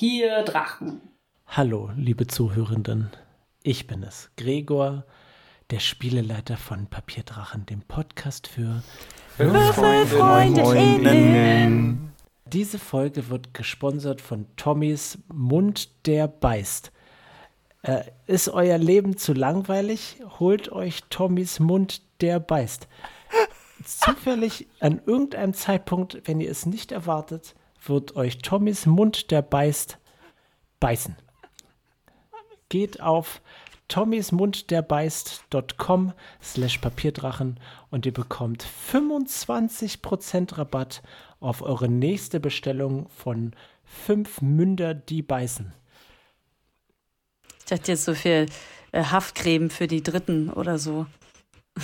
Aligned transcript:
Papierdrachen. 0.00 1.02
Hallo, 1.46 1.90
liebe 1.94 2.26
Zuhörenden. 2.26 3.10
Ich 3.62 3.86
bin 3.86 4.02
es, 4.02 4.30
Gregor, 4.38 5.04
der 5.68 5.80
Spieleleiter 5.80 6.56
von 6.56 6.86
Papierdrachen, 6.86 7.66
dem 7.66 7.82
Podcast 7.82 8.46
für 8.46 8.82
Würfelfreundinnen. 9.36 12.12
Diese 12.46 12.78
Folge 12.78 13.28
wird 13.28 13.52
gesponsert 13.52 14.22
von 14.22 14.46
Tommys 14.56 15.18
Mund, 15.30 16.06
der 16.06 16.28
beißt. 16.28 16.92
Äh, 17.82 18.04
ist 18.26 18.48
euer 18.48 18.78
Leben 18.78 19.18
zu 19.18 19.34
langweilig? 19.34 20.22
Holt 20.38 20.72
euch 20.72 21.02
Tommys 21.10 21.60
Mund, 21.60 22.00
der 22.22 22.40
beißt. 22.40 22.88
Zufällig 23.84 24.66
an 24.80 25.02
irgendeinem 25.04 25.52
Zeitpunkt, 25.52 26.22
wenn 26.24 26.40
ihr 26.40 26.50
es 26.50 26.64
nicht 26.64 26.90
erwartet, 26.90 27.54
wird 27.82 28.16
euch 28.16 28.38
Tommys 28.38 28.86
Mund, 28.86 29.30
der 29.30 29.42
beißt, 29.42 29.98
beißen. 30.80 31.14
Geht 32.68 33.00
auf 33.00 33.40
tommysmundderbeißt.com 33.88 36.12
slash 36.42 36.78
Papierdrachen 36.78 37.60
und 37.90 38.06
ihr 38.06 38.12
bekommt 38.12 38.66
25% 38.92 40.58
Rabatt 40.58 41.02
auf 41.40 41.62
eure 41.62 41.88
nächste 41.88 42.40
Bestellung 42.40 43.08
von 43.08 43.52
fünf 43.84 44.40
Münder, 44.40 44.94
die 44.94 45.22
beißen. 45.22 45.72
Ich 47.58 47.64
dachte 47.64 47.90
jetzt 47.92 48.04
so 48.04 48.14
viel 48.14 48.46
äh, 48.92 49.04
Haftcreme 49.04 49.70
für 49.70 49.88
die 49.88 50.02
Dritten 50.02 50.50
oder 50.50 50.78
so. 50.78 51.06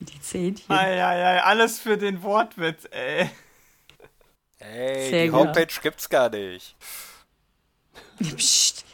die 0.00 0.20
Zähnchen. 0.20 0.74
Eieiei, 0.74 1.42
alles 1.42 1.78
für 1.78 1.98
den 1.98 2.22
Wortwitz, 2.22 2.86
ey. 2.90 3.28
Ey, 4.60 5.10
Sehr 5.10 5.24
die 5.24 5.28
gut. 5.30 5.40
Homepage 5.40 5.80
gibt's 5.82 6.08
gar 6.08 6.28
nicht. 6.30 6.74
Psst. 8.36 8.84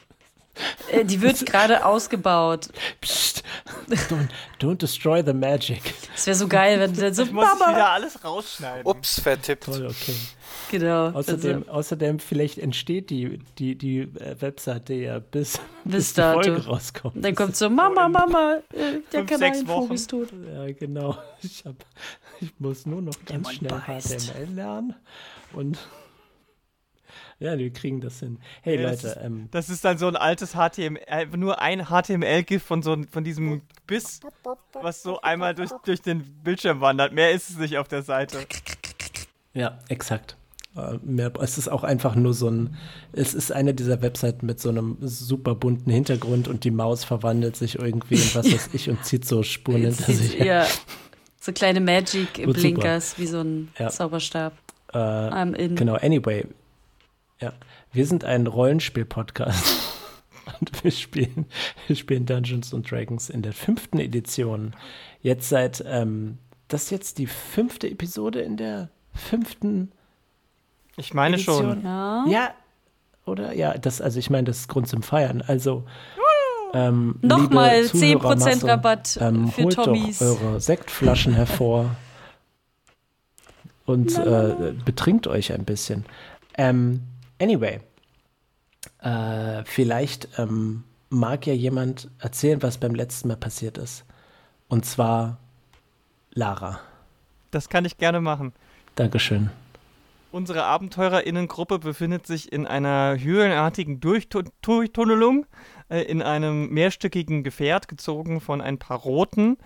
Äh, 0.92 1.04
Die 1.04 1.20
wird 1.20 1.44
gerade 1.46 1.84
ausgebaut. 1.84 2.68
Psst, 3.00 3.42
don't, 3.88 4.28
don't 4.60 4.76
destroy 4.76 5.22
the 5.24 5.32
magic. 5.32 5.82
Es 6.14 6.26
wäre 6.26 6.36
so 6.36 6.46
geil, 6.46 6.78
wenn 6.78 6.92
du 6.94 7.00
dann 7.00 7.12
so 7.14 7.24
Ich 7.24 7.32
muss 7.32 7.44
Mama. 7.44 7.70
wieder 7.72 7.90
alles 7.90 8.22
rausschneiden. 8.22 8.86
Ups, 8.86 9.20
vertippt. 9.20 9.64
Toll, 9.64 9.86
okay. 9.86 10.14
Genau. 10.78 11.10
Außerdem, 11.10 11.58
also, 11.60 11.70
außerdem 11.70 12.18
vielleicht 12.18 12.58
entsteht 12.58 13.10
die, 13.10 13.38
die, 13.58 13.76
die 13.76 14.00
äh, 14.00 14.40
Webseite 14.40 14.94
ja 14.94 15.18
bis, 15.20 15.60
Bis 15.84 16.14
die 16.14 16.20
Folge 16.22 16.64
rauskommt. 16.66 17.24
dann 17.24 17.34
kommt 17.34 17.54
so 17.56 17.70
Mama, 17.70 18.08
Mama, 18.08 18.58
äh, 18.72 19.00
der 19.12 19.24
Kanarienvogel 19.24 19.94
ist 19.94 20.10
tot. 20.10 20.28
Ja, 20.52 20.70
genau. 20.72 21.16
Ich, 21.42 21.64
hab, 21.64 21.76
ich 22.40 22.52
muss 22.58 22.86
nur 22.86 23.02
noch 23.02 23.14
ganz 23.26 23.52
schnell 23.52 23.70
beißt. 23.86 24.32
HTML 24.32 24.54
lernen 24.54 24.94
und 25.52 25.78
ja, 27.38 27.58
wir 27.58 27.70
kriegen 27.72 28.00
das 28.00 28.20
hin. 28.20 28.38
Hey 28.62 28.76
Ja, 28.80 28.90
das 28.90 29.02
Leute, 29.02 29.14
ist- 29.18 29.24
ähm, 29.24 29.48
Das 29.50 29.68
ist 29.70 29.84
dann 29.84 29.98
so 29.98 30.06
ein 30.08 30.16
altes 30.16 30.52
HTML, 30.54 31.26
nur 31.36 31.60
ein 31.60 31.86
HTML-GIF 31.86 32.62
von, 32.62 32.82
so, 32.82 32.96
von 33.10 33.24
diesem 33.24 33.62
Biss, 33.86 34.20
was 34.72 35.02
so 35.02 35.20
einmal 35.20 35.54
durch, 35.54 35.70
durch 35.84 36.00
den 36.00 36.22
Bildschirm 36.42 36.80
wandert. 36.80 37.12
Mehr 37.12 37.32
ist 37.32 37.50
es 37.50 37.56
nicht 37.58 37.76
auf 37.78 37.88
der 37.88 38.02
Seite. 38.02 38.46
ja, 39.52 39.78
exakt. 39.88 40.36
Äh, 40.76 40.98
mehr, 41.04 41.32
es 41.40 41.56
ist 41.56 41.68
auch 41.68 41.84
einfach 41.84 42.14
nur 42.16 42.34
so 42.34 42.48
ein, 42.48 42.76
es 43.12 43.32
ist 43.34 43.52
eine 43.52 43.74
dieser 43.74 44.02
Webseiten 44.02 44.44
mit 44.46 44.60
so 44.60 44.70
einem 44.70 44.96
super 45.00 45.54
bunten 45.54 45.90
Hintergrund 45.90 46.48
und 46.48 46.64
die 46.64 46.72
Maus 46.72 47.04
verwandelt 47.04 47.56
sich 47.56 47.78
irgendwie 47.78 48.16
in 48.16 48.34
was 48.34 48.52
weiß 48.52 48.70
ich 48.72 48.90
und 48.90 49.04
zieht 49.04 49.24
so 49.24 49.42
Spuren 49.42 49.82
hinter 49.82 50.12
sich. 50.12 50.34
ja, 50.38 50.66
so 51.40 51.52
kleine 51.52 51.80
Magic-Blinkers, 51.80 53.18
wie 53.18 53.26
so 53.26 53.40
ein 53.40 53.68
Ja. 53.78 53.88
Zauberstab. 53.90 54.52
Äh, 54.92 54.98
I'm 54.98 55.54
in. 55.54 55.76
Genau, 55.76 55.94
anyway. 55.94 56.46
Ja, 57.40 57.52
wir 57.92 58.06
sind 58.06 58.24
ein 58.24 58.46
Rollenspiel-Podcast. 58.46 59.76
Und 60.60 60.84
wir 60.84 60.90
spielen, 60.90 61.46
wir 61.86 61.96
spielen 61.96 62.26
Dungeons 62.26 62.74
and 62.74 62.90
Dragons 62.90 63.30
in 63.30 63.40
der 63.42 63.52
fünften 63.54 63.98
Edition. 63.98 64.74
Jetzt 65.22 65.48
seit, 65.48 65.82
ähm, 65.86 66.38
das 66.68 66.84
ist 66.84 66.90
jetzt 66.90 67.18
die 67.18 67.26
fünfte 67.26 67.88
Episode 67.88 68.40
in 68.40 68.56
der 68.56 68.90
fünften 69.14 69.92
Ich 70.96 71.14
meine 71.14 71.36
Edition. 71.36 71.62
schon. 71.62 71.84
Ja. 71.84 72.24
Ja, 72.26 72.50
oder? 73.26 73.52
Ja, 73.54 73.76
das, 73.76 74.00
also 74.00 74.18
ich 74.18 74.30
meine, 74.30 74.44
das 74.44 74.58
ist 74.60 74.68
Grund 74.68 74.88
zum 74.88 75.02
Feiern. 75.02 75.42
Also, 75.46 75.84
ähm, 76.72 77.16
Nochmal 77.22 77.82
liebe 77.82 77.96
10% 77.96 78.18
Zuhörermasse, 78.18 78.66
Rabatt 78.68 79.18
ähm, 79.20 79.48
für 79.52 79.64
holt 79.64 79.74
Tommys. 79.74 80.18
doch 80.18 80.26
eure 80.26 80.60
Sektflaschen 80.60 81.34
hervor 81.34 81.94
und 83.86 84.18
äh, 84.18 84.74
betrinkt 84.84 85.26
euch 85.26 85.52
ein 85.52 85.64
bisschen. 85.64 86.04
Ähm, 86.56 87.02
anyway, 87.40 87.80
äh, 89.00 89.64
vielleicht 89.64 90.28
ähm, 90.38 90.84
mag 91.10 91.46
ja 91.46 91.54
jemand 91.54 92.10
erzählen, 92.18 92.62
was 92.62 92.78
beim 92.78 92.94
letzten 92.94 93.28
Mal 93.28 93.36
passiert 93.36 93.78
ist. 93.78 94.04
Und 94.68 94.84
zwar 94.84 95.38
Lara. 96.32 96.80
Das 97.52 97.68
kann 97.68 97.84
ich 97.84 97.98
gerne 97.98 98.20
machen. 98.20 98.52
Dankeschön. 98.96 99.50
Unsere 100.34 100.64
AbenteurerInnengruppe 100.64 101.78
befindet 101.78 102.26
sich 102.26 102.50
in 102.50 102.66
einer 102.66 103.16
höhlenartigen 103.16 104.00
Durchtu- 104.00 104.50
Durchtunnelung 104.62 105.46
äh, 105.88 106.02
in 106.02 106.22
einem 106.22 106.70
mehrstöckigen 106.70 107.44
Gefährt, 107.44 107.86
gezogen 107.86 108.40
von 108.40 108.60
ein 108.60 108.80
paar 108.80 108.98
Roten. 108.98 109.58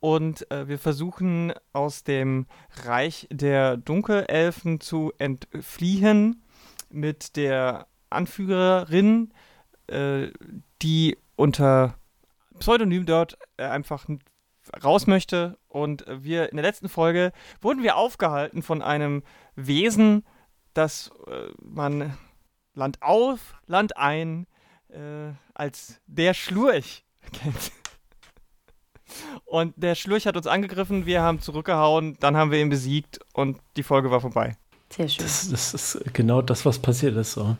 Und 0.00 0.50
äh, 0.50 0.66
wir 0.66 0.80
versuchen 0.80 1.52
aus 1.72 2.02
dem 2.02 2.46
Reich 2.86 3.28
der 3.30 3.76
Dunkelelfen 3.76 4.80
zu 4.80 5.12
entfliehen 5.18 6.42
mit 6.90 7.36
der 7.36 7.86
Anführerin, 8.10 9.32
äh, 9.86 10.30
die 10.82 11.18
unter 11.36 11.94
Pseudonym 12.58 13.06
dort 13.06 13.38
äh, 13.58 13.62
einfach 13.62 14.04
raus 14.82 15.06
möchte. 15.06 15.56
Und 15.68 16.04
äh, 16.08 16.24
wir 16.24 16.50
in 16.50 16.56
der 16.56 16.66
letzten 16.66 16.88
Folge 16.88 17.30
wurden 17.60 17.84
wir 17.84 17.96
aufgehalten 17.96 18.64
von 18.64 18.82
einem 18.82 19.22
Wesen, 19.56 20.24
das 20.74 21.10
äh, 21.26 21.48
man 21.62 22.16
Land 22.74 23.02
auf, 23.02 23.54
Land 23.66 23.96
ein 23.96 24.46
äh, 24.88 25.32
als 25.54 26.00
der 26.06 26.34
Schlurch 26.34 27.04
kennt. 27.32 27.72
Und 29.44 29.74
der 29.76 29.94
Schlurch 29.94 30.26
hat 30.26 30.36
uns 30.36 30.46
angegriffen, 30.46 31.06
wir 31.06 31.22
haben 31.22 31.40
zurückgehauen, 31.40 32.16
dann 32.20 32.36
haben 32.36 32.50
wir 32.50 32.60
ihn 32.60 32.68
besiegt 32.68 33.20
und 33.32 33.58
die 33.76 33.82
Folge 33.82 34.10
war 34.10 34.20
vorbei. 34.20 34.56
Sehr 34.90 35.08
schön. 35.08 35.24
Das, 35.24 35.48
das 35.48 35.74
ist 35.74 36.14
genau 36.14 36.42
das, 36.42 36.66
was 36.66 36.78
passiert 36.78 37.16
ist, 37.16 37.32
so. 37.32 37.56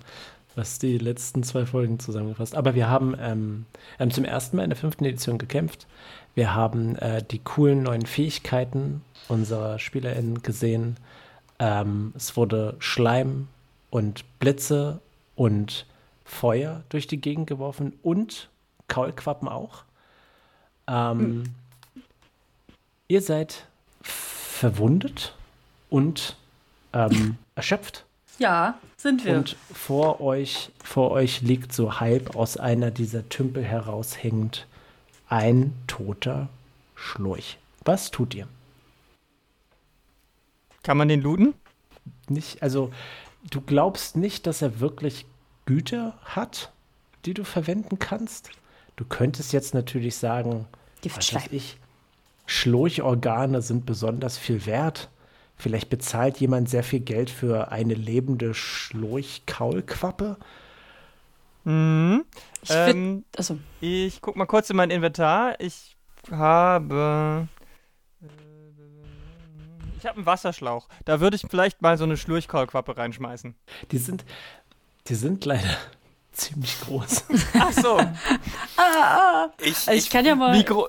Was 0.55 0.79
die 0.79 0.97
letzten 0.97 1.43
zwei 1.43 1.67
Folgen 1.67 1.99
zusammengefasst. 1.99 2.55
Aber 2.55 2.75
wir 2.75 2.89
haben, 2.89 3.15
ähm, 3.21 3.67
haben 3.99 4.11
zum 4.11 4.25
ersten 4.25 4.57
Mal 4.57 4.65
in 4.65 4.71
der 4.71 4.79
fünften 4.79 5.05
Edition 5.05 5.39
gekämpft. 5.39 5.87
Wir 6.35 6.55
haben 6.55 6.97
äh, 6.97 7.23
die 7.23 7.39
coolen 7.41 7.83
neuen 7.83 8.07
Fähigkeiten 8.07 9.03
unserer 9.29 9.79
SpielerInnen 9.79 10.43
gesehen. 10.43 10.97
Ähm, 11.59 12.13
es 12.17 12.37
wurde 12.37 12.77
Schleim 12.79 13.49
und 13.91 14.25
Blitze 14.39 15.01
und 15.35 15.87
Feuer 16.25 16.83
durch 16.89 17.07
die 17.07 17.21
Gegend 17.21 17.47
geworfen 17.47 17.93
und 18.03 18.49
Kaulquappen 18.89 19.49
auch. 19.49 19.85
Ähm, 20.87 21.45
Ihr 23.09 23.23
seid 23.23 23.67
verwundet 24.03 25.35
und 25.91 26.37
ähm, 26.93 27.39
erschöpft. 27.55 28.05
Ja, 28.39 28.79
sind 28.97 29.25
wir. 29.25 29.37
Und 29.37 29.57
vor 29.73 30.21
euch, 30.21 30.71
vor 30.83 31.13
euch 31.13 31.41
liegt 31.41 31.73
so 31.73 32.01
halb 32.01 32.35
aus 32.35 32.57
einer 32.57 32.91
dieser 32.91 33.29
Tümpel 33.29 33.65
heraushängend 33.65 34.67
ein 35.29 35.73
toter 35.87 36.49
Schlurch. 36.97 37.59
Was 37.85 38.11
tut 38.11 38.35
ihr? 38.35 38.49
Kann 40.87 40.99
man 40.99 41.09
den 41.09 41.21
looten? 41.21 41.55
Nicht, 42.29 42.63
also 42.63 42.93
du 43.51 43.61
glaubst 43.61 44.17
nicht, 44.17 44.47
dass 44.47 44.63
er 44.63 44.79
wirklich 44.79 45.27
Güter 45.65 46.17
hat, 46.23 46.73
die 47.25 47.35
du 47.35 47.43
verwenden 47.43 47.99
kannst. 47.99 48.51
Du 48.95 49.05
könntest 49.05 49.53
jetzt 49.53 49.75
natürlich 49.75 50.15
sagen, 50.15 50.69
was 50.71 51.01
Giftschleim. 51.03 51.43
weiß 51.43 51.51
ich, 51.51 51.79
Schlurchorgane 52.47 53.63
sind 53.63 53.85
besonders 53.85 54.39
viel 54.39 54.65
wert. 54.65 55.11
Vielleicht 55.57 55.91
bezahlt 55.91 56.39
jemand 56.39 56.71
sehr 56.71 56.85
viel 56.85 57.01
Geld 57.01 57.31
für 57.31 57.73
eine 57.73 57.95
lebende 57.95 58.55
Schlurchkaulquappe. 58.55 60.37
Mhm. 61.65 62.25
Ich 62.63 62.71
Ähm, 62.71 63.25
Achso, 63.37 63.59
ich 63.81 64.21
guck 64.21 64.37
mal 64.37 64.47
kurz 64.47 64.71
in 64.71 64.77
mein 64.77 64.91
Inventar. 64.91 65.59
Ich 65.59 65.97
habe. 66.31 67.49
Ich 69.99 70.07
habe 70.07 70.17
einen 70.17 70.27
Wasserschlauch. 70.27 70.89
Da 71.05 71.21
würde 71.21 71.37
ich 71.37 71.43
vielleicht 71.49 71.83
mal 71.83 71.97
so 71.97 72.05
eine 72.05 72.17
Schlurchkaulquappe 72.17 72.97
reinschmeißen. 72.97 73.55
Die 73.91 73.99
sind, 73.99 74.25
die 75.09 75.15
sind 75.15 75.45
leider 75.45 75.77
ziemlich 76.33 76.81
groß. 76.81 77.25
Ach 77.59 77.73
so. 77.73 78.01
Ich, 79.63 79.89
also 79.89 79.93
ich 79.93 80.11
kann 80.11 80.25
ja 80.25 80.35
mal. 80.35 80.55
Wie, 80.59 80.65
gro 80.65 80.89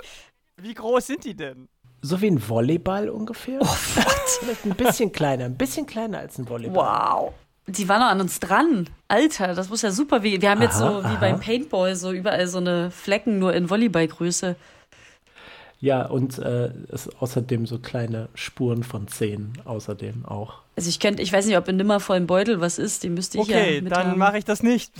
wie 0.58 0.74
groß 0.74 1.08
sind 1.08 1.24
die 1.24 1.36
denn? 1.36 1.68
So 2.02 2.20
wie 2.22 2.28
ein 2.28 2.50
Volleyball 2.50 3.10
ungefähr. 3.10 3.60
Oh, 3.62 3.66
Vielleicht 4.40 4.66
ein 4.66 4.76
bisschen 4.76 5.12
kleiner, 5.12 5.46
ein 5.46 5.58
bisschen 5.58 5.86
kleiner 5.86 6.20
als 6.20 6.38
ein 6.38 6.48
Volleyball. 6.50 6.76
Wow. 7.24 7.34
Die 7.68 7.88
waren 7.90 8.00
noch 8.00 8.08
an 8.08 8.22
uns 8.22 8.40
dran. 8.40 8.90
Alter, 9.08 9.54
das 9.54 9.70
muss 9.70 9.82
ja 9.82 9.92
super. 9.92 10.24
Wie, 10.24 10.42
wir 10.42 10.50
haben 10.50 10.62
jetzt 10.62 10.82
Aha, 10.82 10.92
so 10.92 11.04
wie 11.04 11.08
aha. 11.08 11.18
beim 11.20 11.40
Paintball 11.40 11.96
so 11.96 12.12
überall 12.12 12.48
so 12.48 12.60
eine 12.60 12.92
Flecken 12.92 13.40
nur 13.40 13.54
in 13.54 13.70
Volleyballgröße. 13.70 14.56
Ja, 15.80 16.08
und 16.08 16.40
äh, 16.40 16.72
es 16.90 17.08
außerdem 17.20 17.68
so 17.68 17.78
kleine 17.78 18.30
Spuren 18.34 18.84
von 18.84 19.08
Zähnen 19.08 19.54
außerdem 19.66 20.26
auch. 20.26 20.62
Also 20.76 20.90
ich 20.90 21.00
könnte, 21.00 21.22
ich 21.22 21.32
weiß 21.32 21.46
nicht, 21.46 21.58
ob 21.58 21.68
in 21.68 21.78
nimmervollen 21.78 22.26
Beutel 22.28 22.62
was 22.62 22.80
ist, 22.80 23.04
den 23.04 23.14
müsste 23.14 23.38
ich 23.38 23.44
Okay, 23.44 23.76
ja 23.76 23.82
mit 23.82 23.92
dann 23.92 24.18
mache 24.18 24.38
ich 24.38 24.46
das 24.46 24.64
nicht. 24.64 24.92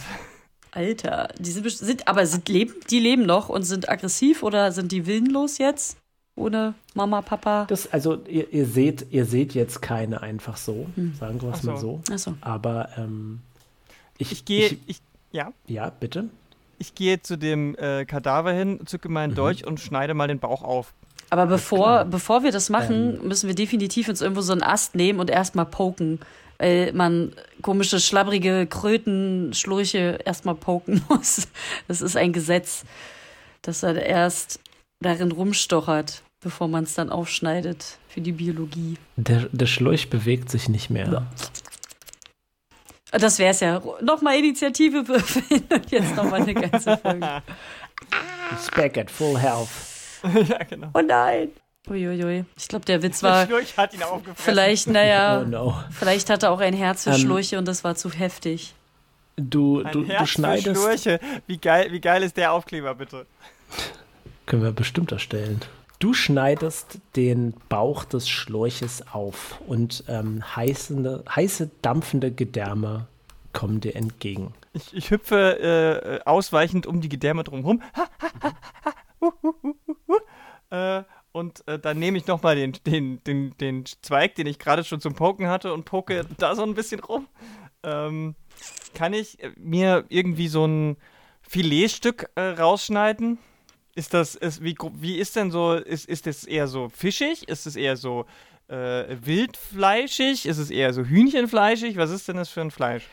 Alter, 0.72 1.30
die 1.40 1.50
sind, 1.50 1.70
sind 1.72 2.08
aber 2.08 2.26
sind 2.28 2.48
leben, 2.50 2.76
die 2.92 3.00
leben 3.00 3.26
noch 3.26 3.50
und 3.50 3.64
sind 3.64 3.90
aggressiv 3.90 4.44
oder 4.44 4.72
sind 4.72 4.92
die 4.92 5.08
willenlos 5.08 5.58
jetzt? 5.58 5.98
Ohne 6.36 6.76
Mama, 6.94 7.24
Papa? 7.24 7.66
Das, 7.68 7.92
also 7.92 8.20
ihr, 8.28 8.54
ihr 8.54 8.68
seht, 8.68 9.08
ihr 9.10 9.26
seht 9.26 9.56
jetzt 9.56 9.82
keine 9.82 10.22
einfach 10.22 10.58
so, 10.58 10.86
sagen 11.20 11.42
wir 11.42 11.50
es 11.50 11.60
Ach 11.60 11.62
so. 11.64 11.72
mal 11.72 11.78
so. 11.78 12.02
Achso. 12.12 12.34
Aber 12.42 12.90
ähm, 12.98 13.40
ich, 14.20 14.32
Ich 14.32 14.46
gehe, 14.46 14.68
Ich, 14.68 14.78
ich, 14.86 15.02
ja, 15.32 15.52
ja, 15.66 15.90
bitte. 15.90 16.30
Ich 16.80 16.96
gehe 16.96 17.22
zu 17.22 17.38
dem 17.38 17.76
äh, 17.76 18.06
Kadaver 18.06 18.52
hin, 18.52 18.80
zücke 18.86 19.10
meinen 19.10 19.36
Dolch 19.36 19.66
und 19.66 19.80
schneide 19.80 20.14
mal 20.14 20.28
den 20.28 20.40
Bauch 20.40 20.64
auf. 20.64 20.94
Aber 21.30 21.46
bevor, 21.46 22.06
bevor 22.06 22.44
wir 22.44 22.52
das 22.52 22.70
machen, 22.70 23.18
Ähm. 23.22 23.28
müssen 23.28 23.48
wir 23.48 23.56
definitiv 23.56 24.08
uns 24.08 24.22
irgendwo 24.22 24.42
so 24.42 24.54
einen 24.54 24.64
Ast 24.64 24.96
nehmen 24.96 25.20
und 25.20 25.30
erstmal 25.30 25.66
poken. 25.66 26.20
Weil 26.60 26.94
man 26.94 27.34
komische, 27.62 28.00
schlabbrige 28.00 28.66
Krötenschläuche 28.66 30.20
erstmal 30.26 30.56
poken 30.56 31.04
muss. 31.10 31.48
Das 31.88 32.02
ist 32.02 32.18
ein 32.18 32.34
Gesetz, 32.34 32.84
dass 33.62 33.84
er 33.84 33.96
erst 34.04 34.60
darin 35.00 35.32
rumstochert, 35.32 36.24
bevor 36.42 36.68
man 36.68 36.86
es 36.86 36.96
dann 36.96 37.10
aufschneidet 37.10 37.98
für 38.08 38.22
die 38.22 38.32
Biologie. 38.32 38.98
Der, 39.18 39.48
der 39.52 39.68
Schläuch 39.68 40.10
bewegt 40.10 40.50
sich 40.50 40.70
nicht 40.70 40.90
mehr. 40.90 41.28
Das 43.12 43.40
wäre 43.40 43.52
es 43.52 43.60
ja. 43.62 43.82
Nochmal 44.02 44.38
Initiative 44.38 45.08
würfeln 45.08 45.64
und 45.72 45.92
jetzt 45.92 46.16
nochmal 46.16 46.42
eine 46.42 46.54
ganze 46.54 46.98
Folge. 46.98 47.42
It's 48.52 48.70
back 48.72 48.98
at 48.98 49.10
full 49.10 49.38
health. 49.38 49.70
ja, 50.50 50.58
genau. 50.64 50.90
Oh 50.94 51.02
nein. 51.02 51.50
Uiuiui. 51.90 52.44
Ich 52.58 52.68
glaube, 52.68 52.84
der 52.86 53.02
Witz 53.02 53.22
Der 53.22 53.30
war 53.30 53.46
Schlurch 53.48 53.78
hat 53.78 53.94
ihn 53.94 54.04
aufgefressen. 54.04 54.36
vielleicht, 54.44 54.88
naja, 54.88 55.42
Oh 55.42 55.46
no. 55.48 55.84
vielleicht 55.92 56.30
hat 56.30 56.44
er 56.44 56.52
auch 56.52 56.60
ein 56.60 56.74
Herz 56.74 57.04
für 57.06 57.12
Ähm, 57.12 57.18
Schläuche 57.18 57.58
und 57.58 57.66
das 57.68 57.84
war 57.86 57.96
zu 57.96 58.12
heftig. 58.12 58.74
Du, 59.38 59.84
Ein 59.84 59.92
du, 59.94 60.06
Herz 60.06 60.20
du 60.20 60.26
für 60.26 60.28
schneidest. 60.28 60.82
Schlurche. 60.82 61.20
Wie 61.46 61.58
geil, 61.60 61.88
wie 61.92 62.02
geil 62.02 62.24
ist 62.24 62.36
der 62.36 62.52
Aufkleber, 62.52 62.94
bitte? 62.96 63.26
Können 64.46 64.64
wir 64.64 64.72
bestimmt 64.72 65.12
erstellen. 65.14 65.62
Du 66.00 66.14
schneidest 66.14 67.00
den 67.16 67.56
Bauch 67.70 68.06
des 68.06 68.30
Schläuches 68.30 69.04
auf 69.12 69.60
und 69.66 70.04
ähm, 70.08 70.44
heißende, 70.56 71.24
heiße, 71.28 71.72
dampfende 71.82 72.32
Gedärme 72.32 73.08
kommen 73.52 73.82
dir 73.82 73.96
entgegen. 73.96 74.54
Ich, 74.74 74.94
ich 74.96 75.10
hüpfe 75.10 76.20
äh, 76.24 76.30
ausweichend 76.30 76.86
um 76.86 77.02
die 77.02 77.10
Gedärme 77.10 77.44
drumherum. 77.44 77.82
und 81.32 81.68
äh, 81.68 81.80
dann 81.80 81.98
nehme 81.98 82.20
ich 82.20 82.28
nochmal 82.28 82.56
den, 82.56 82.74
den, 82.86 83.24
den, 83.24 83.58
den 83.58 83.86
Zweig, 83.86 84.36
den 84.36 84.46
ich 84.46 84.60
gerade 84.60 84.84
schon 84.84 85.02
zum 85.02 85.16
Poken 85.16 85.48
hatte, 85.48 85.74
und 85.74 85.86
poke 85.86 86.28
da 86.38 86.56
so 86.56 86.62
ein 86.62 86.76
bisschen 86.76 87.00
rum. 87.00 87.28
Ähm, 87.82 88.36
kann 88.94 89.14
ich 89.14 89.42
äh, 89.42 89.52
mir 89.58 90.06
irgendwie 90.10 90.48
so 90.48 90.66
ein 90.66 90.98
Filetstück 91.42 92.30
äh, 92.36 92.42
rausschneiden? 92.42 93.40
Ist 93.98 94.14
das, 94.14 94.36
ist, 94.36 94.64
wie, 94.64 94.76
wie 94.94 95.18
ist 95.18 95.36
denn 95.36 95.50
so, 95.50 95.74
ist, 95.74 96.08
ist 96.08 96.28
das 96.28 96.44
eher 96.44 96.68
so 96.68 96.88
fischig? 96.88 97.48
Ist 97.50 97.66
es 97.66 97.76
eher 97.76 97.98
so 97.98 98.28
äh, 98.68 99.18
wildfleischig? 99.24 100.46
Ist 100.46 100.60
es 100.60 100.70
eher 100.70 100.94
so 100.94 101.04
hühnchenfleischig? 101.04 101.98
Was 101.98 102.12
ist 102.12 102.28
denn 102.28 102.36
das 102.38 102.48
für 102.48 102.62
ein 102.62 102.70
Fleisch? 102.70 103.08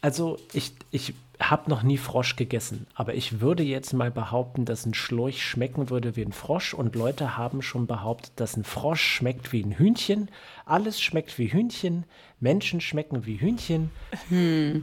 Also 0.00 0.38
ich, 0.52 0.74
ich 0.92 1.14
habe 1.40 1.68
noch 1.68 1.82
nie 1.82 1.98
Frosch 1.98 2.36
gegessen, 2.36 2.86
aber 2.94 3.14
ich 3.14 3.40
würde 3.40 3.64
jetzt 3.64 3.92
mal 3.94 4.12
behaupten, 4.12 4.64
dass 4.64 4.86
ein 4.86 4.94
Schläuch 4.94 5.42
schmecken 5.42 5.90
würde 5.90 6.14
wie 6.14 6.24
ein 6.24 6.30
Frosch 6.30 6.72
und 6.72 6.94
Leute 6.94 7.36
haben 7.36 7.60
schon 7.60 7.88
behauptet, 7.88 8.30
dass 8.36 8.56
ein 8.56 8.62
Frosch 8.62 9.02
schmeckt 9.02 9.52
wie 9.52 9.64
ein 9.64 9.76
Hühnchen. 9.76 10.30
Alles 10.64 11.00
schmeckt 11.00 11.36
wie 11.40 11.50
Hühnchen, 11.50 12.04
Menschen 12.38 12.80
schmecken 12.80 13.26
wie 13.26 13.40
Hühnchen. 13.40 13.90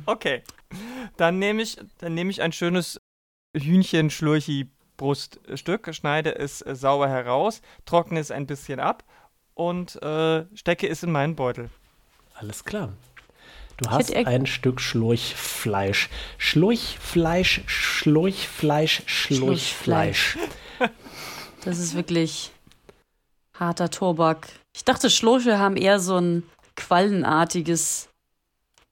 Okay. 0.05 0.43
Dann 1.15 1.39
nehme 1.39 1.61
ich, 1.61 1.77
dann 1.99 2.13
nehme 2.13 2.29
ich 2.29 2.41
ein 2.41 2.51
schönes 2.51 2.99
Hühnchen-Schlurchi-Bruststück, 4.97 5.93
schneide 5.93 6.35
es 6.35 6.61
äh, 6.61 6.75
sauber 6.75 7.09
heraus, 7.09 7.61
trockne 7.85 8.19
es 8.19 8.31
ein 8.31 8.45
bisschen 8.47 8.79
ab 8.79 9.03
und 9.53 10.01
äh, 10.01 10.45
stecke 10.55 10.87
es 10.87 11.03
in 11.03 11.11
meinen 11.11 11.35
Beutel. 11.35 11.69
Alles 12.35 12.63
klar. 12.63 12.93
Du 13.77 13.89
hast 13.89 14.15
ein 14.15 14.45
Stück 14.45 14.79
Schlurchfleisch. 14.79 16.09
Schlurchfleisch, 16.37 17.63
Schlurchfleisch, 17.65 19.03
Schlurchfleisch. 19.05 20.37
Das 21.65 21.79
ist 21.79 21.95
wirklich 21.95 22.51
harter 23.53 23.89
Tobak. 23.89 24.47
Ich 24.73 24.85
dachte, 24.85 25.09
Schläuche 25.09 25.57
haben 25.57 25.75
eher 25.75 25.99
so 25.99 26.17
ein 26.17 26.43
quallenartiges. 26.75 28.07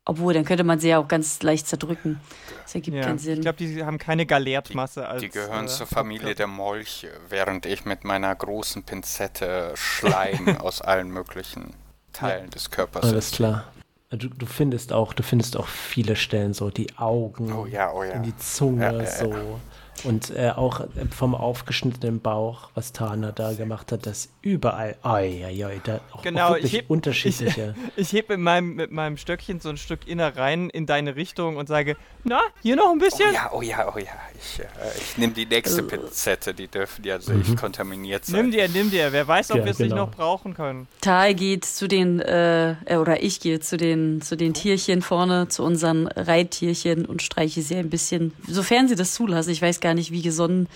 Obwohl, 0.06 0.34
dann 0.34 0.44
könnte 0.44 0.66
man 0.66 0.80
sie 0.80 0.90
ja 0.90 1.00
auch 1.00 1.08
ganz 1.08 1.42
leicht 1.44 1.66
zerdrücken. 1.68 2.20
Das 2.64 2.76
ergibt 2.76 2.98
Ja. 2.98 3.04
keinen 3.04 3.16
Ich 3.16 3.22
Sinn. 3.24 3.42
glaube, 3.42 3.58
die 3.58 3.84
haben 3.84 3.98
keine 3.98 4.26
Galertmasse 4.26 5.08
als. 5.08 5.22
Die 5.22 5.30
gehören 5.30 5.66
äh, 5.66 5.70
zur 5.70 5.88
Familie 5.88 6.36
der 6.36 6.48
Molche, 6.48 7.10
während 7.30 7.66
ich 7.66 7.86
mit 7.86 8.04
meiner 8.04 8.36
großen 8.36 8.84
Pinzette 8.84 9.72
Schleim 9.76 10.58
aus 10.60 10.82
allen 10.82 11.10
möglichen 11.10 11.74
Teilen 12.12 12.50
des 12.50 12.70
Körpers. 12.70 13.04
Alles 13.06 13.32
klar. 13.32 13.66
Du, 14.10 14.28
du 14.28 14.46
findest 14.46 14.92
auch, 14.94 15.14
du 15.14 15.24
findest 15.24 15.58
auch 15.58 15.68
viele 15.68 16.16
Stellen 16.16 16.54
so, 16.54 16.70
die 16.70 16.96
Augen, 16.98 17.52
Oh 17.54 17.66
ja, 17.66 17.92
oh 17.92 18.04
ja. 18.04 18.12
in 18.12 18.24
die 18.24 18.38
Zunge 18.38 18.84
Ja, 18.84 18.92
ja, 18.92 19.04
ja. 19.04 19.10
so. 19.10 19.60
Und 20.04 20.32
äh, 20.32 20.50
auch 20.56 20.82
äh, 20.82 20.86
vom 21.16 21.34
aufgeschnittenen 21.36 22.20
Bauch, 22.20 22.70
was 22.76 22.92
Tana 22.94 23.32
da 23.32 23.54
gemacht 23.54 23.92
hat, 23.92 24.06
das 24.06 24.30
überall, 24.42 24.96
ai, 25.04 25.44
ai, 25.46 25.66
ai, 25.66 25.82
da 25.84 26.02
auch, 26.12 26.22
Genau, 26.22 26.50
auch 26.50 26.56
ich 26.58 26.64
wirklich 26.64 26.74
heb- 26.82 26.90
unterschiedliche. 26.90 27.76
Ich 27.96 28.12
hebe 28.12 28.36
mit 28.38 28.44
meinem, 28.44 28.76
mit 28.76 28.92
meinem 28.92 29.18
Stöckchen 29.18 29.60
so 29.60 29.70
ein 29.70 29.78
Stück 29.78 30.08
Innereien 30.08 30.70
in 30.70 30.86
deine 30.86 31.16
Richtung 31.16 31.58
und 31.58 31.68
sage: 31.68 31.96
Na, 32.24 32.40
hier 32.62 32.76
noch 32.76 32.92
ein 32.92 32.98
Oh 32.98 33.00
bisschen? 33.00 33.34
ja, 33.34 33.52
oh 33.54 33.62
ja, 33.62 33.94
oh 33.94 33.98
ja. 33.98 34.08
Ich, 34.40 34.60
äh, 34.60 34.64
ich 34.98 35.18
nehme 35.18 35.34
die 35.34 35.46
nächste 35.46 35.84
Pinzette, 35.84 36.54
die 36.54 36.68
dürfen 36.68 37.04
ja 37.06 37.18
nicht 37.18 37.56
kontaminiert 37.58 38.26
sein. 38.26 38.42
Nimm 38.42 38.52
dir, 38.52 38.68
nimm 38.68 38.90
dir. 38.92 39.12
Wer 39.14 39.28
weiß, 39.28 39.52
ob 39.52 39.58
Ja, 39.58 39.64
wir 39.66 39.72
es 39.72 39.80
nicht 39.80 39.90
genau. 39.90 40.06
noch 40.08 40.12
brauchen 40.12 40.54
können. 40.54 40.88
Tal 41.02 41.34
geht 41.36 41.66
zu 41.66 41.88
den, 41.88 42.20
äh, 42.20 42.72
äh, 42.86 42.98
oder 42.98 43.22
ich 43.24 43.40
gehe 43.40 43.60
zu 43.60 43.78
den, 43.78 44.22
zu 44.22 44.36
den 44.36 44.54
Tierchen 44.54 45.02
vorne, 45.02 45.48
zu 45.48 45.64
unseren 45.64 46.08
Reittierchen 46.08 47.06
und 47.06 47.22
streiche 47.22 47.62
sie 47.62 47.76
ein 47.76 47.90
bisschen, 47.90 48.34
sofern 48.48 48.88
sie 48.88 48.96
das 48.96 49.14
zulassen. 49.14 49.52
Ich 49.52 49.62
weiß 49.62 49.80
gar 49.80 49.93
nicht, 49.94 50.12
wie 50.12 50.22
gesonnen 50.22 50.68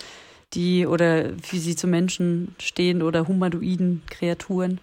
die 0.54 0.86
oder 0.86 1.30
wie 1.50 1.58
sie 1.58 1.76
zu 1.76 1.86
Menschen 1.86 2.54
stehen 2.58 3.02
oder 3.02 3.28
humanoiden 3.28 4.02
Kreaturen. 4.08 4.80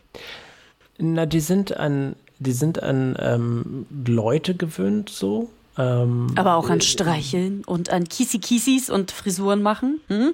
Na, 0.98 1.26
die 1.26 1.40
sind 1.40 1.76
an, 1.76 2.16
die 2.40 2.52
sind 2.52 2.82
an 2.84 3.18
ähm, 3.20 3.86
Leute 4.06 4.56
gewöhnt 4.56 5.10
so. 5.10 5.50
Ähm, 5.78 6.28
Aber 6.36 6.56
auch 6.56 6.70
an 6.70 6.82
Streicheln 6.82 7.64
und 7.66 7.90
an 7.90 8.08
Kisi-Kisis 8.08 8.90
und 8.90 9.12
Frisuren 9.12 9.62
machen. 9.62 10.00
Hm? 10.08 10.34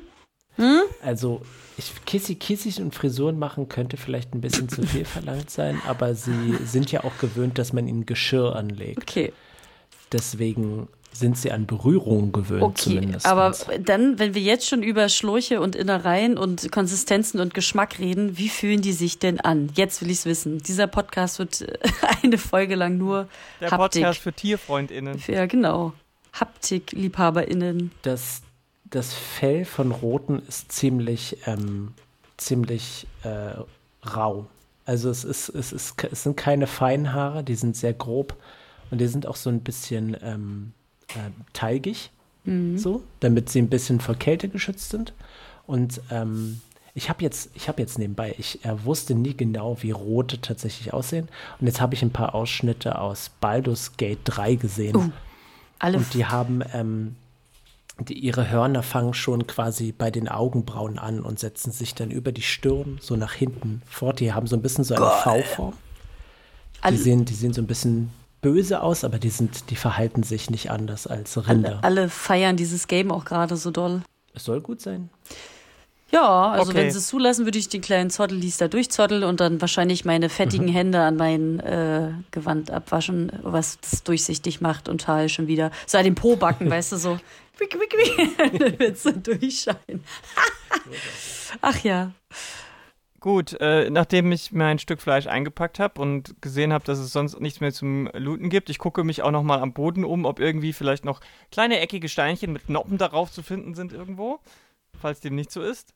Also, 1.02 1.42
ich, 1.78 1.94
Kissy 2.06 2.36
Kissys 2.36 2.80
und 2.80 2.94
Frisuren 2.94 3.40
machen 3.40 3.70
könnte 3.70 3.98
vielleicht 3.98 4.36
ein 4.36 4.42
bisschen 4.42 4.70
zu 4.70 4.84
viel 4.84 5.06
verlangt 5.06 5.50
sein, 5.50 5.82
aber 5.88 6.14
sie 6.14 6.58
sind 6.66 6.92
ja 6.92 7.04
auch 7.04 7.18
gewöhnt, 7.20 7.58
dass 7.58 7.74
man 7.74 7.88
ihnen 7.88 8.06
Geschirr 8.06 8.56
anlegt. 8.56 9.02
Okay, 9.02 9.34
Deswegen 10.12 10.88
sind 11.14 11.38
sie 11.38 11.52
an 11.52 11.66
Berührung 11.68 12.32
gewöhnt 12.32 12.64
okay. 12.64 12.82
zumindest. 12.82 13.26
Aber 13.26 13.54
dann, 13.80 14.18
wenn 14.18 14.34
wir 14.34 14.42
jetzt 14.42 14.68
schon 14.68 14.82
über 14.82 15.10
Schläuche 15.10 15.62
und 15.62 15.76
Innereien 15.76 16.38
und 16.38 16.72
Konsistenzen 16.72 17.40
und 17.40 17.54
Geschmack 17.54 18.00
reden, 18.00 18.38
wie 18.38 18.50
fühlen 18.50 18.82
die 18.82 18.94
sich 18.94 19.20
denn 19.20 19.40
an? 19.40 19.70
Jetzt 19.76 20.02
will 20.02 20.10
ich 20.10 20.20
es 20.20 20.26
wissen. 20.26 20.60
Dieser 20.60 20.88
Podcast 20.88 21.40
wird 21.40 21.62
äh, 21.62 21.78
eine 22.24 22.38
Folge 22.38 22.76
lang 22.76 22.98
nur 22.98 23.28
Der 23.60 23.72
Haptik. 23.72 24.04
Podcast 24.04 24.20
für 24.20 24.34
TierfreundInnen. 24.34 25.22
Ja, 25.28 25.46
genau. 25.46 25.94
Haptik-LiebhaberInnen. 26.34 27.92
das, 28.04 28.42
das 28.86 29.14
Fell 29.14 29.66
von 29.66 29.92
Roten 29.92 30.42
ist 30.48 30.72
ziemlich, 30.72 31.38
ähm, 31.46 31.94
ziemlich 32.38 33.06
äh, 33.24 33.56
rau. 34.08 34.48
Also 34.86 35.10
es, 35.10 35.26
ist, 35.26 35.50
es, 35.50 35.74
ist, 35.74 36.04
es 36.04 36.24
sind 36.24 36.38
keine 36.38 36.68
Feinhaare, 36.68 37.44
die 37.44 37.56
sind 37.56 37.76
sehr 37.76 37.94
grob 37.94 38.36
und 38.90 39.00
die 39.00 39.08
sind 39.08 39.28
auch 39.28 39.36
so 39.36 39.50
ein 39.50 39.62
bisschen 39.62 40.16
ähm, 40.22 40.74
äh, 41.16 41.32
teigig, 41.54 42.12
so, 42.76 43.04
damit 43.20 43.50
sie 43.50 43.62
ein 43.62 43.70
bisschen 43.70 44.00
vor 44.00 44.16
Kälte 44.16 44.50
geschützt 44.50 44.90
sind. 44.90 45.14
Und 45.68 46.02
ähm, 46.10 46.60
ich 46.94 47.10
habe 47.10 47.24
jetzt, 47.24 47.50
ich 47.54 47.68
habe 47.68 47.82
jetzt 47.82 47.98
nebenbei, 47.98 48.36
ich 48.38 48.66
äh, 48.66 48.84
wusste 48.84 49.16
nie 49.16 49.36
genau, 49.36 49.78
wie 49.82 49.92
rote 49.92 50.42
tatsächlich 50.42 50.94
aussehen. 50.94 51.30
Und 51.60 51.68
jetzt 51.68 51.80
habe 51.80 51.94
ich 51.94 52.02
ein 52.02 52.12
paar 52.12 52.36
Ausschnitte 52.36 53.00
aus 53.00 53.32
Baldur's 53.40 53.96
Gate 53.98 54.20
3 54.26 54.56
gesehen. 54.56 54.96
Uh, 54.96 55.10
Alle 55.80 55.98
Und 55.98 56.14
die 56.14 56.26
haben, 56.26 56.62
ähm, 56.74 57.16
die, 58.00 58.20
ihre 58.20 58.50
Hörner 58.50 58.84
fangen 58.84 59.14
schon 59.14 59.48
quasi 59.48 59.94
bei 59.94 60.12
den 60.12 60.28
Augenbrauen 60.28 61.00
an 61.00 61.22
und 61.22 61.40
setzen 61.40 61.72
sich 61.72 61.96
dann 61.96 62.12
über 62.12 62.32
die 62.32 62.42
Stirn 62.42 62.98
so 63.02 63.16
nach 63.16 63.34
hinten 63.34 63.82
fort. 63.86 64.20
Die 64.20 64.34
haben 64.34 64.48
so 64.48 64.56
ein 64.56 64.62
bisschen 64.62 64.84
so 64.84 64.96
eine 64.96 65.06
V-Form. 65.06 65.74
Die 66.90 66.98
sehen, 66.98 67.26
die 67.26 67.36
sehen 67.36 67.54
so 67.54 67.62
ein 67.62 67.68
bisschen 67.68 68.12
böse 68.42 68.82
aus, 68.82 69.04
aber 69.04 69.20
die 69.20 69.30
sind, 69.30 69.70
die 69.70 69.76
verhalten 69.76 70.24
sich 70.24 70.50
nicht 70.50 70.72
anders 70.72 71.08
als 71.08 71.38
Rinder. 71.48 71.80
Alle, 71.82 72.02
alle 72.02 72.10
feiern 72.10 72.58
dieses 72.58 72.88
Game 72.88 73.12
auch 73.12 73.26
gerade 73.26 73.56
so 73.58 73.72
doll. 73.72 74.02
Es 74.34 74.46
soll 74.46 74.62
gut 74.62 74.82
sein. 74.82 75.10
Ja, 76.12 76.52
also 76.52 76.72
Okay. 76.72 76.80
wenn 76.80 76.92
sie 76.92 76.98
es 76.98 77.08
zulassen, 77.08 77.46
würde 77.46 77.58
ich 77.58 77.70
den 77.70 77.80
kleinen 77.82 78.10
Zottelies 78.10 78.58
da 78.58 78.68
durchzotteln 78.68 79.24
und 79.24 79.40
dann 79.40 79.62
wahrscheinlich 79.62 80.04
meine 80.04 80.28
fettigen 80.28 80.66
Mhm. 80.68 80.72
Hände 80.74 81.00
an 81.02 81.16
mein 81.16 81.60
äh, 81.62 82.12
Gewand 82.32 82.70
abwaschen, 82.70 83.32
was 83.44 83.80
das 83.80 84.04
durchsichtig 84.04 84.60
macht 84.60 84.90
und 84.90 85.02
Tal 85.02 85.30
schon 85.30 85.48
wieder. 85.48 85.72
So 85.88 85.98
an 85.98 86.04
den 86.04 86.16
Po-Backen, 86.16 86.70
weißt 86.70 86.92
du, 86.92 86.98
so. 86.98 87.18
Wick, 87.60 87.78
wick, 87.80 87.94
wick. 87.94 88.38
Dann 88.60 88.80
wird's 88.80 89.04
so 89.04 89.12
durchscheinen. 89.12 90.04
Ach 91.62 91.78
ja. 91.84 92.12
Gut, 93.22 93.54
äh, 93.62 93.88
nachdem 93.92 94.32
ich 94.32 94.52
mein 94.52 94.80
Stück 94.80 95.00
Fleisch 95.00 95.28
eingepackt 95.28 95.78
habe 95.78 96.02
und 96.02 96.42
gesehen 96.42 96.74
habe, 96.74 96.84
dass 96.86 96.98
es 96.98 97.14
sonst 97.14 97.40
nichts 97.40 97.62
mehr 97.62 97.72
zum 97.72 98.10
Looten 98.14 98.50
gibt, 98.50 98.72
ich 98.72 98.80
gucke 98.80 99.04
mich 99.04 99.22
auch 99.22 99.30
noch 99.30 99.44
mal 99.44 99.60
am 99.60 99.74
Boden 99.74 100.04
um, 100.04 100.26
ob 100.26 100.40
irgendwie 100.40 100.74
vielleicht 100.74 101.06
noch 101.06 101.22
kleine 101.52 101.80
eckige 101.80 102.10
Steinchen 102.10 102.52
mit 102.52 102.68
Noppen 102.68 102.98
darauf 102.98 103.32
zu 103.32 103.44
finden 103.44 103.76
sind 103.76 103.94
irgendwo, 103.94 104.40
falls 105.00 105.20
dem 105.20 105.36
nicht 105.36 105.52
so 105.52 105.62
ist. 105.62 105.94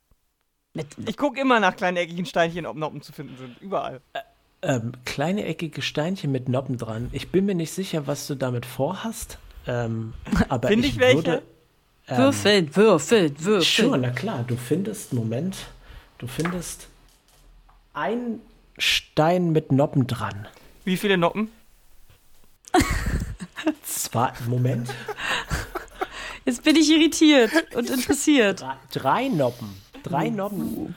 Mit, 0.75 0.86
Ich 1.08 1.17
gucke 1.17 1.41
immer 1.41 1.60
nach 1.60 1.75
kleinen 1.75 1.98
eckigen 1.98 2.27
Steinchen, 2.27 2.67
ob 2.67 2.77
Noppen 2.77 3.01
zu 3.01 3.12
finden 3.12 3.38
sind, 3.38 3.60
überall. 3.60 4.01
Ähm, 4.62 4.91
kleine 5.05 5.46
eckige 5.46 5.82
Steinchen 5.82 6.32
mit 6.32 6.48
Noppen 6.48 6.77
dran. 6.77 7.10
Ich 7.12 7.32
bin 7.32 7.46
mir 7.48 7.55
nicht 7.55 7.72
sicher, 7.72 8.05
was 8.05 8.27
du 8.27 8.36
damit 8.36 8.67
vorhast. 8.67 9.39
Ähm, 9.65 10.13
aber 10.50 10.67
Find 10.67 10.86
ich 10.86 11.00
welche? 11.00 11.15
würde. 11.15 11.41
ähm, 12.08 12.17
würfeln, 12.17 12.75
würfeln, 12.75 13.36
würfeln. 13.39 13.63
Schon, 13.63 14.01
na 14.01 14.12
klar. 14.12 14.44
Du 14.46 14.55
findest, 14.55 15.12
Moment, 15.12 15.58
du 16.20 16.27
findest 16.27 16.88
ein 17.96 18.42
Stein 18.78 19.52
mit 19.52 19.72
Noppen 19.72 20.08
dran. 20.08 20.48
Wie 20.84 20.98
viele 20.98 21.18
Noppen? 21.18 21.50
Zwei, 23.84 24.32
Moment, 24.48 24.94
Jetzt 26.46 26.64
bin 26.64 26.75
ich 26.75 26.92
irritiert 26.92 27.52
und 27.75 27.90
interessiert. 27.90 28.62
drei, 28.62 28.75
drei 28.92 29.28
Noppen. 29.30 29.82
Drei 30.04 30.30
Noppen. 30.30 30.96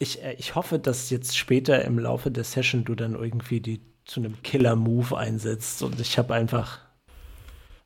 Ich, 0.00 0.22
äh, 0.22 0.32
ich 0.34 0.56
hoffe, 0.56 0.80
dass 0.80 1.10
jetzt 1.10 1.36
später 1.38 1.84
im 1.84 1.98
Laufe 1.98 2.30
der 2.32 2.42
Session 2.42 2.84
du 2.84 2.96
dann 2.96 3.14
irgendwie 3.14 3.60
die 3.60 3.80
zu 4.04 4.20
einem 4.20 4.42
Killer-Move 4.42 5.16
einsetzt 5.16 5.82
und 5.82 6.00
ich 6.00 6.18
habe 6.18 6.34
einfach. 6.34 6.80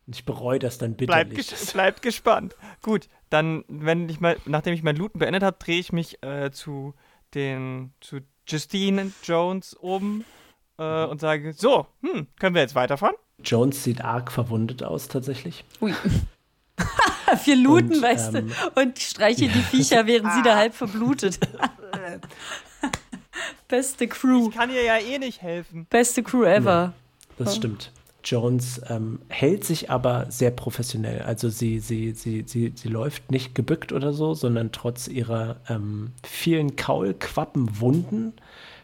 Ich 0.06 0.24
bereue 0.24 0.58
das 0.58 0.78
dann 0.78 0.94
Bleibt, 0.94 1.30
bitterlich. 1.30 1.48
ges 1.50 1.72
bleibt 1.72 2.02
gespannt. 2.02 2.56
Gut, 2.80 3.08
dann, 3.30 3.64
wenn 3.68 4.08
ich 4.08 4.20
mal, 4.20 4.36
nachdem 4.46 4.74
ich 4.74 4.82
mein 4.82 4.96
Looten 4.96 5.18
beendet 5.18 5.42
habe, 5.42 5.56
drehe 5.58 5.78
ich 5.78 5.92
mich 5.92 6.22
äh, 6.22 6.50
zu 6.50 6.94
den, 7.34 7.92
zu 8.00 8.20
Justine 8.46 9.12
Jones 9.22 9.76
oben 9.80 10.24
äh, 10.78 11.04
und 11.04 11.20
sage, 11.20 11.52
so, 11.52 11.86
hm, 12.02 12.26
können 12.38 12.54
wir 12.54 12.62
jetzt 12.62 12.74
weiterfahren? 12.74 13.16
Jones 13.44 13.82
sieht 13.82 14.02
arg 14.02 14.30
verwundet 14.30 14.82
aus, 14.82 15.08
tatsächlich. 15.08 15.64
Ui. 15.80 15.94
Wir 17.44 17.56
looten, 17.56 17.94
Und, 17.94 18.02
weißt 18.02 18.34
ähm, 18.34 18.48
du, 18.48 18.80
und 18.80 18.98
streicheln 18.98 19.50
die 19.52 19.62
Viecher, 19.62 20.06
während 20.06 20.32
sie 20.34 20.42
da 20.42 20.56
halb 20.56 20.74
verblutet. 20.74 21.38
Beste 23.68 24.06
Crew. 24.06 24.48
Ich 24.50 24.54
kann 24.54 24.70
ihr 24.70 24.82
ja 24.82 24.98
eh 24.98 25.18
nicht 25.18 25.40
helfen. 25.40 25.86
Beste 25.88 26.22
Crew 26.22 26.44
ever. 26.44 26.92
Das 27.38 27.56
stimmt. 27.56 27.90
Jones 28.24 28.80
ähm, 28.88 29.20
hält 29.28 29.64
sich 29.64 29.90
aber 29.90 30.26
sehr 30.30 30.50
professionell. 30.50 31.22
Also 31.22 31.48
sie, 31.48 31.80
sie, 31.80 32.12
sie, 32.12 32.44
sie, 32.46 32.72
sie 32.74 32.88
läuft 32.88 33.30
nicht 33.30 33.54
gebückt 33.54 33.92
oder 33.92 34.12
so, 34.12 34.34
sondern 34.34 34.72
trotz 34.72 35.08
ihrer 35.08 35.56
ähm, 35.68 36.12
vielen 36.24 36.76
Kaulquappenwunden 36.76 38.34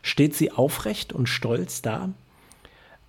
steht 0.02 0.34
sie 0.34 0.52
aufrecht 0.52 1.12
und 1.12 1.28
stolz 1.28 1.82
da. 1.82 2.10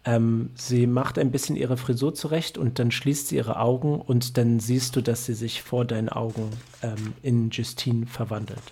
Ähm, 0.05 0.51
sie 0.55 0.87
macht 0.87 1.17
ein 1.17 1.31
bisschen 1.31 1.55
ihre 1.55 1.77
Frisur 1.77 2.13
zurecht 2.13 2.57
und 2.57 2.79
dann 2.79 2.91
schließt 2.91 3.29
sie 3.29 3.35
ihre 3.35 3.59
Augen 3.59 3.99
und 3.99 4.37
dann 4.37 4.59
siehst 4.59 4.95
du, 4.95 5.01
dass 5.01 5.25
sie 5.25 5.33
sich 5.33 5.61
vor 5.61 5.83
deinen 5.83 6.09
Augen 6.09 6.49
ähm, 6.83 7.13
in 7.21 7.49
Justine 7.49 8.05
verwandelt. 8.05 8.63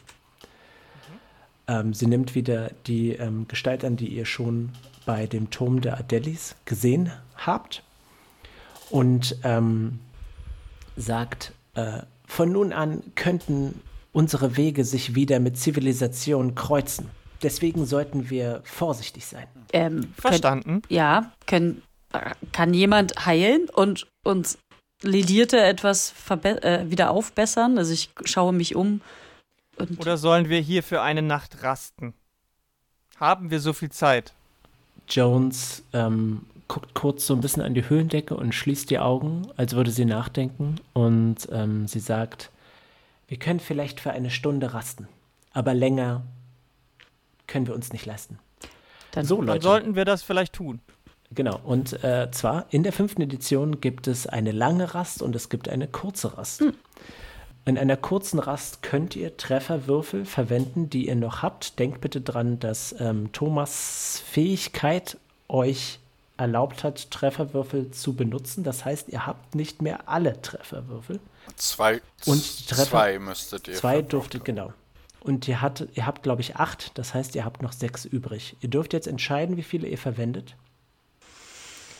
Ähm, 1.67 1.93
sie 1.93 2.07
nimmt 2.07 2.35
wieder 2.35 2.71
die 2.85 3.11
ähm, 3.11 3.47
Gestalt 3.47 3.83
an, 3.83 3.97
die 3.97 4.07
ihr 4.07 4.25
schon 4.25 4.69
bei 5.05 5.27
dem 5.27 5.49
Turm 5.49 5.81
der 5.81 5.97
Adelis 5.97 6.55
gesehen 6.65 7.11
habt 7.35 7.83
und 8.89 9.37
ähm, 9.43 9.99
sagt, 10.95 11.53
äh, 11.75 11.99
von 12.25 12.51
nun 12.51 12.73
an 12.73 13.03
könnten 13.15 13.81
unsere 14.11 14.57
Wege 14.57 14.83
sich 14.83 15.15
wieder 15.15 15.39
mit 15.39 15.57
Zivilisation 15.57 16.55
kreuzen. 16.55 17.09
Deswegen 17.43 17.85
sollten 17.85 18.29
wir 18.29 18.61
vorsichtig 18.63 19.25
sein. 19.25 19.47
Ähm, 19.73 20.13
Verstanden. 20.17 20.81
ja, 20.89 21.31
können, 21.45 21.83
kann 22.51 22.73
jemand 22.73 23.25
heilen 23.25 23.69
und 23.69 24.07
uns 24.23 24.57
Ledierte 25.03 25.59
etwas 25.59 26.13
äh, 26.43 26.89
wieder 26.89 27.11
aufbessern? 27.11 27.77
Also 27.77 27.93
ich 27.93 28.09
schaue 28.25 28.53
mich 28.53 28.75
um. 28.75 29.01
Und 29.77 29.99
Oder 29.99 30.17
sollen 30.17 30.49
wir 30.49 30.59
hier 30.59 30.83
für 30.83 31.01
eine 31.01 31.21
Nacht 31.21 31.63
rasten? 31.63 32.13
Haben 33.19 33.51
wir 33.51 33.59
so 33.59 33.73
viel 33.73 33.91
Zeit? 33.91 34.33
Jones 35.09 35.83
ähm, 35.93 36.45
guckt 36.67 36.93
kurz 36.93 37.25
so 37.27 37.33
ein 37.33 37.41
bisschen 37.41 37.63
an 37.63 37.73
die 37.73 37.87
Höhlendecke 37.87 38.35
und 38.35 38.53
schließt 38.53 38.89
die 38.89 38.99
Augen, 38.99 39.47
als 39.55 39.75
würde 39.75 39.91
sie 39.91 40.05
nachdenken. 40.05 40.75
Und 40.93 41.47
ähm, 41.51 41.87
sie 41.87 41.99
sagt, 41.99 42.51
wir 43.27 43.37
können 43.37 43.59
vielleicht 43.59 43.99
für 43.99 44.11
eine 44.11 44.29
Stunde 44.29 44.73
rasten, 44.73 45.07
aber 45.53 45.73
länger 45.73 46.23
können 47.47 47.67
wir 47.67 47.75
uns 47.75 47.93
nicht 47.93 48.05
leisten. 48.05 48.39
dann, 49.11 49.25
So, 49.25 49.37
Dann 49.37 49.45
Leute. 49.47 49.63
sollten 49.63 49.95
wir 49.95 50.05
das 50.05 50.23
vielleicht 50.23 50.53
tun. 50.53 50.79
Genau, 51.31 51.59
und 51.63 52.03
äh, 52.03 52.29
zwar 52.31 52.65
in 52.69 52.83
der 52.83 52.93
fünften 52.93 53.21
Edition 53.21 53.81
gibt 53.81 54.07
es 54.07 54.27
eine 54.27 54.51
lange 54.53 54.93
Rast 54.93 55.21
und 55.21 55.35
es 55.35 55.49
gibt 55.49 55.67
eine 55.67 55.87
kurze 55.87 56.37
Rast. 56.37 56.63
In 57.67 57.77
einer 57.77 57.97
kurzen 57.97 58.39
Rast 58.39 58.81
könnt 58.81 59.15
ihr 59.17 59.35
Trefferwürfel 59.35 60.23
verwenden, 60.25 60.89
die 60.89 61.07
ihr 61.07 61.15
noch 61.17 61.41
habt. 61.41 61.77
Denkt 61.79 61.99
bitte 61.99 62.21
dran, 62.21 62.59
dass 62.59 62.95
ähm, 62.99 63.31
Thomas 63.33 64.23
Fähigkeit 64.25 65.17
euch 65.49 65.99
erlaubt 66.37 66.85
hat, 66.85 67.11
Trefferwürfel 67.11 67.91
zu 67.91 68.13
benutzen. 68.13 68.63
Das 68.63 68.85
heißt, 68.85 69.09
ihr 69.09 69.25
habt 69.25 69.53
nicht 69.53 69.81
mehr 69.81 70.07
alle 70.07 70.41
Trefferwürfel. 70.41 71.19
Zwei, 71.57 72.01
Und 72.25 72.41
Treffer- 72.69 72.85
zwei 72.89 73.19
müsstet 73.19 73.67
ihr. 73.67 73.73
Zwei 73.73 74.01
durftet, 74.01 74.41
haben. 74.41 74.45
genau. 74.45 74.73
Und 75.19 75.45
ihr, 75.49 75.61
hat, 75.61 75.89
ihr 75.93 76.05
habt, 76.05 76.23
glaube 76.23 76.39
ich, 76.41 76.55
acht. 76.55 76.91
Das 76.97 77.13
heißt, 77.13 77.35
ihr 77.35 77.43
habt 77.43 77.61
noch 77.61 77.73
sechs 77.73 78.05
übrig. 78.05 78.55
Ihr 78.61 78.69
dürft 78.69 78.93
jetzt 78.93 79.07
entscheiden, 79.07 79.57
wie 79.57 79.63
viele 79.63 79.89
ihr 79.89 79.97
verwendet. 79.97 80.55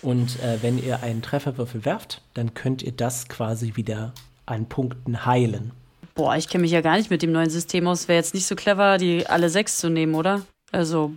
Und 0.02 0.40
äh, 0.42 0.60
wenn 0.62 0.82
ihr 0.82 1.04
einen 1.04 1.22
Trefferwürfel 1.22 1.84
werft, 1.84 2.22
dann 2.36 2.54
könnt 2.54 2.84
ihr 2.84 2.94
das 2.94 3.28
quasi 3.28 3.76
wieder 3.76 4.14
an 4.48 4.68
Punkten 4.68 5.26
heilen. 5.26 5.72
boah, 6.16 6.36
ich 6.36 6.48
kenne 6.50 6.64
mich 6.64 6.72
ja 6.72 6.82
gar 6.82 6.98
nicht 6.98 7.12
mit 7.12 7.22
dem 7.22 7.32
neuen 7.32 7.50
System 7.52 7.88
aus. 7.88 8.08
Wäre 8.08 8.18
jetzt 8.18 8.34
nicht 8.34 8.48
so 8.48 8.56
clever, 8.56 8.98
die 8.98 9.28
alle 9.28 9.50
sechs 9.52 9.78
zu 9.78 9.90
nehmen, 9.90 10.16
oder? 10.16 10.42
Also, 10.72 11.14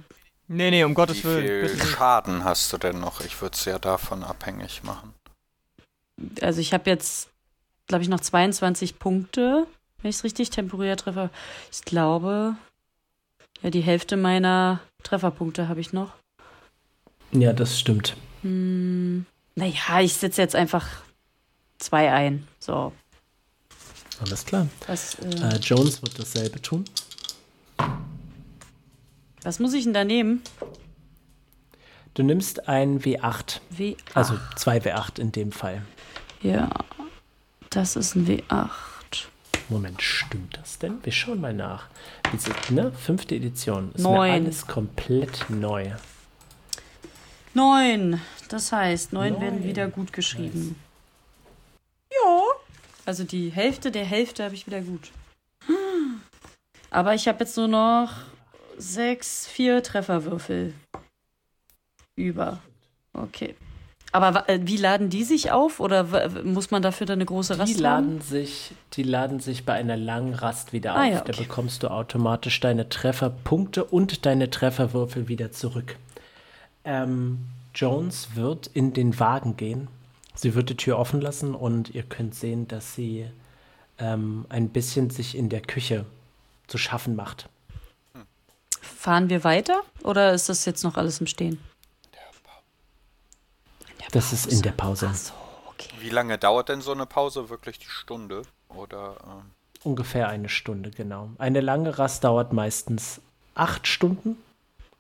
Nee, 0.52 0.70
nee, 0.72 0.82
um 0.84 0.90
Wie 0.90 0.94
Gottes 0.94 1.22
Willen. 1.24 1.40
viel 1.46 1.62
bitte 1.62 1.74
nicht. 1.76 1.86
Schaden 1.86 2.42
hast 2.44 2.72
du 2.72 2.76
denn 2.78 2.98
noch? 3.00 3.20
Ich 3.20 3.40
würde 3.40 3.54
es 3.54 3.64
ja 3.64 3.78
davon 3.78 4.24
abhängig 4.24 4.82
machen. 4.82 5.14
also 6.42 6.60
ich 6.60 6.74
habe 6.74 6.90
jetzt, 6.90 7.30
glaube 7.86 8.02
ich, 8.02 8.08
noch 8.08 8.20
22 8.20 8.98
Punkte, 8.98 9.66
wenn 10.02 10.10
ich 10.10 10.16
es 10.16 10.24
richtig 10.24 10.50
temporär 10.50 10.96
treffe. 10.96 11.30
Ich 11.70 11.82
glaube, 11.82 12.56
ja, 13.62 13.70
die 13.70 13.80
Hälfte 13.80 14.16
meiner 14.16 14.80
Trefferpunkte 15.04 15.68
habe 15.68 15.80
ich 15.80 15.92
noch. 15.92 16.12
Ja, 17.32 17.52
das 17.52 17.78
stimmt. 17.78 18.16
Hm, 18.42 19.24
naja, 19.54 20.00
ich 20.00 20.14
setze 20.14 20.42
jetzt 20.42 20.56
einfach 20.56 20.86
zwei 21.78 22.10
ein. 22.12 22.46
So, 22.58 22.92
Alles 24.20 24.44
klar. 24.44 24.66
was, 24.86 25.14
äh, 25.16 25.54
Äh, 25.54 25.56
Jones 25.58 26.02
wird 26.02 26.18
dasselbe 26.18 26.60
tun. 26.60 26.84
was 29.42 29.58
muss 29.58 29.72
ich 29.74 29.84
denn 29.84 29.94
da 29.94 30.04
nehmen? 30.04 30.42
Du 32.14 32.22
nimmst 32.22 32.68
ein 32.68 33.00
W8. 33.00 33.60
W8. 33.76 33.96
Also 34.14 34.38
zwei 34.56 34.78
W8 34.78 35.18
in 35.20 35.32
dem 35.32 35.52
Fall. 35.52 35.82
ja, 36.42 36.68
das 37.70 37.96
ist 37.96 38.16
ein 38.16 38.26
W8. 38.26 38.70
Moment, 39.68 40.02
stimmt 40.02 40.58
das 40.58 40.78
denn? 40.80 40.98
Wir 41.04 41.12
schauen 41.12 41.40
mal 41.40 41.54
nach. 41.54 41.84
Wie 42.32 42.38
sieht, 42.38 42.72
ne? 42.72 42.90
Fünfte 42.92 43.36
Edition. 43.36 43.92
Ist 43.94 44.02
Neun. 44.02 44.14
mir 44.28 44.32
alles 44.48 44.66
komplett 44.66 45.46
neu. 45.48 45.92
Neun. 47.54 48.20
Das 48.48 48.72
heißt, 48.72 49.12
neun 49.12 49.34
Neun. 49.34 49.42
werden 49.42 49.64
wieder 49.64 49.86
gut 49.86 50.12
geschrieben. 50.12 50.74
Ja. 52.10 52.40
Also 53.06 53.24
die 53.24 53.50
Hälfte 53.50 53.90
der 53.90 54.04
Hälfte 54.04 54.44
habe 54.44 54.54
ich 54.54 54.66
wieder 54.66 54.80
gut. 54.80 55.10
Aber 56.90 57.14
ich 57.14 57.28
habe 57.28 57.40
jetzt 57.44 57.56
nur 57.56 57.68
noch 57.68 58.10
sechs, 58.76 59.46
vier 59.46 59.82
Trefferwürfel 59.82 60.74
über. 62.16 62.58
Okay. 63.12 63.54
Aber 64.12 64.48
äh, 64.48 64.58
wie 64.64 64.76
laden 64.76 65.08
die 65.08 65.22
sich 65.22 65.52
auf? 65.52 65.78
Oder 65.78 66.04
muss 66.42 66.72
man 66.72 66.82
dafür 66.82 67.06
dann 67.06 67.18
eine 67.18 67.26
große 67.26 67.54
Die 67.54 67.60
Rast 67.60 67.74
haben? 67.74 67.80
laden, 67.82 68.20
sich, 68.20 68.72
die 68.94 69.04
laden 69.04 69.38
sich 69.38 69.64
bei 69.64 69.74
einer 69.74 69.96
langen 69.96 70.34
Rast 70.34 70.72
wieder 70.72 70.96
Ah 70.96 71.04
auf. 71.04 71.12
ja, 71.12 71.20
Da 71.20 71.32
okay. 71.32 71.42
bekommst 71.44 71.84
du 71.84 71.88
automatisch 71.92 72.58
deine 72.58 72.88
Trefferpunkte 72.88 73.84
und 73.84 74.26
deine 74.26 74.50
Trefferwürfel 74.50 75.28
wieder 75.28 75.52
zurück. 75.52 75.96
Ähm, 76.84 77.38
Jones 77.72 78.34
wird 78.34 78.66
in 78.74 78.92
den 78.92 79.20
Wagen 79.20 79.56
gehen. 79.56 79.86
Sie 80.34 80.54
wird 80.54 80.70
die 80.70 80.76
Tür 80.76 80.98
offen 80.98 81.20
lassen 81.20 81.54
und 81.54 81.90
ihr 81.90 82.02
könnt 82.02 82.34
sehen, 82.34 82.68
dass 82.68 82.94
sie 82.94 83.28
ähm, 83.98 84.46
ein 84.48 84.70
bisschen 84.70 85.10
sich 85.10 85.36
in 85.36 85.48
der 85.48 85.60
Küche 85.60 86.06
zu 86.66 86.78
schaffen 86.78 87.16
macht. 87.16 87.48
Fahren 88.80 89.28
wir 89.28 89.44
weiter 89.44 89.82
oder 90.02 90.32
ist 90.32 90.48
das 90.48 90.64
jetzt 90.64 90.84
noch 90.84 90.96
alles 90.96 91.20
im 91.20 91.26
Stehen? 91.26 91.58
Das 94.12 94.32
ist 94.32 94.46
in 94.46 94.62
der 94.62 94.72
Pause. 94.72 95.08
Ach 95.10 95.14
so, 95.14 95.32
okay. 95.66 95.90
Wie 96.00 96.10
lange 96.10 96.36
dauert 96.36 96.68
denn 96.68 96.80
so 96.80 96.92
eine 96.92 97.06
Pause? 97.06 97.48
Wirklich 97.48 97.78
die 97.78 97.88
Stunde? 97.88 98.42
Oder 98.68 99.16
ähm, 99.24 99.50
Ungefähr 99.82 100.28
eine 100.28 100.48
Stunde, 100.48 100.90
genau. 100.90 101.30
Eine 101.38 101.60
lange 101.60 101.98
Rast 101.98 102.24
dauert 102.24 102.52
meistens 102.52 103.20
acht 103.54 103.86
Stunden 103.86 104.36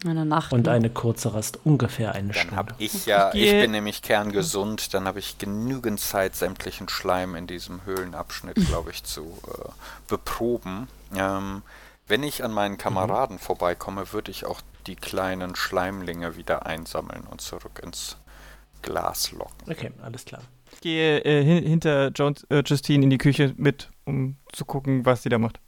Eine 0.04 0.24
Nacht. 0.24 0.52
und 0.52 0.66
ne? 0.66 0.72
eine 0.72 0.90
kurze 0.90 1.34
Rast 1.34 1.60
ungefähr 1.64 2.14
eine 2.14 2.32
dann 2.32 2.56
habe 2.56 2.74
Stunde. 2.74 2.84
ich 2.84 3.06
ja, 3.06 3.34
Ich 3.34 3.50
bin 3.50 3.70
nämlich 3.70 4.02
kerngesund, 4.02 4.94
dann 4.94 5.06
habe 5.06 5.18
ich 5.18 5.38
genügend 5.38 6.00
Zeit, 6.00 6.34
sämtlichen 6.34 6.88
Schleim 6.88 7.34
in 7.34 7.46
diesem 7.46 7.84
Höhlenabschnitt, 7.84 8.56
glaube 8.66 8.90
ich, 8.90 9.04
zu 9.04 9.38
äh, 9.46 9.68
beproben. 10.08 10.88
Ähm, 11.14 11.62
wenn 12.06 12.22
ich 12.22 12.42
an 12.42 12.52
meinen 12.52 12.78
Kameraden 12.78 13.38
vorbeikomme, 13.38 14.12
würde 14.12 14.30
ich 14.30 14.46
auch 14.46 14.62
die 14.86 14.96
kleinen 14.96 15.54
Schleimlinge 15.54 16.36
wieder 16.36 16.66
einsammeln 16.66 17.22
und 17.30 17.40
zurück 17.40 17.80
ins 17.82 18.16
Glas 18.82 19.32
locken. 19.32 19.70
Okay, 19.70 19.92
alles 20.02 20.24
klar. 20.24 20.42
Ich 20.72 20.80
gehe 20.80 21.24
äh, 21.24 21.44
hin, 21.44 21.64
hinter 21.64 22.08
Jones, 22.08 22.44
äh, 22.48 22.62
Justine 22.64 23.04
in 23.04 23.10
die 23.10 23.18
Küche 23.18 23.54
mit, 23.56 23.90
um 24.04 24.36
zu 24.52 24.64
gucken, 24.64 25.04
was 25.04 25.22
sie 25.22 25.28
da 25.28 25.38
macht. 25.38 25.60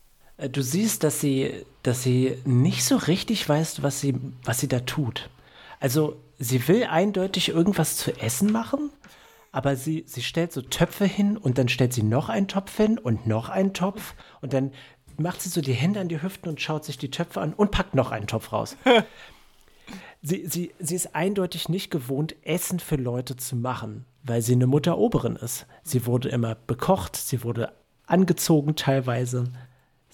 Äh, 0.43 0.51
Du 0.51 0.63
siehst, 0.63 1.05
dass 1.05 1.21
sie, 1.21 1.65
dass 1.83 2.03
sie 2.03 2.37
nicht 2.45 2.85
so 2.85 2.97
richtig 2.97 3.49
weiß, 3.49 3.83
was 3.83 4.01
sie, 4.01 4.15
was 4.45 4.61
sie 4.61 4.69
da 4.69 4.81
tut. 4.81 5.31
Also, 5.81 6.17
sie 6.39 6.67
will 6.69 6.85
eindeutig 6.85 7.49
irgendwas 7.49 7.97
zu 7.97 8.13
essen 8.21 8.53
machen, 8.53 8.91
aber 9.51 9.77
sie, 9.77 10.05
sie 10.07 10.23
stellt 10.23 10.53
so 10.53 10.63
Töpfe 10.63 11.05
hin 11.05 11.37
und 11.37 11.59
dann 11.59 11.69
stellt 11.69 11.93
sie 11.93 12.03
noch 12.03 12.29
einen 12.29 12.49
Topf 12.49 12.77
hin 12.77 12.99
und 12.99 13.27
noch 13.27 13.49
einen 13.49 13.75
Topf 13.75 14.15
und 14.41 14.53
dann 14.53 14.73
macht 15.19 15.43
sie 15.43 15.49
so 15.49 15.61
die 15.61 15.75
Hände 15.75 16.01
an 16.01 16.09
die 16.09 16.23
Hüften 16.23 16.49
und 16.49 16.61
schaut 16.61 16.85
sich 16.85 16.99
die 16.99 17.11
Töpfe 17.11 17.41
an 17.41 17.53
und 17.53 17.71
packt 17.71 17.95
noch 17.95 18.13
einen 18.13 18.27
Topf 18.27 18.53
raus. 18.53 18.77
sie, 20.23 20.47
sie, 20.47 20.73
sie 20.79 20.95
ist 20.95 21.15
eindeutig 21.15 21.69
nicht 21.69 21.91
gewohnt, 21.91 22.35
Essen 22.43 22.81
für 22.81 22.97
Leute 22.97 23.37
zu 23.37 23.57
machen, 23.57 24.07
weil 24.23 24.41
sie 24.41 24.55
eine 24.55 24.67
Mutter 24.67 24.99
Oberin 24.99 25.37
ist. 25.37 25.67
Sie 25.83 26.07
wurde 26.07 26.29
immer 26.31 26.55
bekocht, 26.55 27.17
sie 27.17 27.45
wurde 27.45 27.73
angezogen 28.07 28.75
teilweise. 28.75 29.45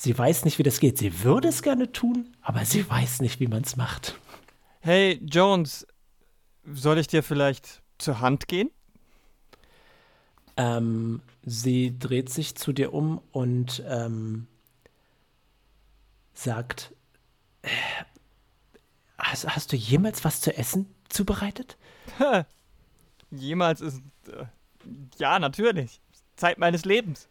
Sie 0.00 0.16
weiß 0.16 0.44
nicht, 0.44 0.60
wie 0.60 0.62
das 0.62 0.78
geht. 0.78 0.96
Sie 0.96 1.24
würde 1.24 1.48
es 1.48 1.60
gerne 1.60 1.90
tun, 1.90 2.28
aber 2.40 2.64
sie 2.64 2.88
weiß 2.88 3.20
nicht, 3.20 3.40
wie 3.40 3.48
man 3.48 3.64
es 3.64 3.74
macht. 3.74 4.16
Hey, 4.78 5.20
Jones, 5.24 5.88
soll 6.72 6.98
ich 6.98 7.08
dir 7.08 7.24
vielleicht 7.24 7.82
zur 7.98 8.20
Hand 8.20 8.46
gehen? 8.46 8.70
Ähm, 10.56 11.20
sie 11.44 11.98
dreht 11.98 12.30
sich 12.30 12.54
zu 12.54 12.72
dir 12.72 12.94
um 12.94 13.20
und 13.32 13.82
ähm, 13.88 14.46
sagt, 16.32 16.94
äh, 17.62 17.68
hast, 19.18 19.48
hast 19.48 19.72
du 19.72 19.76
jemals 19.76 20.24
was 20.24 20.40
zu 20.40 20.56
essen 20.56 20.86
zubereitet? 21.08 21.76
Jemals 23.32 23.80
ist. 23.80 24.00
Äh, 24.28 24.44
ja, 25.18 25.40
natürlich. 25.40 26.00
Zeit 26.36 26.58
meines 26.58 26.84
Lebens. 26.84 27.28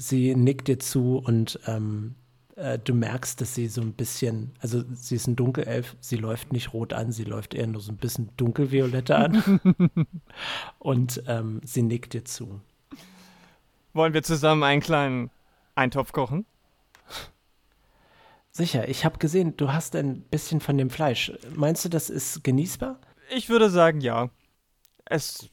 Sie 0.00 0.34
nickt 0.34 0.68
dir 0.68 0.78
zu 0.78 1.18
und 1.18 1.60
ähm, 1.66 2.14
äh, 2.56 2.78
du 2.78 2.94
merkst, 2.94 3.40
dass 3.40 3.54
sie 3.54 3.68
so 3.68 3.82
ein 3.82 3.92
bisschen, 3.92 4.52
also 4.60 4.82
sie 4.94 5.16
ist 5.16 5.26
ein 5.26 5.36
Dunkelelf, 5.36 5.94
sie 6.00 6.16
läuft 6.16 6.52
nicht 6.52 6.72
rot 6.72 6.92
an, 6.92 7.12
sie 7.12 7.24
läuft 7.24 7.52
eher 7.52 7.66
nur 7.66 7.82
so 7.82 7.92
ein 7.92 7.98
bisschen 7.98 8.30
dunkelviolette 8.36 9.16
an. 9.16 9.60
und 10.78 11.22
ähm, 11.26 11.60
sie 11.64 11.82
nickt 11.82 12.14
dir 12.14 12.24
zu. 12.24 12.60
Wollen 13.92 14.14
wir 14.14 14.22
zusammen 14.22 14.62
einen 14.62 14.80
kleinen 14.80 15.30
Eintopf 15.74 16.12
kochen? 16.12 16.46
Sicher, 18.52 18.88
ich 18.88 19.04
habe 19.04 19.18
gesehen, 19.18 19.56
du 19.56 19.72
hast 19.72 19.94
ein 19.96 20.22
bisschen 20.22 20.60
von 20.60 20.78
dem 20.78 20.90
Fleisch. 20.90 21.32
Meinst 21.54 21.84
du, 21.84 21.88
das 21.88 22.10
ist 22.10 22.42
genießbar? 22.42 22.98
Ich 23.34 23.48
würde 23.48 23.70
sagen, 23.70 24.00
ja. 24.00 24.30
Es. 25.04 25.48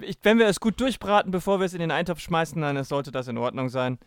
Ich, 0.00 0.18
wenn 0.22 0.38
wir 0.38 0.46
es 0.46 0.60
gut 0.60 0.80
durchbraten, 0.80 1.30
bevor 1.30 1.58
wir 1.60 1.66
es 1.66 1.74
in 1.74 1.80
den 1.80 1.90
Eintopf 1.90 2.20
schmeißen, 2.20 2.60
dann 2.60 2.82
sollte 2.84 3.10
das 3.12 3.28
in 3.28 3.38
Ordnung 3.38 3.68
sein. 3.68 3.98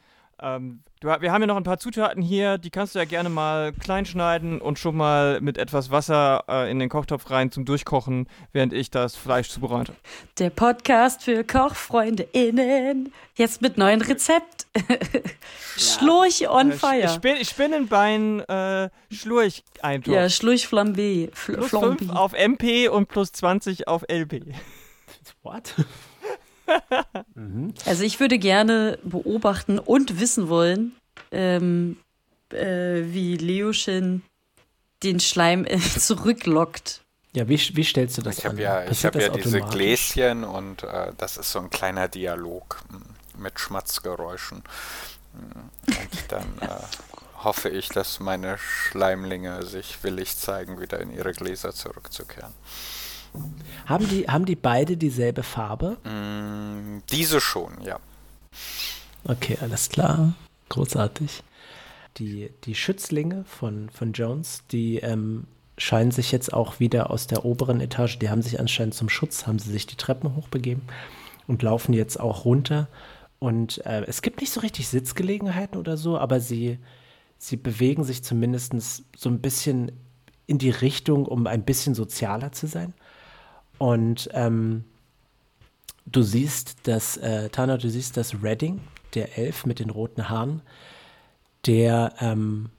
Ähm, 0.44 0.82
du, 1.02 1.08
wir 1.08 1.32
haben 1.32 1.42
ja 1.42 1.48
noch 1.48 1.58
ein 1.58 1.64
paar 1.64 1.78
Zutaten 1.78 2.24
hier, 2.24 2.58
die 2.58 2.72
kannst 2.72 2.96
du 2.96 3.00
ja 3.00 3.06
gerne 3.06 3.30
mal 3.30 3.74
klein 3.74 4.08
schneiden 4.08 4.60
und 4.60 4.80
schon 4.80 4.98
mal 4.98 5.40
mit 5.40 5.60
etwas 5.60 5.92
Wasser 5.92 6.46
äh, 6.48 6.72
in 6.72 6.80
den 6.80 6.90
Kochtopf 6.90 7.30
rein 7.30 7.52
zum 7.52 7.64
Durchkochen, 7.64 8.28
während 8.52 8.74
ich 8.74 8.90
das 8.90 9.16
Fleisch 9.16 9.50
zubereite. 9.50 9.94
Der 10.40 10.50
Podcast 10.50 11.24
für 11.24 11.44
KochfreundInnen. 11.44 13.14
Jetzt 13.36 13.62
mit 13.62 13.78
neuen 13.78 14.02
Rezept. 14.02 14.66
Schlurch 15.78 16.50
on 16.50 16.72
Äh, 16.72 16.76
fire. 16.76 17.10
Spin 17.10 17.46
Spinnenbein 17.46 18.40
äh, 18.42 18.90
Schlurch-Eintopf. 19.12 20.14
ja, 20.16 20.30
Schlurch 20.30 20.66
Flambé. 20.66 21.30
Fl 21.34 21.54
plus 21.54 21.72
Flambé. 21.72 21.98
5 22.00 22.10
auf 22.16 22.34
MP 22.34 22.88
und 22.90 23.08
plus 23.10 23.32
20 23.32 23.88
auf 23.88 24.04
LP. 24.10 24.42
What? 25.44 25.76
Also 27.86 28.04
ich 28.04 28.20
würde 28.20 28.40
gerne 28.40 29.00
beobachten 29.04 29.80
und 29.80 30.20
wissen 30.20 30.48
wollen, 30.50 30.96
ähm, 31.32 31.98
äh, 32.52 33.04
wie 33.06 33.38
Leoschen 33.38 34.24
den 35.04 35.20
Schleim 35.20 35.66
äh, 35.66 35.80
zurücklockt. 35.98 37.02
Ja, 37.34 37.48
wie, 37.48 37.58
wie 37.76 37.84
stellst 37.84 38.18
du 38.18 38.22
das 38.22 38.40
Ich 38.40 38.46
an? 38.46 38.52
habe 38.54 38.62
ja, 38.62 38.84
ich 38.84 38.90
Passiert 38.90 39.04
hab 39.04 39.20
ja 39.20 39.30
das 39.30 39.42
diese 39.42 39.60
automatisch? 39.60 39.76
Gläschen 39.76 40.44
und 40.44 40.84
äh, 40.84 41.14
das 41.18 41.38
ist 41.38 41.52
so 41.52 41.60
ein 41.60 41.70
kleiner 41.70 42.08
Dialog 42.08 42.84
mm, 42.90 43.42
mit 43.42 43.60
Schmatzgeräuschen. 43.60 44.64
Mm, 45.34 45.60
Und 45.88 46.26
dann 46.30 46.58
äh, 46.60 46.68
hoffe 47.44 47.70
ich, 47.70 47.90
dass 47.90 48.20
meine 48.20 48.58
Schleimlinge 48.58 49.66
sich 49.66 50.04
willig 50.04 50.38
zeigen, 50.38 50.80
wieder 50.82 51.00
in 51.00 51.12
ihre 51.12 51.32
Gläser 51.34 51.74
zurückzukehren. 51.74 52.54
Haben 53.86 54.08
die, 54.10 54.28
haben 54.28 54.46
die 54.46 54.56
beide 54.56 54.98
dieselbe 54.98 55.44
Farbe? 55.44 55.98
Mm, 56.04 57.02
diese 57.12 57.42
schon, 57.42 57.82
ja. 57.84 58.00
Okay, 59.24 59.58
alles 59.62 59.90
klar. 59.90 60.34
Großartig. 60.70 61.44
Die, 62.18 62.52
die 62.64 62.76
Schützlinge 62.76 63.46
von, 63.46 63.90
von 63.90 64.14
Jones, 64.14 64.64
die 64.72 64.98
ähm, 64.98 65.46
scheinen 65.78 66.12
sich 66.12 66.32
jetzt 66.32 66.54
auch 66.54 66.80
wieder 66.80 67.10
aus 67.10 67.28
der 67.28 67.46
oberen 67.46 67.82
Etage, 67.82 68.20
die 68.20 68.30
haben 68.30 68.42
sich 68.42 68.60
anscheinend 68.60 68.94
zum 68.94 69.10
Schutz, 69.10 69.48
haben 69.48 69.60
sie 69.60 69.72
sich 69.72 69.88
die 69.88 69.96
Treppen 69.96 70.36
hochbegeben 70.36 70.84
und 71.48 71.64
laufen 71.64 71.94
jetzt 71.94 72.20
auch 72.20 72.46
runter. 72.46 72.88
Und 73.40 73.84
äh, 73.86 74.04
es 74.06 74.22
gibt 74.22 74.42
nicht 74.42 74.54
so 74.54 74.60
richtig 74.60 74.88
Sitzgelegenheiten 74.88 75.80
oder 75.80 75.98
so, 75.98 76.18
aber 76.18 76.40
sie, 76.40 76.78
sie 77.38 77.58
bewegen 77.58 78.04
sich 78.04 78.24
zumindest 78.24 78.74
so 79.16 79.30
ein 79.30 79.42
bisschen 79.42 79.92
in 80.46 80.58
die 80.58 80.70
Richtung, 80.70 81.26
um 81.26 81.48
ein 81.48 81.64
bisschen 81.64 81.96
sozialer 81.96 82.52
zu 82.52 82.68
sein. 82.68 82.94
Und 83.82 84.30
ähm, 84.34 84.84
du 86.06 86.22
siehst, 86.22 86.88
dass, 86.88 87.18
äh, 87.18 87.50
Tana, 87.50 87.78
du 87.78 87.90
siehst, 87.90 88.16
dass 88.16 88.44
Redding, 88.44 88.80
der 89.16 89.40
Elf 89.40 89.66
mit 89.66 89.80
den 89.80 89.90
roten 89.90 90.30
Haaren, 90.30 90.62
der 91.66 92.14
ähm, 92.20 92.70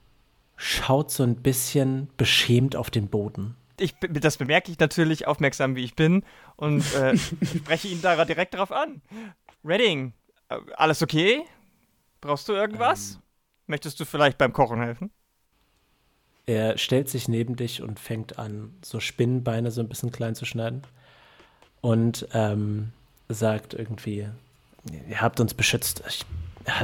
schaut 0.55 1.11
so 1.11 1.23
ein 1.23 1.35
bisschen 1.35 2.07
beschämt 2.15 2.77
auf 2.77 2.89
den 2.89 3.09
Boden. 3.09 3.57
Ich, 3.77 3.95
das 3.99 4.37
bemerke 4.37 4.71
ich 4.71 4.79
natürlich 4.79 5.27
aufmerksam, 5.27 5.75
wie 5.75 5.83
ich 5.83 5.93
bin 5.93 6.23
und 6.55 6.95
äh, 6.95 7.17
spreche 7.57 7.89
ihn 7.89 8.01
da 8.01 8.23
direkt 8.23 8.53
darauf 8.53 8.71
an. 8.71 9.01
Redding, 9.65 10.13
äh, 10.47 10.55
alles 10.77 11.03
okay? 11.03 11.43
Brauchst 12.21 12.47
du 12.47 12.53
irgendwas? 12.53 13.19
Möchtest 13.67 13.99
du 13.99 14.05
vielleicht 14.05 14.37
beim 14.37 14.53
Kochen 14.53 14.79
helfen? 14.79 15.11
Er 16.45 16.77
stellt 16.77 17.09
sich 17.09 17.27
neben 17.27 17.55
dich 17.55 17.81
und 17.81 17.99
fängt 17.99 18.37
an, 18.37 18.73
so 18.83 18.99
Spinnenbeine 18.99 19.71
so 19.71 19.81
ein 19.81 19.87
bisschen 19.87 20.11
klein 20.11 20.35
zu 20.35 20.45
schneiden. 20.45 20.83
Und 21.81 22.27
ähm, 22.33 22.91
sagt 23.29 23.73
irgendwie, 23.73 24.27
ihr 25.09 25.21
habt 25.21 25.39
uns 25.39 25.53
beschützt. 25.53 26.03
Ich, 26.07 26.25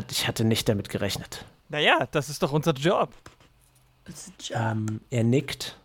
ich 0.10 0.28
hatte 0.28 0.44
nicht 0.44 0.68
damit 0.70 0.90
gerechnet. 0.90 1.46
Naja, 1.70 2.08
das 2.12 2.30
ist 2.30 2.42
doch 2.44 2.52
unser 2.52 2.74
Job. 2.74 3.14
Ähm, 4.52 5.02
er 5.10 5.24
nickt 5.24 5.78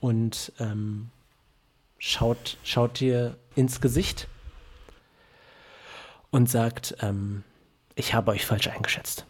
und 0.00 0.52
ähm, 0.58 1.10
schaut, 1.98 2.56
schaut 2.62 3.00
dir 3.00 3.36
ins 3.54 3.80
Gesicht 3.80 4.28
und 6.30 6.48
sagt, 6.48 6.96
ähm, 7.00 7.44
ich 7.94 8.14
habe 8.14 8.30
euch 8.30 8.46
falsch 8.46 8.68
eingeschätzt. 8.68 9.26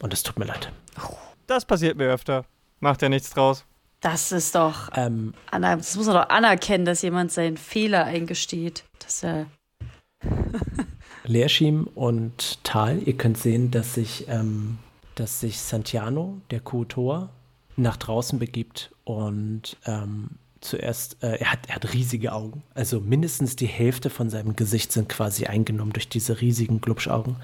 Und 0.00 0.12
es 0.12 0.22
tut 0.22 0.38
mir 0.38 0.46
leid. 0.46 0.72
Das 1.46 1.64
passiert 1.64 1.96
mir 1.96 2.08
öfter. 2.08 2.44
Macht 2.80 3.02
ja 3.02 3.08
nichts 3.08 3.30
draus. 3.30 3.64
Das 4.00 4.32
ist 4.32 4.54
doch, 4.54 4.90
Ähm, 4.94 5.34
Anna, 5.50 5.76
das 5.76 5.94
muss 5.94 6.06
man 6.06 6.16
doch 6.16 6.30
anerkennen, 6.30 6.86
dass 6.86 7.02
jemand 7.02 7.30
seinen 7.30 7.58
Fehler 7.58 8.04
eingesteht. 8.04 8.84
Dass 8.98 9.22
er, 9.22 9.46
Leerschim 11.24 11.86
und 11.94 12.64
Tal, 12.64 13.02
ihr 13.06 13.16
könnt 13.16 13.36
sehen, 13.38 13.70
dass 13.70 13.94
sich, 13.94 14.26
ähm, 14.28 14.78
dass 15.14 15.40
sich 15.40 15.60
Santiano, 15.60 16.40
der 16.50 16.60
Kuotor, 16.60 17.28
nach 17.76 17.96
draußen 17.96 18.38
begibt 18.38 18.90
und 19.04 19.76
ähm, 19.86 20.30
zuerst, 20.60 21.22
äh, 21.22 21.36
er, 21.36 21.52
hat, 21.52 21.60
er 21.68 21.76
hat 21.76 21.92
riesige 21.92 22.32
Augen. 22.32 22.62
Also 22.74 23.00
mindestens 23.00 23.56
die 23.56 23.66
Hälfte 23.66 24.10
von 24.10 24.30
seinem 24.30 24.56
Gesicht 24.56 24.92
sind 24.92 25.08
quasi 25.08 25.46
eingenommen 25.46 25.92
durch 25.92 26.08
diese 26.08 26.40
riesigen 26.40 26.80
Glubschaugen. 26.80 27.36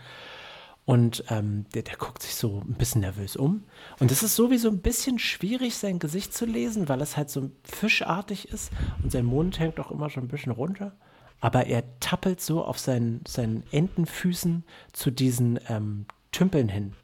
Und 0.86 1.24
ähm, 1.30 1.66
der, 1.74 1.82
der 1.82 1.96
guckt 1.96 2.22
sich 2.22 2.36
so 2.36 2.60
ein 2.60 2.74
bisschen 2.74 3.00
nervös 3.00 3.34
um. 3.34 3.64
Und 3.98 4.12
es 4.12 4.22
ist 4.22 4.36
sowieso 4.36 4.68
ein 4.68 4.82
bisschen 4.82 5.18
schwierig, 5.18 5.76
sein 5.76 5.98
Gesicht 5.98 6.32
zu 6.32 6.46
lesen, 6.46 6.88
weil 6.88 7.02
es 7.02 7.16
halt 7.16 7.28
so 7.28 7.50
fischartig 7.64 8.48
ist 8.48 8.70
und 9.02 9.10
sein 9.10 9.24
Mund 9.24 9.58
hängt 9.58 9.80
auch 9.80 9.90
immer 9.90 10.10
schon 10.10 10.24
ein 10.24 10.28
bisschen 10.28 10.52
runter. 10.52 10.96
Aber 11.40 11.66
er 11.66 11.98
tappelt 11.98 12.40
so 12.40 12.64
auf 12.64 12.78
seinen, 12.78 13.24
seinen 13.26 13.64
Entenfüßen 13.72 14.64
zu 14.92 15.10
diesen 15.10 15.58
ähm, 15.68 16.06
Tümpeln 16.30 16.68
hin. 16.68 16.94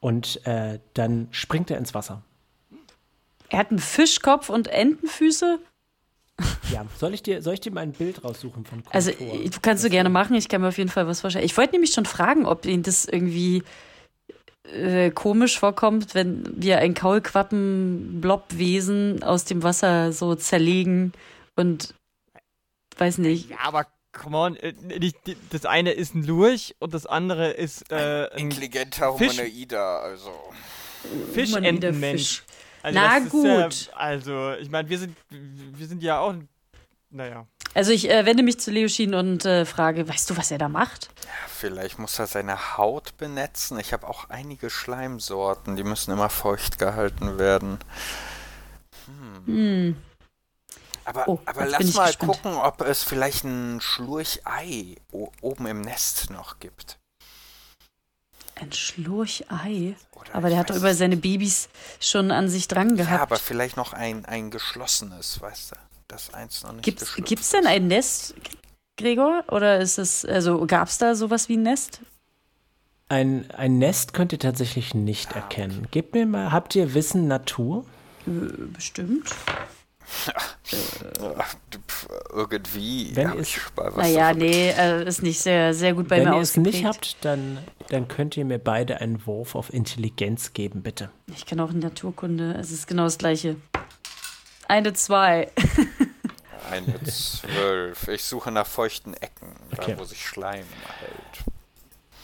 Und 0.00 0.44
äh, 0.46 0.80
dann 0.94 1.28
springt 1.30 1.70
er 1.70 1.76
ins 1.76 1.92
Wasser. 1.92 2.22
Er 3.50 3.58
hat 3.58 3.70
einen 3.70 3.78
Fischkopf 3.78 4.48
und 4.48 4.68
Entenfüße? 4.68 5.60
Ja, 6.72 6.84
soll 6.98 7.14
ich 7.14 7.22
dir, 7.22 7.42
soll 7.42 7.54
ich 7.54 7.60
dir 7.60 7.70
mal 7.70 7.82
ein 7.82 7.92
Bild 7.92 8.24
raussuchen 8.24 8.64
von 8.64 8.82
Kontor? 8.82 8.94
Also, 8.94 9.12
du 9.12 9.60
kannst 9.62 9.84
du 9.84 9.90
gerne 9.90 10.08
machen. 10.08 10.34
Ich 10.34 10.48
kann 10.48 10.60
mir 10.60 10.68
auf 10.68 10.78
jeden 10.78 10.90
Fall 10.90 11.06
was 11.06 11.20
vorstellen. 11.20 11.44
Ich 11.44 11.56
wollte 11.56 11.72
nämlich 11.72 11.92
schon 11.92 12.06
fragen, 12.06 12.46
ob 12.46 12.66
Ihnen 12.66 12.82
das 12.82 13.04
irgendwie 13.04 13.62
äh, 14.64 15.10
komisch 15.10 15.58
vorkommt, 15.58 16.14
wenn 16.14 16.44
wir 16.56 16.78
ein 16.78 16.94
Kaulquappen-Blobwesen 16.94 19.22
aus 19.22 19.44
dem 19.44 19.62
Wasser 19.62 20.12
so 20.12 20.34
zerlegen 20.34 21.12
und 21.54 21.94
weiß 22.96 23.18
nicht. 23.18 23.50
Ja, 23.50 23.58
aber 23.62 23.86
come 24.12 24.36
on, 24.36 24.56
äh, 24.56 24.72
das 25.50 25.66
eine 25.66 25.92
ist 25.92 26.14
ein 26.14 26.24
Lurch 26.24 26.74
und 26.78 26.94
das 26.94 27.06
andere 27.06 27.50
ist 27.50 27.92
äh, 27.92 28.28
ein 28.32 28.46
intelligenter 28.46 29.14
Humanoider, 29.14 30.02
also 30.02 30.32
Fischentenmensch. 31.32 32.42
Also 32.84 32.98
Na 33.00 33.18
gut. 33.18 33.86
Ja, 33.86 33.96
also, 33.96 34.52
ich 34.60 34.68
meine, 34.68 34.90
wir 34.90 34.98
sind, 34.98 35.16
wir 35.30 35.86
sind 35.86 36.02
ja 36.02 36.18
auch, 36.20 36.34
naja. 37.08 37.46
Also 37.72 37.92
ich 37.92 38.10
äh, 38.10 38.26
wende 38.26 38.42
mich 38.42 38.60
zu 38.60 38.70
Leoshin 38.70 39.14
und 39.14 39.46
äh, 39.46 39.64
frage, 39.64 40.06
weißt 40.06 40.28
du, 40.28 40.36
was 40.36 40.50
er 40.50 40.58
da 40.58 40.68
macht? 40.68 41.08
Ja, 41.24 41.30
vielleicht 41.48 41.98
muss 41.98 42.18
er 42.18 42.26
seine 42.26 42.76
Haut 42.76 43.16
benetzen. 43.16 43.78
Ich 43.80 43.94
habe 43.94 44.06
auch 44.06 44.28
einige 44.28 44.68
Schleimsorten, 44.68 45.76
die 45.76 45.82
müssen 45.82 46.12
immer 46.12 46.28
feucht 46.28 46.78
gehalten 46.78 47.38
werden. 47.38 47.78
Hm. 49.06 49.46
hm. 49.46 49.96
Aber, 51.06 51.26
oh, 51.26 51.40
aber 51.46 51.64
lass 51.64 51.94
mal 51.94 52.08
gespannt. 52.08 52.32
gucken, 52.32 52.54
ob 52.54 52.82
es 52.82 53.02
vielleicht 53.02 53.44
ein 53.44 53.80
Schlurchei 53.80 54.96
oben 55.40 55.66
im 55.66 55.80
Nest 55.80 56.28
noch 56.28 56.60
gibt. 56.60 56.98
Ein 58.56 58.72
Schlurchei? 58.72 59.96
aber 60.32 60.48
der 60.48 60.58
hat 60.58 60.70
doch 60.70 60.76
über 60.76 60.94
seine 60.94 61.16
Babys 61.16 61.68
schon 62.00 62.30
an 62.30 62.48
sich 62.48 62.68
dran 62.68 62.96
gehabt. 62.96 63.16
Ja, 63.16 63.22
aber 63.22 63.36
vielleicht 63.36 63.76
noch 63.76 63.92
ein, 63.92 64.24
ein 64.24 64.50
geschlossenes, 64.50 65.40
weißt 65.40 65.72
du? 65.72 65.76
Das 66.08 66.34
eins 66.34 66.62
noch 66.62 66.72
nicht 66.72 66.84
Gibt's, 66.84 67.14
gibt's 67.16 67.50
denn 67.50 67.66
ein 67.66 67.88
Nest, 67.88 68.34
Gregor? 68.96 69.44
Oder 69.48 69.80
ist 69.80 69.98
es, 69.98 70.24
also 70.24 70.66
gab 70.66 70.88
es 70.88 70.98
da 70.98 71.14
sowas 71.14 71.48
wie 71.48 71.56
ein 71.56 71.62
Nest? 71.62 72.00
Ein, 73.08 73.50
ein 73.50 73.78
Nest 73.78 74.12
könnt 74.12 74.32
ihr 74.32 74.38
tatsächlich 74.38 74.94
nicht 74.94 75.32
ah, 75.32 75.40
erkennen. 75.40 75.80
Okay. 75.80 75.88
Gebt 75.90 76.14
mir 76.14 76.26
mal, 76.26 76.52
habt 76.52 76.74
ihr 76.74 76.94
Wissen 76.94 77.28
Natur? 77.28 77.84
Äh, 78.26 78.30
bestimmt. 78.72 79.30
Irgendwie. 82.32 83.14
Wenn 83.14 83.32
ihr 83.34 83.46
naja, 83.96 84.34
nee, 84.34 84.70
äh, 84.70 85.06
ist 85.06 85.22
nicht 85.22 85.40
sehr, 85.40 85.72
sehr 85.74 85.94
gut 85.94 86.08
bei 86.08 86.16
Wenn 86.16 86.24
mir 86.24 86.30
Wenn 86.30 86.38
ihr 86.38 86.42
es 86.42 86.56
nicht 86.56 86.84
habt, 86.84 87.16
dann, 87.22 87.58
dann 87.88 88.08
könnt 88.08 88.36
ihr 88.36 88.44
mir 88.44 88.58
beide 88.58 89.00
einen 89.00 89.26
Wurf 89.26 89.54
auf 89.54 89.72
Intelligenz 89.72 90.52
geben, 90.52 90.82
bitte. 90.82 91.10
Ich 91.34 91.46
kann 91.46 91.60
auch 91.60 91.70
in 91.70 91.78
Naturkunde. 91.78 92.54
Es 92.54 92.70
ist 92.70 92.86
genau 92.86 93.04
das 93.04 93.18
Gleiche. 93.18 93.56
Eine 94.68 94.92
zwei. 94.92 95.50
Eine 96.70 97.02
zwölf. 97.04 98.08
Ich 98.08 98.24
suche 98.24 98.50
nach 98.50 98.66
feuchten 98.66 99.14
Ecken, 99.14 99.48
okay. 99.72 99.92
da 99.92 99.98
wo 99.98 100.04
sich 100.04 100.24
Schleim 100.24 100.64
hält. 100.98 101.44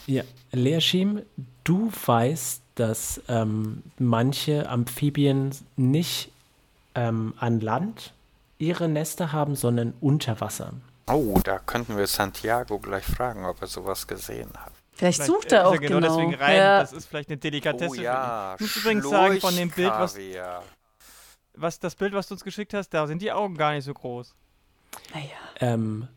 Ja, 0.06 0.22
Leerschim, 0.50 1.22
du 1.62 1.92
weißt, 2.06 2.62
dass 2.74 3.20
ähm, 3.28 3.82
manche 3.98 4.68
Amphibien 4.68 5.54
nicht 5.76 6.32
ähm, 6.94 7.34
an 7.38 7.60
Land 7.60 8.12
ihre 8.58 8.88
Nester 8.88 9.32
haben, 9.32 9.56
sondern 9.56 9.94
unter 10.00 10.40
Wasser. 10.40 10.72
Oh, 11.08 11.40
da 11.42 11.58
könnten 11.58 11.96
wir 11.96 12.06
Santiago 12.06 12.78
gleich 12.78 13.04
fragen, 13.04 13.44
ob 13.44 13.60
er 13.60 13.66
sowas 13.66 14.06
gesehen 14.06 14.50
hat. 14.56 14.72
Vielleicht, 14.92 15.22
vielleicht 15.22 15.32
sucht 15.32 15.52
er 15.52 15.66
auch 15.66 15.78
genau, 15.78 16.00
genau. 16.00 16.08
deswegen 16.08 16.34
rein. 16.34 16.56
Ja. 16.56 16.80
Das 16.80 16.92
ist 16.92 17.06
vielleicht 17.06 17.30
eine 17.30 17.38
Delikatesse. 17.38 17.90
Oh, 17.98 18.02
ja. 18.02 18.54
Ich 18.56 18.60
muss 18.60 18.76
übrigens 18.76 19.08
sagen, 19.08 19.40
von 19.40 19.56
dem 19.56 19.70
Bild, 19.70 19.90
was, 19.90 20.16
was 21.54 21.80
das 21.80 21.94
Bild, 21.94 22.12
was 22.12 22.28
du 22.28 22.34
uns 22.34 22.44
geschickt 22.44 22.74
hast, 22.74 22.90
da 22.90 23.06
sind 23.06 23.22
die 23.22 23.32
Augen 23.32 23.56
gar 23.56 23.72
nicht 23.72 23.84
so 23.84 23.94
groß. 23.94 24.34
Naja. 25.14 25.26
Ähm, 25.60 26.08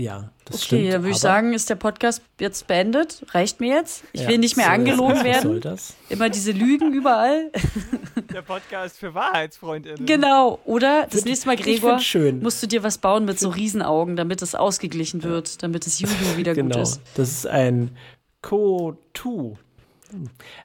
ja, 0.00 0.30
das 0.44 0.56
okay, 0.56 0.64
stimmt. 0.64 0.82
Okay, 0.82 0.90
dann 0.90 1.02
würde 1.02 1.10
ich 1.12 1.18
sagen, 1.18 1.52
ist 1.52 1.70
der 1.70 1.74
Podcast 1.76 2.22
jetzt 2.38 2.66
beendet. 2.66 3.24
Reicht 3.30 3.60
mir 3.60 3.76
jetzt. 3.76 4.04
Ich 4.12 4.22
ja, 4.22 4.28
will 4.28 4.38
nicht 4.38 4.56
mehr 4.56 4.66
so, 4.66 4.72
angelogen 4.72 5.24
werden. 5.24 5.42
Soll 5.42 5.60
das? 5.60 5.94
Immer 6.08 6.30
diese 6.30 6.52
Lügen 6.52 6.92
überall. 6.92 7.52
Der 8.32 8.42
Podcast 8.42 8.98
für 8.98 9.12
Wahrheitsfreundinnen. 9.14 10.06
Genau. 10.06 10.60
Oder 10.64 11.08
das 11.10 11.24
nächste 11.24 11.48
Mal, 11.48 11.56
Gregor, 11.56 11.98
schön. 11.98 12.40
musst 12.40 12.62
du 12.62 12.68
dir 12.68 12.82
was 12.84 12.98
bauen 12.98 13.24
mit 13.24 13.40
so 13.40 13.48
Riesenaugen, 13.48 14.14
damit 14.14 14.40
es 14.42 14.54
ausgeglichen 14.54 15.24
wird, 15.24 15.62
damit 15.62 15.84
das 15.84 15.98
Juju 15.98 16.36
wieder 16.36 16.54
genau. 16.54 16.76
gut 16.76 16.82
ist. 16.82 17.00
Das 17.14 17.30
ist 17.30 17.46
ein 17.46 17.96
Ko-Tu. 18.42 19.56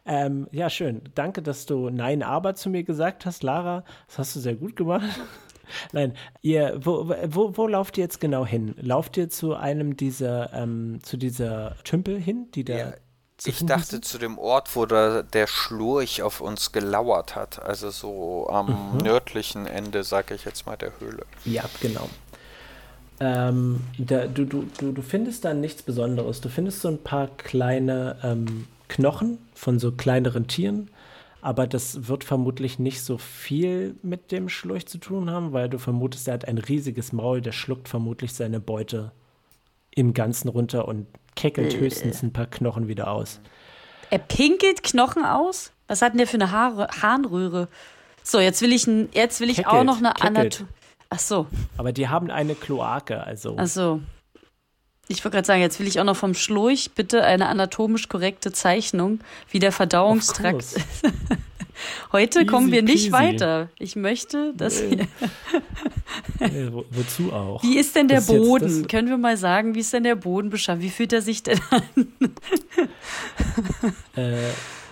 Ähm, 0.05 0.47
ja, 0.51 0.69
schön. 0.69 1.01
Danke, 1.15 1.41
dass 1.41 1.65
du 1.65 1.89
Nein, 1.89 2.23
aber 2.23 2.55
zu 2.55 2.69
mir 2.69 2.83
gesagt 2.83 3.25
hast, 3.25 3.43
Lara. 3.43 3.83
Das 4.07 4.19
hast 4.19 4.35
du 4.35 4.39
sehr 4.39 4.55
gut 4.55 4.75
gemacht. 4.75 5.09
Nein, 5.91 6.13
ihr, 6.41 6.79
wo, 6.83 7.09
wo, 7.27 7.57
wo 7.57 7.67
lauft 7.67 7.97
ihr 7.97 8.03
jetzt 8.03 8.19
genau 8.19 8.45
hin? 8.45 8.75
Lauft 8.77 9.17
ihr 9.17 9.29
zu 9.29 9.55
einem 9.55 9.97
dieser, 9.97 10.53
ähm, 10.53 10.99
zu 11.03 11.17
dieser 11.17 11.75
Tümpel 11.83 12.19
hin, 12.19 12.47
die 12.53 12.63
da. 12.63 12.77
Ja, 12.77 12.93
ich 13.43 13.65
dachte 13.65 13.91
sind? 13.91 14.05
zu 14.05 14.17
dem 14.17 14.37
Ort, 14.37 14.75
wo 14.75 14.85
da 14.85 15.21
der 15.21 15.47
Schlurch 15.47 16.21
auf 16.21 16.39
uns 16.39 16.71
gelauert 16.71 17.35
hat. 17.35 17.61
Also 17.61 17.89
so 17.89 18.47
am 18.49 18.93
mhm. 18.93 18.97
nördlichen 18.99 19.67
Ende, 19.67 20.03
sag 20.03 20.31
ich 20.31 20.45
jetzt 20.45 20.65
mal, 20.65 20.77
der 20.77 20.93
Höhle. 20.99 21.25
Ja, 21.43 21.63
genau. 21.81 22.09
Ähm, 23.19 23.81
da, 23.97 24.27
du, 24.27 24.45
du, 24.45 24.67
du, 24.77 24.91
du 24.91 25.01
findest 25.01 25.45
da 25.45 25.53
nichts 25.53 25.83
Besonderes. 25.83 26.41
Du 26.41 26.49
findest 26.49 26.81
so 26.81 26.87
ein 26.87 27.01
paar 27.01 27.27
kleine 27.27 28.17
ähm, 28.23 28.67
Knochen 28.87 29.37
von 29.53 29.79
so 29.79 29.91
kleineren 29.91 30.47
Tieren 30.47 30.89
aber 31.45 31.67
das 31.67 32.07
wird 32.07 32.23
vermutlich 32.23 32.79
nicht 32.79 33.03
so 33.03 33.19
viel 33.19 33.95
mit 34.01 34.31
dem 34.31 34.49
Schlurch 34.49 34.87
zu 34.87 34.97
tun 34.97 35.29
haben, 35.29 35.53
weil 35.53 35.69
du 35.69 35.77
vermutest, 35.77 36.27
er 36.27 36.33
hat 36.33 36.47
ein 36.47 36.57
riesiges 36.57 37.13
Maul, 37.13 37.39
der 37.39 37.51
schluckt 37.51 37.87
vermutlich 37.87 38.33
seine 38.33 38.59
Beute 38.59 39.11
im 39.91 40.15
Ganzen 40.15 40.47
runter 40.47 40.87
und 40.87 41.05
keckelt 41.35 41.75
äh. 41.75 41.79
höchstens 41.81 42.23
ein 42.23 42.33
paar 42.33 42.47
Knochen 42.47 42.87
wieder 42.87 43.11
aus. 43.11 43.41
Er 44.09 44.17
pinkelt 44.17 44.81
Knochen 44.81 45.23
aus? 45.23 45.71
Was 45.87 46.01
hat 46.01 46.13
denn 46.13 46.17
der 46.17 46.25
für 46.25 46.37
eine 46.37 46.49
Haare, 46.49 46.87
Harnröhre? 47.03 47.67
So, 48.23 48.39
jetzt 48.39 48.63
will 48.63 48.73
ich, 48.73 48.87
jetzt 49.13 49.39
will 49.39 49.51
ich 49.51 49.57
keckelt, 49.57 49.75
auch 49.75 49.83
noch 49.83 49.97
eine 49.99 50.19
Anatomie. 50.19 50.67
Ach 51.11 51.19
so. 51.19 51.45
Aber 51.77 51.93
die 51.93 52.07
haben 52.07 52.31
eine 52.31 52.55
Kloake, 52.55 53.23
also. 53.23 53.53
Ach 53.59 53.67
so. 53.67 54.01
Ich 55.07 55.23
wollte 55.23 55.35
gerade 55.35 55.45
sagen, 55.45 55.61
jetzt 55.61 55.79
will 55.79 55.87
ich 55.87 55.99
auch 55.99 56.03
noch 56.03 56.15
vom 56.15 56.33
Schlurch 56.33 56.91
bitte 56.95 57.23
eine 57.23 57.47
anatomisch 57.47 58.09
korrekte 58.09 58.51
Zeichnung, 58.51 59.19
wie 59.51 59.59
der 59.59 59.71
Verdauungstrakt 59.71 60.61
ist. 60.61 60.79
Heute 62.11 62.39
easy 62.39 62.45
kommen 62.47 62.71
wir 62.71 62.81
nicht 62.81 63.11
peasy. 63.11 63.11
weiter. 63.11 63.69
Ich 63.77 63.95
möchte, 63.95 64.53
dass 64.55 64.81
nee. 64.81 65.07
nee, 66.39 66.69
wo, 66.71 66.85
wozu 66.89 67.33
auch? 67.33 67.61
Wie 67.63 67.77
ist 67.77 67.95
denn 67.95 68.07
der 68.07 68.19
das 68.19 68.27
Boden? 68.27 68.87
Können 68.87 69.09
wir 69.09 69.17
mal 69.17 69.37
sagen, 69.37 69.75
wie 69.75 69.81
ist 69.81 69.93
denn 69.93 70.03
der 70.03 70.15
Boden 70.15 70.49
beschaffen? 70.49 70.81
Wie 70.81 70.89
fühlt 70.89 71.13
er 71.13 71.21
sich 71.21 71.43
denn 71.43 71.59
an? 71.69 71.83
äh, 74.15 74.49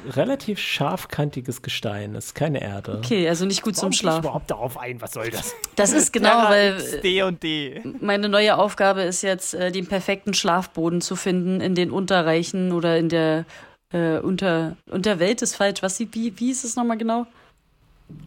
relativ 0.09 0.59
scharfkantiges 0.59 1.61
Gestein, 1.61 2.13
das 2.13 2.27
ist 2.27 2.35
keine 2.35 2.61
Erde. 2.61 2.97
Okay, 2.97 3.27
also 3.27 3.45
nicht 3.45 3.61
gut 3.61 3.75
Warum 3.77 3.91
zum 3.91 3.99
Schlafen. 3.99 4.19
überhaupt 4.21 4.51
darauf 4.51 4.77
ein, 4.77 5.01
was 5.01 5.13
soll 5.13 5.29
das? 5.29 5.53
Das 5.75 5.91
ist 5.91 6.13
genau, 6.13 6.49
weil 6.49 6.77
D 7.01 7.23
und 7.23 7.41
D. 7.43 7.81
Meine 8.01 8.29
neue 8.29 8.57
Aufgabe 8.57 9.01
ist 9.01 9.21
jetzt, 9.21 9.53
äh, 9.53 9.71
den 9.71 9.87
perfekten 9.87 10.33
Schlafboden 10.33 11.01
zu 11.01 11.15
finden 11.15 11.61
in 11.61 11.75
den 11.75 11.91
Unterreichen 11.91 12.71
oder 12.71 12.97
in 12.97 13.09
der 13.09 13.45
äh, 13.91 14.17
unter, 14.17 14.75
Unterwelt 14.89 15.41
ist 15.41 15.55
falsch. 15.55 15.81
Was 15.81 15.99
wie, 15.99 16.33
wie 16.37 16.51
ist 16.51 16.63
es 16.63 16.75
nochmal 16.75 16.97
genau? 16.97 17.25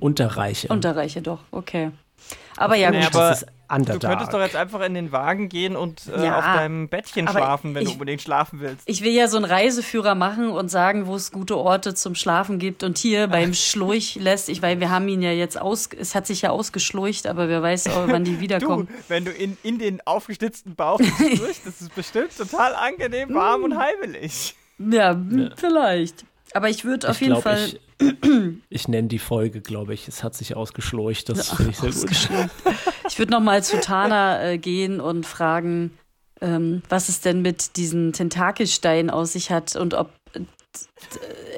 Unterreiche. 0.01 0.69
Unterreiche, 0.69 1.23
doch, 1.23 1.41
okay. 1.51 1.91
Aber 2.57 2.77
ja, 2.77 2.91
gut. 2.91 3.15
Aber 3.15 3.37
du 3.69 3.99
könntest 3.99 4.33
doch 4.33 4.41
jetzt 4.41 4.57
einfach 4.57 4.81
in 4.83 4.95
den 4.95 5.13
Wagen 5.13 5.49
gehen 5.49 5.77
und 5.77 6.03
äh, 6.07 6.25
ja, 6.25 6.39
auf 6.39 6.45
deinem 6.45 6.89
Bettchen 6.89 7.29
schlafen, 7.29 7.75
wenn 7.75 7.83
ich, 7.83 7.89
du 7.89 7.93
unbedingt 7.95 8.23
schlafen 8.23 8.61
willst. 8.61 8.83
Ich 8.87 9.03
will 9.03 9.13
ja 9.13 9.29
so 9.29 9.37
einen 9.37 9.47
Reiseführer 9.47 10.15
machen 10.15 10.51
und 10.51 10.71
sagen, 10.71 11.07
wo 11.07 11.15
es 11.15 11.33
gute 11.33 11.57
Orte 11.57 11.95
zum 11.95 12.15
Schlafen 12.15 12.59
gibt 12.59 12.83
und 12.83 12.99
hier 12.99 13.29
beim 13.29 13.55
Schlurch 13.55 14.17
lässt, 14.17 14.49
ich 14.49 14.63
weil 14.63 14.81
wir 14.81 14.91
haben 14.91 15.09
ihn 15.09 15.23
ja 15.23 15.33
jetzt 15.33 15.61
aus, 15.61 15.89
es 15.99 16.15
hat 16.15 16.27
sich 16.27 16.43
ja 16.43 16.51
ausgeschlurcht, 16.51 17.27
aber 17.27 17.49
wer 17.49 17.63
weiß, 17.63 17.89
auch, 17.89 18.09
wann 18.09 18.25
die 18.25 18.41
wiederkommen. 18.41 18.87
du, 18.87 18.95
wenn 19.09 19.25
du 19.25 19.31
in, 19.31 19.57
in 19.63 19.79
den 19.79 20.01
aufgeschlitzten 20.07 20.75
Bauch 20.75 21.01
schlurchst, 21.19 21.67
das 21.67 21.81
ist 21.81 21.95
bestimmt 21.95 22.37
total 22.37 22.75
angenehm, 22.75 23.35
warm 23.35 23.65
und 23.65 23.79
heimelig. 23.79 24.55
Ja, 24.79 25.13
ja, 25.13 25.51
vielleicht. 25.57 26.25
Aber 26.53 26.69
ich 26.69 26.85
würde 26.85 27.09
auf 27.09 27.17
Ich 27.17 27.23
jeden 27.23 27.33
glaub, 27.33 27.43
Fall. 27.43 27.73
Ich, 27.99 28.09
ich 28.69 28.89
nenne 28.89 29.09
die 29.09 29.19
Folge, 29.19 29.61
glaube 29.61 29.95
ich. 29.95 30.09
Es 30.09 30.23
hat 30.23 30.35
sich 30.35 30.55
ausgeschlurcht. 30.57 31.29
Das 31.29 31.51
finde 31.51 31.73
ich 31.73 31.79
sehr 31.79 31.93
gut. 31.93 32.29
Ich 33.09 33.19
würde 33.19 33.33
nochmal 33.33 33.63
zu 33.63 33.81
Tana 33.81 34.43
äh, 34.43 34.59
gehen 34.59 35.01
und 35.01 35.25
fragen, 35.27 35.97
ähm, 36.41 36.83
was 36.89 37.09
es 37.09 37.21
denn 37.21 37.43
mit 37.43 37.77
diesen 37.77 38.13
Tentakelsteinen 38.13 39.11
aus 39.11 39.33
sich 39.33 39.51
hat 39.51 39.77
und 39.77 39.95
ob 39.95 40.13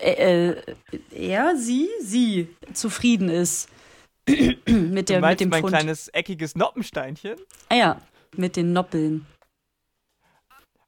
äh, 0.01 0.51
äh, 0.51 0.63
er, 1.11 1.57
sie, 1.57 1.89
sie 2.03 2.49
zufrieden 2.73 3.29
ist 3.29 3.69
mit, 4.29 5.09
der, 5.09 5.21
mit 5.21 5.41
dem 5.41 5.49
mein 5.49 5.63
Pfund. 5.63 5.73
kleines 5.75 6.09
eckiges 6.09 6.55
Noppensteinchen? 6.55 7.37
Ah 7.71 7.75
ja, 7.75 8.01
mit 8.37 8.57
den 8.57 8.73
Noppeln. 8.73 9.27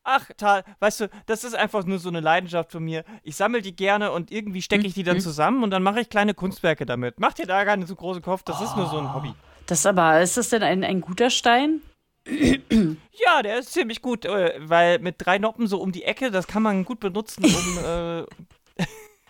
Ach, 0.02 0.28
Tal, 0.36 0.64
weißt 0.80 1.00
du, 1.02 1.10
das 1.26 1.44
ist 1.44 1.54
einfach 1.54 1.84
nur 1.84 1.98
so 1.98 2.08
eine 2.08 2.20
Leidenschaft 2.20 2.72
von 2.72 2.82
mir. 2.82 3.04
Ich 3.22 3.36
sammle 3.36 3.60
die 3.60 3.76
gerne 3.76 4.12
und 4.12 4.30
irgendwie 4.30 4.62
stecke 4.62 4.86
ich 4.86 4.94
die 4.94 5.02
dann 5.04 5.18
Mhm. 5.18 5.20
zusammen 5.20 5.62
und 5.62 5.70
dann 5.70 5.82
mache 5.82 6.00
ich 6.00 6.08
kleine 6.08 6.32
Kunstwerke 6.34 6.86
damit. 6.86 7.20
Mach 7.20 7.32
dir 7.34 7.46
da 7.46 7.64
gar 7.64 7.76
nicht 7.76 7.88
so 7.88 7.96
großen 7.96 8.22
Kopf, 8.22 8.42
das 8.42 8.60
ist 8.60 8.76
nur 8.76 8.86
so 8.86 8.96
Oh. 8.96 9.00
ein 9.00 9.14
Hobby. 9.14 9.34
Das 9.70 9.87
aber, 9.87 10.20
ist 10.20 10.37
das 10.37 10.48
denn 10.48 10.64
ein, 10.64 10.83
ein 10.83 11.00
guter 11.00 11.30
Stein? 11.30 11.80
Ja, 13.22 13.42
der 13.42 13.59
ist 13.59 13.74
ziemlich 13.74 14.00
gut, 14.00 14.24
äh, 14.24 14.54
weil 14.61 14.98
mit 14.98 15.16
drei 15.18 15.37
Noppen 15.37 15.66
so 15.66 15.78
um 15.78 15.92
die 15.92 16.04
Ecke, 16.04 16.30
das 16.30 16.46
kann 16.46 16.62
man 16.62 16.87
gut 16.87 16.98
benutzen, 17.00 17.44
um 17.44 17.78
äh, 17.85 18.24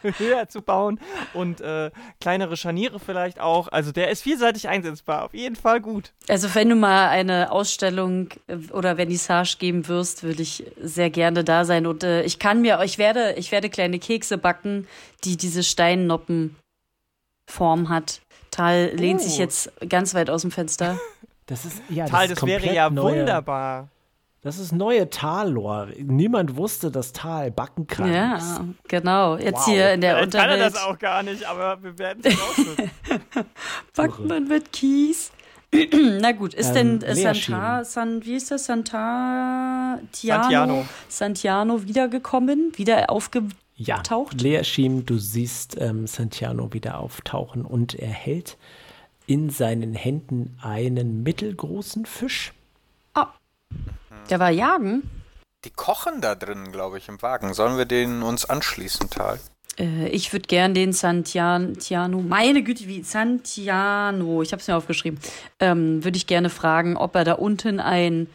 höher 0.19 0.49
zu 0.49 0.63
bauen 0.63 1.01
und 1.35 1.61
äh, 1.61 1.91
kleinere 2.21 2.57
Scharniere 2.57 3.01
vielleicht 3.01 3.41
auch. 3.41 3.67
Also 3.69 3.91
der 3.91 4.11
ist 4.11 4.23
vielseitig 4.23 4.69
einsetzbar, 4.69 5.25
auf 5.25 5.35
jeden 5.35 5.57
Fall 5.57 5.81
gut. 5.81 6.13
Also 6.29 6.55
wenn 6.55 6.69
du 6.69 6.77
mal 6.77 7.09
eine 7.09 7.51
Ausstellung 7.51 8.29
äh, 8.47 8.59
oder 8.73 8.95
Vernissage 8.95 9.57
geben 9.59 9.89
wirst, 9.89 10.23
würde 10.23 10.43
ich 10.43 10.65
sehr 10.81 11.11
gerne 11.11 11.43
da 11.43 11.65
sein. 11.65 11.87
Und 11.87 12.05
äh, 12.05 12.23
ich 12.23 12.39
kann 12.39 12.61
mir, 12.61 12.81
ich 12.85 12.97
werde, 12.97 13.35
ich 13.37 13.51
werde 13.51 13.71
kleine 13.71 13.99
Kekse 13.99 14.39
backen, 14.39 14.87
die 15.25 15.37
diese 15.37 15.65
Steinnoppenform 15.65 16.55
hat. 17.89 18.21
Tal 18.51 18.91
lehnt 18.95 19.21
Oh. 19.21 19.25
sich 19.25 19.39
jetzt 19.39 19.71
ganz 19.89 20.15
weit 20.15 20.31
aus 20.31 20.43
dem 20.43 20.51
Fenster. 20.51 20.99
Das 21.47 21.65
ist, 21.65 21.83
ja, 21.89 22.07
Tal, 22.07 22.27
ist 22.27 22.37
das 22.37 22.47
wäre 22.47 22.59
komplett 22.61 22.77
ja 22.77 22.89
neue, 22.91 23.21
wunderbar. 23.21 23.89
Das 24.43 24.59
ist 24.61 24.71
neue 24.71 25.11
Tal-Lore. 25.11 25.89
Niemand 25.99 26.57
wusste, 26.57 26.93
dass 26.93 27.13
Tal 27.13 27.51
backen 27.51 27.89
kann. 27.89 28.13
ja, 28.13 28.65
genau. 28.87 29.37
Jetzt 29.37 29.67
Wow. 29.67 29.75
hier 29.75 29.93
in 29.95 30.01
der 30.01 30.15
Vielleicht 30.19 30.33
kann 30.35 30.49
er 30.49 30.55
Unterwelt 30.55 30.75
das 30.77 30.83
auch 30.85 30.97
gar 31.01 31.25
nicht, 31.25 31.45
aber 31.45 31.83
wir 31.83 31.99
werden 31.99 32.23
es 32.25 32.37
backt 33.97 34.21
man 34.21 34.47
mit 34.47 34.73
Kies. 34.73 35.33
Na 36.21 36.31
gut, 36.33 36.55
ist 36.55 36.75
Ähm, 36.77 37.01
denn 37.01 37.17
Santa, 37.17 37.83
San, 37.85 38.25
wie 38.25 38.35
ist 38.35 38.53
das, 38.53 38.67
Santa 38.67 39.99
Tiano, 40.13 40.43
Santiano. 40.43 40.85
Santiano 41.09 41.83
wiedergekommen, 41.85 42.73
wieder 42.77 43.11
aufge 43.11 43.43
Ja, 43.83 44.03
Taucht? 44.03 44.43
Lea 44.43 44.63
Schiem, 44.63 45.07
du 45.07 45.17
siehst 45.17 45.81
ähm, 45.81 46.07
Santiano 46.07 46.75
wieder 46.75 46.99
auftauchen 46.99 47.65
und 47.65 47.95
er 47.95 48.11
hält 48.11 48.59
in 49.27 49.49
seinen 49.49 49.95
Händen 49.95 50.59
einen 50.61 51.23
mittelgroßen 51.23 52.05
Fisch. 52.05 52.53
Der 54.29 54.39
war 54.39 54.51
jagen. 54.51 55.09
Die 55.65 55.71
kochen 55.71 56.21
da 56.21 56.35
drin, 56.35 56.73
glaube 56.73 56.99
ich, 56.99 57.09
im 57.09 57.23
Wagen. 57.23 57.55
Sollen 57.55 57.79
wir 57.79 57.87
den 57.87 58.23
uns 58.23 58.45
anschließen, 58.45 59.09
Tal? 59.09 59.41
Äh, 59.79 60.09
ich 60.09 60.35
würde 60.35 60.47
gern 60.47 60.75
den 60.75 60.93
Santiano, 60.93 62.21
meine 62.21 62.63
Güte, 62.63 62.87
wie 62.87 63.03
Santiano, 63.03 64.43
ich 64.43 64.53
habe 64.53 64.61
es 64.61 64.69
mir 64.69 64.77
aufgeschrieben, 64.77 65.19
ähm, 65.59 66.05
würde 66.05 66.19
ich 66.19 66.27
gerne 66.27 66.51
fragen, 66.51 66.99
ob 66.99 67.15
er 67.15 67.25
da 67.25 67.33
unten 67.33 67.81
ein 67.81 68.27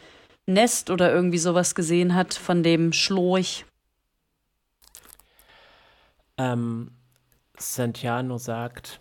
Nest 0.46 0.90
oder 0.90 1.12
irgendwie 1.12 1.38
sowas 1.38 1.76
gesehen 1.76 2.16
hat 2.16 2.34
von 2.34 2.64
dem 2.64 2.92
Schlorch. 2.92 3.64
Ähm, 6.38 6.90
Santiano 7.58 8.38
sagt, 8.38 9.00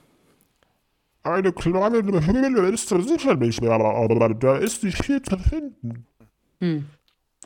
Eine 1.23 1.51
kleine 1.51 2.03
Höhle 2.03 2.69
ist 2.69 2.91
da 2.91 3.01
sicherlich, 3.01 3.61
aber 3.61 4.33
da 4.35 4.57
ist 4.57 4.83
nicht 4.83 5.03
viel 5.03 5.21
zu 5.21 5.37
finden. 5.37 6.05
Hm. 6.59 6.85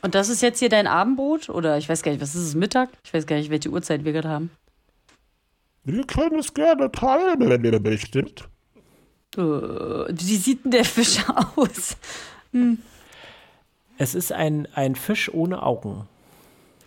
Und 0.02 0.14
das 0.14 0.28
ist 0.28 0.42
jetzt 0.42 0.58
hier 0.58 0.68
dein 0.68 0.86
Abendbrot? 0.86 1.48
Oder 1.48 1.78
ich 1.78 1.88
weiß 1.88 2.02
gar 2.02 2.12
nicht, 2.12 2.20
was 2.20 2.34
ist 2.34 2.42
es, 2.42 2.54
Mittag? 2.54 2.90
Ich 3.04 3.12
weiß 3.12 3.26
gar 3.26 3.36
nicht, 3.36 3.50
welche 3.50 3.70
Uhrzeit 3.70 4.04
wir 4.04 4.12
gerade 4.12 4.28
haben. 4.28 4.50
Wir 5.84 6.06
können 6.06 6.38
es 6.38 6.52
gerne 6.54 6.90
teilen, 6.92 7.40
wenn 7.40 7.64
ihr 7.64 7.80
möchtet. 7.80 8.48
Äh, 9.36 9.40
wie 9.40 10.36
sieht 10.36 10.64
denn 10.64 10.72
der 10.72 10.84
Fisch 10.84 11.18
aus? 11.56 11.96
es 13.98 14.14
ist 14.14 14.32
ein, 14.32 14.68
ein 14.74 14.94
Fisch 14.94 15.32
ohne 15.32 15.62
Augen. 15.62 16.06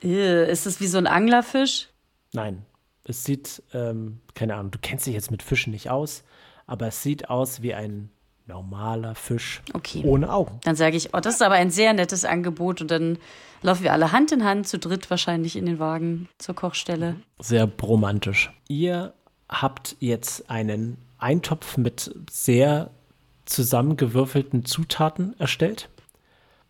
Äh, 0.03 0.51
ist 0.51 0.65
das 0.65 0.79
wie 0.79 0.87
so 0.87 0.97
ein 0.97 1.07
Anglerfisch? 1.07 1.89
Nein, 2.33 2.65
es 3.05 3.23
sieht, 3.23 3.61
ähm, 3.73 4.19
keine 4.33 4.55
Ahnung, 4.55 4.71
du 4.71 4.79
kennst 4.81 5.05
dich 5.05 5.13
jetzt 5.13 5.31
mit 5.31 5.43
Fischen 5.43 5.71
nicht 5.71 5.89
aus, 5.89 6.23
aber 6.67 6.87
es 6.87 7.03
sieht 7.03 7.29
aus 7.29 7.61
wie 7.61 7.73
ein 7.73 8.09
normaler 8.45 9.15
Fisch 9.15 9.61
Okay. 9.73 10.01
ohne 10.05 10.31
Augen. 10.31 10.59
Dann 10.63 10.75
sage 10.75 10.97
ich, 10.97 11.13
oh, 11.13 11.19
das 11.19 11.35
ist 11.35 11.41
aber 11.41 11.55
ein 11.55 11.71
sehr 11.71 11.93
nettes 11.93 12.25
Angebot. 12.25 12.81
Und 12.81 12.91
dann 12.91 13.17
laufen 13.61 13.83
wir 13.83 13.93
alle 13.93 14.11
Hand 14.11 14.31
in 14.33 14.43
Hand, 14.43 14.67
zu 14.67 14.77
dritt 14.77 15.09
wahrscheinlich 15.09 15.55
in 15.55 15.65
den 15.65 15.79
Wagen 15.79 16.27
zur 16.39 16.53
Kochstelle. 16.55 17.15
Sehr 17.39 17.69
romantisch. 17.81 18.51
Ihr 18.67 19.13
habt 19.47 19.95
jetzt 19.99 20.49
einen 20.49 20.97
Eintopf 21.19 21.77
mit 21.77 22.13
sehr 22.29 22.89
zusammengewürfelten 23.45 24.65
Zutaten 24.65 25.39
erstellt. 25.39 25.89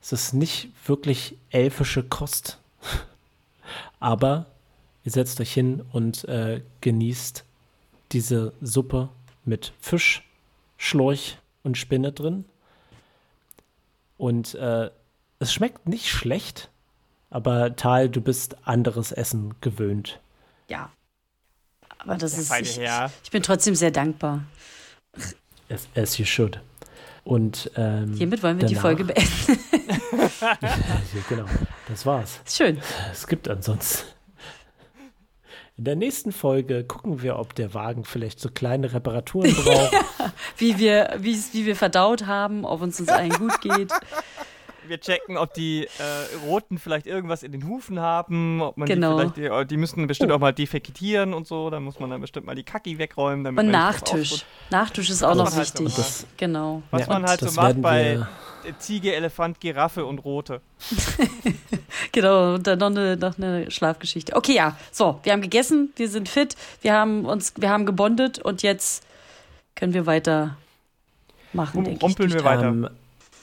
Es 0.01 0.11
ist 0.11 0.33
nicht 0.33 0.69
wirklich 0.85 1.37
elfische 1.49 2.03
Kost, 2.03 2.59
aber 3.99 4.45
ihr 5.03 5.11
setzt 5.11 5.39
euch 5.41 5.53
hin 5.53 5.83
und 5.91 6.23
äh, 6.25 6.61
genießt 6.81 7.43
diese 8.11 8.53
Suppe 8.61 9.09
mit 9.45 9.73
Fisch, 9.79 10.27
Schlorch 10.77 11.37
und 11.63 11.77
Spinne 11.77 12.11
drin. 12.11 12.45
Und 14.17 14.55
äh, 14.55 14.89
es 15.39 15.51
schmeckt 15.53 15.87
nicht 15.87 16.07
schlecht, 16.09 16.69
aber 17.29 17.75
Tal, 17.75 18.09
du 18.09 18.21
bist 18.21 18.55
anderes 18.67 19.11
Essen 19.11 19.55
gewöhnt. 19.61 20.19
Ja. 20.69 20.91
Aber 21.97 22.15
das 22.17 22.37
ist. 22.37 22.49
feine 22.49 22.67
Ich, 22.67 22.79
ich 23.23 23.31
bin 23.31 23.43
trotzdem 23.43 23.75
sehr 23.75 23.91
dankbar. 23.91 24.43
As, 25.69 25.87
as 25.95 26.17
you 26.17 26.25
should. 26.25 26.59
Und 27.23 27.71
ähm, 27.77 28.13
Hiermit 28.15 28.43
wollen 28.43 28.59
wir 28.59 28.67
die 28.67 28.73
danach- 28.75 28.81
Folge 28.81 29.05
beenden. 29.05 29.59
Ja, 30.41 30.59
genau, 31.29 31.45
das 31.87 32.05
war's. 32.05 32.39
Schön. 32.45 32.79
Es 33.11 33.25
gibt 33.27 33.47
ansonsten. 33.49 34.07
In 35.75 35.85
der 35.85 35.95
nächsten 35.95 36.31
Folge 36.31 36.83
gucken 36.83 37.23
wir, 37.23 37.39
ob 37.39 37.55
der 37.55 37.73
Wagen 37.73 38.05
vielleicht 38.05 38.39
so 38.39 38.49
kleine 38.49 38.93
Reparaturen 38.93 39.53
braucht. 39.55 39.91
Wie 40.57 40.77
wir, 40.77 41.15
wie, 41.19 41.35
wie 41.51 41.65
wir 41.65 41.75
verdaut 41.75 42.27
haben, 42.27 42.63
ob 42.63 42.81
uns 42.81 42.99
uns 42.99 43.09
allen 43.09 43.31
gut 43.31 43.59
geht. 43.61 43.91
Wir 44.87 44.99
checken, 44.99 45.37
ob 45.37 45.53
die 45.53 45.85
äh, 45.85 46.45
Roten 46.45 46.77
vielleicht 46.77 47.07
irgendwas 47.07 47.41
in 47.41 47.51
den 47.53 47.67
Hufen 47.67 47.99
haben, 48.01 48.61
ob 48.61 48.77
man 48.77 48.87
Genau. 48.87 49.17
die 49.23 49.31
vielleicht, 49.41 49.63
die, 49.63 49.67
die 49.73 49.77
müssen 49.77 50.05
bestimmt 50.07 50.31
auch 50.31 50.39
mal 50.39 50.51
defektieren 50.53 51.33
und 51.33 51.47
so, 51.47 51.69
dann 51.69 51.83
muss 51.83 51.99
man 51.99 52.09
dann 52.09 52.19
bestimmt 52.21 52.45
mal 52.45 52.53
die 52.55 52.63
Kacki 52.63 52.97
wegräumen. 52.99 53.43
Damit 53.45 53.63
Und 53.63 53.71
Nachtisch. 53.71 54.45
Nachtisch 54.69 55.09
ist 55.09 55.23
auch 55.23 55.35
noch 55.35 55.45
man 55.45 55.55
halt 55.55 55.77
so 55.77 55.85
wichtig. 55.85 56.05
genau. 56.37 56.83
Was 56.91 57.01
Ja, 57.01 57.07
man 57.07 57.23
und 57.23 57.29
halt 57.29 57.39
so 57.39 57.45
das 57.47 57.55
macht 57.55 57.81
bei 57.81 58.15
wir- 58.17 58.29
Ziege, 58.79 59.15
Elefant, 59.15 59.59
Giraffe 59.59 60.05
und 60.05 60.19
Rote. 60.19 60.61
Genau, 62.11 62.55
und 62.55 62.67
dann 62.67 62.79
noch 62.79 62.91
eine, 62.91 63.17
noch 63.17 63.37
eine 63.37 63.71
Schlafgeschichte. 63.71 64.35
Okay, 64.35 64.55
ja. 64.55 64.77
So, 64.91 65.19
wir 65.23 65.31
haben 65.31 65.41
gegessen, 65.41 65.91
wir 65.95 66.09
sind 66.09 66.29
fit, 66.29 66.55
wir 66.81 66.93
haben 66.93 67.25
uns, 67.25 67.53
wir 67.57 67.69
haben 67.69 67.85
gebondet 67.85 68.39
und 68.39 68.61
jetzt 68.61 69.03
können 69.75 69.93
wir 69.93 70.05
weiter 70.05 70.57
machen, 71.53 71.85
ich. 71.87 72.01
rumpeln 72.01 72.31
wir 72.31 72.43
weiter. 72.43 72.67
Ähm, 72.67 72.89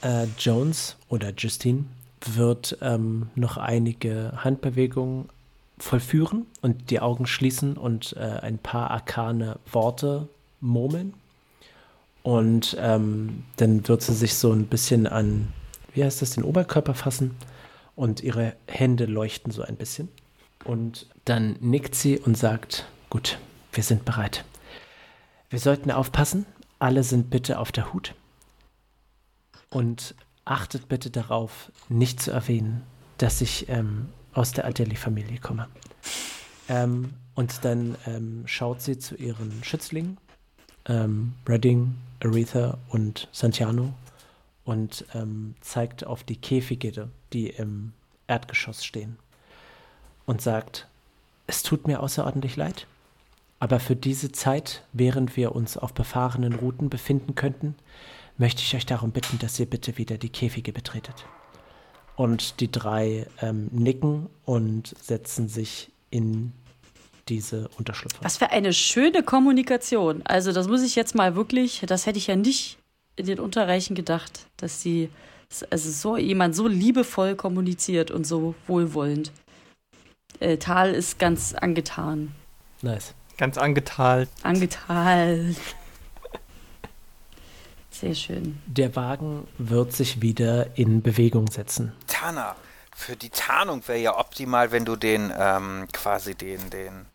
äh, 0.02 0.26
Jones 0.38 0.96
oder 1.08 1.32
Justine 1.36 1.84
wird 2.24 2.78
ähm, 2.80 3.28
noch 3.34 3.56
einige 3.56 4.32
Handbewegungen 4.36 5.28
vollführen 5.78 6.46
und 6.60 6.90
die 6.90 7.00
Augen 7.00 7.26
schließen 7.26 7.76
und 7.76 8.14
äh, 8.16 8.20
ein 8.20 8.58
paar 8.58 8.90
arkane 8.90 9.58
Worte 9.72 10.28
murmeln. 10.60 11.14
Und 12.22 12.76
ähm, 12.78 13.44
dann 13.56 13.86
wird 13.88 14.02
sie 14.02 14.14
sich 14.14 14.34
so 14.34 14.52
ein 14.52 14.66
bisschen 14.66 15.06
an, 15.06 15.52
wie 15.94 16.04
heißt 16.04 16.20
das, 16.22 16.30
den 16.30 16.44
Oberkörper 16.44 16.94
fassen 16.94 17.36
und 17.96 18.22
ihre 18.22 18.54
Hände 18.66 19.06
leuchten 19.06 19.52
so 19.52 19.62
ein 19.62 19.76
bisschen. 19.76 20.08
Und 20.64 21.06
dann 21.24 21.56
nickt 21.60 21.94
sie 21.94 22.18
und 22.18 22.36
sagt, 22.36 22.86
gut, 23.08 23.38
wir 23.72 23.82
sind 23.82 24.04
bereit. 24.04 24.44
Wir 25.48 25.58
sollten 25.58 25.90
aufpassen, 25.90 26.46
alle 26.78 27.02
sind 27.02 27.30
bitte 27.30 27.58
auf 27.58 27.72
der 27.72 27.92
Hut. 27.92 28.14
Und 29.70 30.14
achtet 30.44 30.88
bitte 30.88 31.10
darauf, 31.10 31.70
nicht 31.88 32.20
zu 32.20 32.30
erwähnen, 32.30 32.82
dass 33.18 33.40
ich 33.40 33.68
ähm, 33.68 34.08
aus 34.32 34.52
der 34.52 34.66
Adeli-Familie 34.66 35.38
komme. 35.38 35.68
Ähm, 36.68 37.14
und 37.34 37.64
dann 37.64 37.96
ähm, 38.06 38.42
schaut 38.46 38.80
sie 38.80 38.98
zu 38.98 39.14
ihren 39.16 39.64
Schützlingen, 39.64 40.18
ähm, 40.86 41.34
Redding, 41.48 41.94
Aretha 42.22 42.78
und 42.88 43.28
Santiano, 43.32 43.92
und 44.64 45.04
ähm, 45.14 45.54
zeigt 45.60 46.06
auf 46.06 46.22
die 46.22 46.36
Käfige, 46.36 47.08
die 47.32 47.48
im 47.48 47.92
Erdgeschoss 48.26 48.84
stehen, 48.84 49.16
und 50.26 50.40
sagt, 50.40 50.86
es 51.46 51.62
tut 51.62 51.86
mir 51.86 52.00
außerordentlich 52.00 52.56
leid, 52.56 52.86
aber 53.58 53.78
für 53.78 53.96
diese 53.96 54.32
Zeit, 54.32 54.84
während 54.92 55.36
wir 55.36 55.54
uns 55.54 55.76
auf 55.76 55.92
befahrenen 55.92 56.54
Routen 56.54 56.88
befinden 56.88 57.34
könnten, 57.34 57.74
möchte 58.38 58.62
ich 58.62 58.74
euch 58.74 58.86
darum 58.86 59.10
bitten, 59.10 59.38
dass 59.38 59.60
ihr 59.60 59.66
bitte 59.66 59.98
wieder 59.98 60.16
die 60.16 60.30
Käfige 60.30 60.72
betretet. 60.72 61.26
Und 62.16 62.60
die 62.60 62.70
drei 62.70 63.26
ähm, 63.40 63.68
nicken 63.70 64.28
und 64.44 64.94
setzen 65.00 65.48
sich 65.48 65.90
in 66.10 66.52
diese 67.30 67.68
Unterschlüpfer. 67.78 68.22
Was 68.22 68.36
für 68.36 68.50
eine 68.50 68.72
schöne 68.72 69.22
Kommunikation. 69.22 70.22
Also, 70.24 70.52
das 70.52 70.68
muss 70.68 70.82
ich 70.82 70.96
jetzt 70.96 71.14
mal 71.14 71.34
wirklich, 71.34 71.82
das 71.86 72.04
hätte 72.06 72.18
ich 72.18 72.26
ja 72.26 72.36
nicht 72.36 72.76
in 73.16 73.26
den 73.26 73.40
Unterreichen 73.40 73.94
gedacht, 73.94 74.46
dass 74.56 74.82
sie, 74.82 75.08
also 75.70 75.90
so 75.90 76.16
jemand 76.16 76.54
so 76.54 76.66
liebevoll 76.66 77.36
kommuniziert 77.36 78.10
und 78.10 78.26
so 78.26 78.54
wohlwollend. 78.66 79.32
Äh, 80.40 80.58
Tal 80.58 80.92
ist 80.92 81.18
ganz 81.18 81.54
angetan. 81.54 82.32
Nice. 82.82 83.14
Ganz 83.36 83.56
angeteilt. 83.56 84.28
Angetan. 84.42 85.56
Sehr 87.90 88.14
schön. 88.14 88.58
Der 88.66 88.96
Wagen 88.96 89.46
wird 89.58 89.92
sich 89.92 90.22
wieder 90.22 90.78
in 90.78 91.02
Bewegung 91.02 91.50
setzen. 91.50 91.92
Tana, 92.06 92.56
für 92.94 93.16
die 93.16 93.30
Tarnung 93.30 93.86
wäre 93.88 93.98
ja 93.98 94.18
optimal, 94.18 94.72
wenn 94.72 94.84
du 94.84 94.96
den, 94.96 95.32
ähm, 95.36 95.86
quasi 95.92 96.34
den, 96.34 96.70
den, 96.70 97.06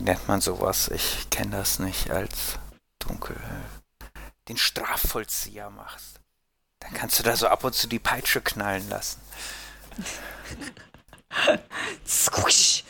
wie 0.00 0.04
nennt 0.04 0.28
man 0.28 0.40
sowas? 0.40 0.88
Ich 0.88 1.28
kenne 1.28 1.58
das 1.58 1.78
nicht 1.78 2.10
als 2.10 2.58
dunkel. 2.98 3.36
Den 4.48 4.56
Strafvollzieher 4.56 5.68
machst. 5.68 6.22
Dann 6.78 6.94
kannst 6.94 7.18
du 7.18 7.22
da 7.22 7.36
so 7.36 7.48
ab 7.48 7.64
und 7.64 7.74
zu 7.74 7.86
die 7.86 7.98
Peitsche 7.98 8.40
knallen 8.40 8.88
lassen. 8.88 9.20
Squish. 12.06 12.84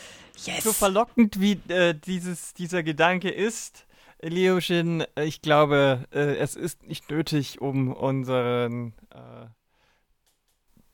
Yes. 0.45 0.63
So 0.63 0.73
verlockend 0.73 1.41
wie 1.41 1.61
äh, 1.67 1.95
dieses, 1.95 2.55
dieser 2.55 2.85
Gedanke 2.85 3.29
ist, 3.29 3.87
Leoshin, 4.21 5.05
äh, 5.17 5.25
ich 5.25 5.43
glaube, 5.43 6.07
äh, 6.13 6.37
es 6.37 6.55
ist 6.55 6.85
nicht 6.85 7.11
nötig, 7.11 7.61
um 7.61 7.93
unseren 7.93 8.95
äh, 9.11 9.47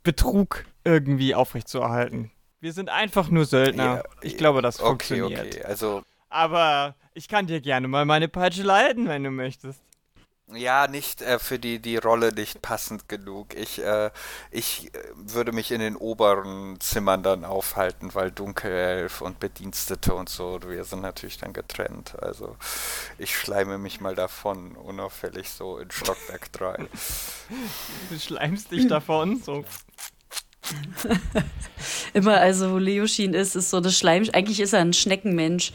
Betrug 0.02 0.64
irgendwie 0.82 1.34
aufrechtzuerhalten. 1.34 2.32
Wir 2.60 2.72
sind 2.72 2.88
einfach 2.90 3.28
nur 3.30 3.44
Söldner. 3.46 3.84
Ja, 3.84 4.02
ich 4.20 4.36
glaube, 4.36 4.62
das 4.62 4.80
Okay, 4.80 5.20
funktioniert. 5.20 5.56
okay. 5.56 5.62
Also, 5.64 6.02
Aber 6.28 6.96
ich 7.14 7.28
kann 7.28 7.46
dir 7.46 7.60
gerne 7.60 7.88
mal 7.88 8.04
meine 8.04 8.28
Peitsche 8.28 8.62
leiten, 8.62 9.08
wenn 9.08 9.24
du 9.24 9.30
möchtest. 9.30 9.80
ja, 10.54 10.86
nicht 10.86 11.22
äh, 11.22 11.40
für 11.40 11.58
die, 11.58 11.80
die 11.80 11.96
Rolle 11.96 12.32
nicht 12.32 12.62
passend 12.62 13.08
genug. 13.08 13.54
Ich, 13.56 13.82
äh, 13.82 14.10
ich 14.52 14.94
äh, 14.94 14.98
würde 15.16 15.50
mich 15.50 15.72
in 15.72 15.80
den 15.80 15.96
oberen 15.96 16.78
Zimmern 16.80 17.24
dann 17.24 17.44
aufhalten, 17.44 18.14
weil 18.14 18.30
Dunkelelf 18.30 19.22
und 19.22 19.40
Bedienstete 19.40 20.14
und 20.14 20.28
so, 20.28 20.60
wir 20.64 20.84
sind 20.84 21.00
natürlich 21.02 21.38
dann 21.38 21.52
getrennt. 21.52 22.14
Also, 22.22 22.56
ich 23.18 23.36
schleime 23.36 23.76
mich 23.78 24.00
mal 24.00 24.14
davon, 24.14 24.76
unauffällig 24.76 25.50
so 25.50 25.78
in 25.78 25.90
Stockwerk 25.90 26.52
3. 26.52 26.88
Du 28.08 28.18
schleimst 28.18 28.70
dich 28.72 28.86
davon. 28.86 29.40
So. 29.42 29.64
Immer, 32.14 32.38
also 32.38 32.72
wo 32.72 32.78
Leoshin 32.78 33.34
ist, 33.34 33.56
ist 33.56 33.70
so 33.70 33.80
das 33.80 33.96
Schleim. 33.96 34.24
Eigentlich 34.32 34.60
ist 34.60 34.72
er 34.72 34.80
ein 34.80 34.92
Schneckenmensch. 34.92 35.72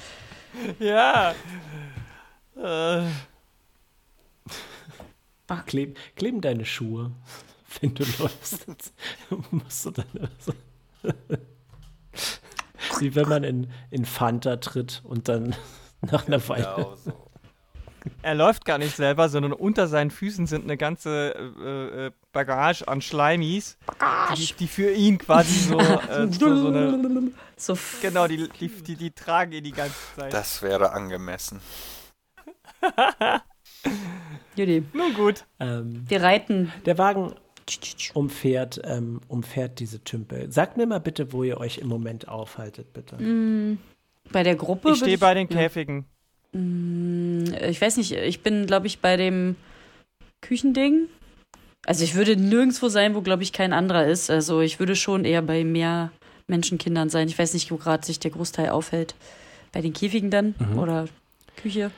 Ja. 0.79 1.33
Äh, 2.55 3.03
Kleb, 5.65 5.97
kleben 6.15 6.41
deine 6.41 6.65
Schuhe, 6.65 7.11
wenn 7.81 7.93
du 7.93 8.03
läufst. 8.19 8.65
musst 9.51 9.85
du 9.85 9.91
dann 9.91 10.29
so. 10.39 10.53
Wie 12.99 13.15
wenn 13.15 13.27
man 13.27 13.43
in, 13.43 13.71
in 13.89 14.05
Fanta 14.05 14.57
tritt 14.57 15.01
und 15.03 15.27
dann 15.27 15.55
nach 16.01 16.27
einer 16.27 16.47
Weile. 16.47 16.73
Genau 16.75 16.95
so. 16.95 17.29
er 18.21 18.35
läuft 18.35 18.65
gar 18.65 18.77
nicht 18.77 18.95
selber, 18.95 19.29
sondern 19.29 19.53
unter 19.53 19.87
seinen 19.87 20.11
Füßen 20.11 20.47
sind 20.47 20.63
eine 20.63 20.77
ganze 20.77 21.35
äh, 21.35 22.07
äh, 22.07 22.11
Bagage 22.31 22.87
an 22.87 23.01
Schleimis, 23.01 23.77
die, 24.37 24.53
die 24.59 24.67
für 24.67 24.91
ihn 24.91 25.17
quasi 25.17 25.53
so, 25.69 25.79
äh, 25.79 26.27
so, 26.31 26.55
so 26.55 26.67
eine. 26.67 27.31
So 27.57 27.73
f- 27.73 27.99
Genau, 28.01 28.27
die, 28.27 28.47
die, 28.59 28.67
die, 28.69 28.95
die 28.95 29.11
tragen 29.11 29.51
ihn 29.51 29.63
die 29.63 29.71
ganze 29.71 29.95
Zeit. 30.15 30.33
Das 30.33 30.61
wäre 30.61 30.93
angemessen. 30.93 31.59
Judy, 34.55 34.83
Nun 34.93 35.13
gut. 35.13 35.45
Ähm, 35.59 36.03
wir 36.07 36.21
reiten. 36.23 36.71
der 36.85 36.97
Wagen 36.97 37.33
umfährt, 38.13 38.81
ähm, 38.83 39.21
umfährt 39.27 39.79
diese 39.79 40.03
Tümpel. 40.03 40.51
Sagt 40.51 40.77
mir 40.77 40.85
mal 40.85 40.99
bitte, 40.99 41.31
wo 41.31 41.43
ihr 41.43 41.57
euch 41.57 41.77
im 41.77 41.87
Moment 41.87 42.27
aufhaltet, 42.27 42.91
bitte. 42.93 43.17
Bei 44.31 44.43
der 44.43 44.55
Gruppe. 44.55 44.91
Ich 44.91 44.97
stehe 44.97 45.17
bei 45.17 45.33
den 45.33 45.47
Käfigen. 45.47 46.05
Ich 46.53 47.81
weiß 47.81 47.95
nicht, 47.97 48.11
ich 48.11 48.41
bin, 48.43 48.65
glaube 48.65 48.87
ich, 48.87 48.99
bei 48.99 49.15
dem 49.15 49.55
Küchending. 50.41 51.07
Also 51.85 52.03
ich 52.03 52.15
würde 52.15 52.35
nirgendwo 52.35 52.89
sein, 52.89 53.15
wo, 53.15 53.21
glaube 53.21 53.43
ich, 53.43 53.53
kein 53.53 53.73
anderer 53.73 54.05
ist. 54.05 54.29
Also 54.29 54.61
ich 54.61 54.79
würde 54.79 54.95
schon 54.95 55.25
eher 55.25 55.41
bei 55.41 55.63
mehr 55.63 56.11
Menschenkindern 56.47 57.09
sein. 57.09 57.27
Ich 57.27 57.37
weiß 57.39 57.53
nicht, 57.53 57.71
wo 57.71 57.77
gerade 57.77 58.05
sich 58.05 58.19
der 58.19 58.31
Großteil 58.31 58.69
aufhält. 58.69 59.15
Bei 59.71 59.81
den 59.81 59.93
Käfigen 59.93 60.29
dann? 60.29 60.53
Oder 60.77 61.07
Küche? 61.57 61.91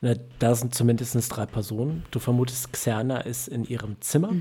Na, 0.00 0.14
da 0.40 0.54
sind 0.54 0.74
zumindest 0.74 1.14
drei 1.34 1.46
Personen. 1.46 2.04
Du 2.10 2.18
vermutest, 2.18 2.72
Xerna 2.72 3.20
ist 3.20 3.46
in 3.48 3.64
ihrem 3.64 4.00
Zimmer. 4.00 4.32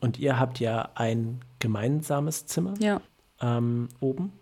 Und 0.00 0.18
ihr 0.18 0.38
habt 0.38 0.60
ja 0.60 0.90
ein 0.94 1.40
gemeinsames 1.60 2.46
Zimmer 2.46 2.74
Ja. 2.78 3.00
ähm, 3.40 3.88
oben. 4.00 4.32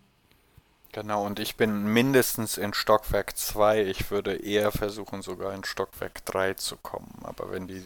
Genau, 0.92 1.24
und 1.24 1.38
ich 1.38 1.55
bin 1.57 1.85
mindestens 1.92 2.59
in 2.59 2.74
Stockwerk 2.74 3.37
2. 3.37 3.85
Ich 3.85 4.11
würde 4.11 4.35
eher 4.35 4.72
versuchen, 4.72 5.22
sogar 5.22 5.55
in 5.55 5.62
Stockwerk 5.62 6.24
3 6.24 6.55
zu 6.55 6.76
kommen. 6.76 7.20
Aber 7.22 7.53
wenn 7.53 7.68
die. 7.68 7.83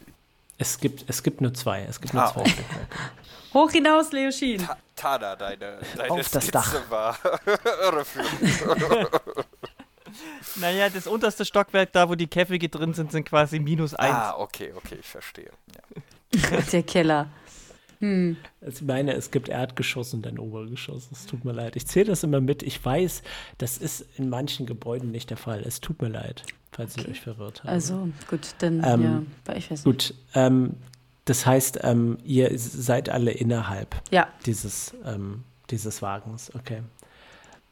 Es 0.58 0.78
gibt, 0.78 1.04
es 1.08 1.22
gibt 1.22 1.40
nur 1.40 1.52
zwei. 1.54 1.82
Es 1.82 2.00
gibt 2.00 2.14
nur 2.14 2.22
Ah, 2.22 2.32
zwei. 2.32 2.44
Hoch 3.54 3.70
hinaus, 3.70 4.12
Leoschin. 4.12 4.58
Ta 4.66 4.76
Tada, 4.96 5.36
deine, 5.36 5.78
deine 5.96 6.10
Auf 6.10 6.28
das 6.28 6.46
Dach. 6.48 6.74
war 6.90 7.18
irreführend. 7.82 9.10
Naja, 10.56 10.88
das 10.88 11.08
unterste 11.08 11.44
Stockwerk, 11.44 11.92
da 11.92 12.08
wo 12.08 12.14
die 12.14 12.28
Käfige 12.28 12.68
drin 12.68 12.94
sind, 12.94 13.10
sind 13.10 13.28
quasi 13.28 13.58
minus 13.58 13.94
eins. 13.94 14.14
Ah, 14.14 14.36
okay, 14.38 14.72
okay, 14.76 14.98
ich 15.00 15.06
verstehe. 15.08 15.50
Ja. 15.74 16.60
Der 16.72 16.82
Keller. 16.84 17.26
Also 18.60 18.80
ich 18.80 18.86
meine, 18.86 19.12
es 19.12 19.30
gibt 19.30 19.48
Erdgeschoss 19.48 20.14
und 20.14 20.26
ein 20.26 20.38
Obergeschoss. 20.38 21.08
Es 21.12 21.26
tut 21.26 21.44
mir 21.44 21.52
leid. 21.52 21.76
Ich 21.76 21.86
zähle 21.86 22.06
das 22.06 22.22
immer 22.22 22.40
mit. 22.40 22.62
Ich 22.62 22.84
weiß, 22.84 23.22
das 23.58 23.78
ist 23.78 24.06
in 24.16 24.28
manchen 24.28 24.66
Gebäuden 24.66 25.10
nicht 25.10 25.30
der 25.30 25.36
Fall. 25.36 25.60
Es 25.60 25.80
tut 25.80 26.02
mir 26.02 26.08
leid, 26.08 26.42
falls 26.72 26.96
ich 26.96 27.08
euch 27.08 27.20
verwirrt 27.20 27.62
habe. 27.62 27.72
Also, 27.72 28.08
gut, 28.28 28.54
dann, 28.58 28.82
Ähm, 28.84 29.02
ja. 29.02 29.22
Aber 29.46 29.56
Ich 29.56 29.70
weiß 29.70 29.84
nicht. 29.84 29.84
Gut, 29.84 30.14
ähm, 30.34 30.74
das 31.24 31.46
heißt, 31.46 31.80
ähm, 31.82 32.18
ihr 32.24 32.50
seid 32.58 33.08
alle 33.08 33.30
innerhalb 33.30 33.96
Ja, 34.10 34.28
dieses, 34.44 34.94
ähm, 35.04 35.44
dieses 35.70 36.02
Wagens. 36.02 36.54
Okay. 36.54 36.82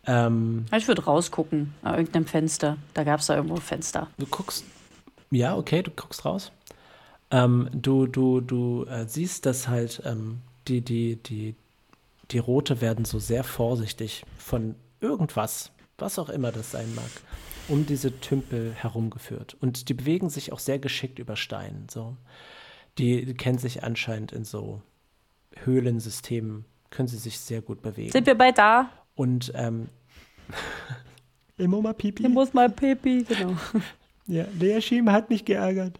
Ähm, 0.07 0.67
ich 0.77 0.89
würde 0.89 1.05
rausgucken, 1.05 1.75
an 1.83 1.95
irgendeinem 1.95 2.27
Fenster. 2.27 2.77
Da 2.95 3.05
gab 3.05 3.21
es 3.21 3.27
da 3.27 3.37
irgendwo 3.37 3.57
ein 3.57 3.61
Fenster. 3.61 4.09
du 4.19 4.27
guckst, 4.27 4.65
ja, 5.31 5.57
okay, 5.57 5.83
du 5.83 5.91
guckst 5.91 6.25
raus. 6.25 6.51
Ähm, 7.33 7.69
du 7.73 8.07
du, 8.07 8.41
du 8.41 8.85
äh, 8.85 9.09
siehst, 9.09 9.47
dass 9.47 9.67
halt 9.67 10.03
ähm, 10.05 10.43
die, 10.69 10.83
die, 10.83 11.17
die, 11.17 11.57
die 12.31 12.39
Rote 12.39 12.81
werden 12.81 13.05
so 13.05 13.19
sehr 13.19 13.43
vorsichtig 13.43 14.25
von 14.39 14.77
irgendwas, 15.01 15.73
was 15.99 16.19
auch 16.19 16.29
immer 16.29 16.53
das 16.53 16.71
sein 16.71 16.95
mag, 16.95 17.11
um 17.69 17.87
diese 17.87 18.21
Tümpel 18.21 18.73
herumgeführt. 18.75 19.57
Und 19.61 19.89
die 19.89 19.95
bewegen 19.95 20.29
sich 20.29 20.53
auch 20.53 20.59
sehr 20.59 20.79
geschickt 20.79 21.19
über 21.19 21.37
Steinen. 21.37 21.89
So. 21.91 22.17
Die, 22.99 23.25
die 23.25 23.35
kennen 23.35 23.59
sich 23.59 23.83
anscheinend 23.83 24.33
in 24.33 24.45
so 24.45 24.83
Höhlensystemen, 25.65 26.67
können 26.91 27.09
sie 27.09 27.17
sich 27.17 27.39
sehr 27.41 27.63
gut 27.63 27.83
bewegen. 27.83 28.13
Sind 28.13 28.27
wir 28.27 28.37
bei 28.37 28.53
da? 28.53 28.91
Und 29.15 29.53
ähm, 29.55 29.89
immer 31.57 31.81
mal 31.81 31.95
Pipi. 31.95 32.23
Hier 32.23 32.31
muss 32.31 32.53
mal 32.53 32.69
Pipi, 32.69 33.25
genau. 33.25 33.57
Ja, 34.27 34.45
Lea 34.59 34.81
Schiem 34.81 35.11
hat 35.11 35.31
mich 35.31 35.45
geärgert. 35.45 35.99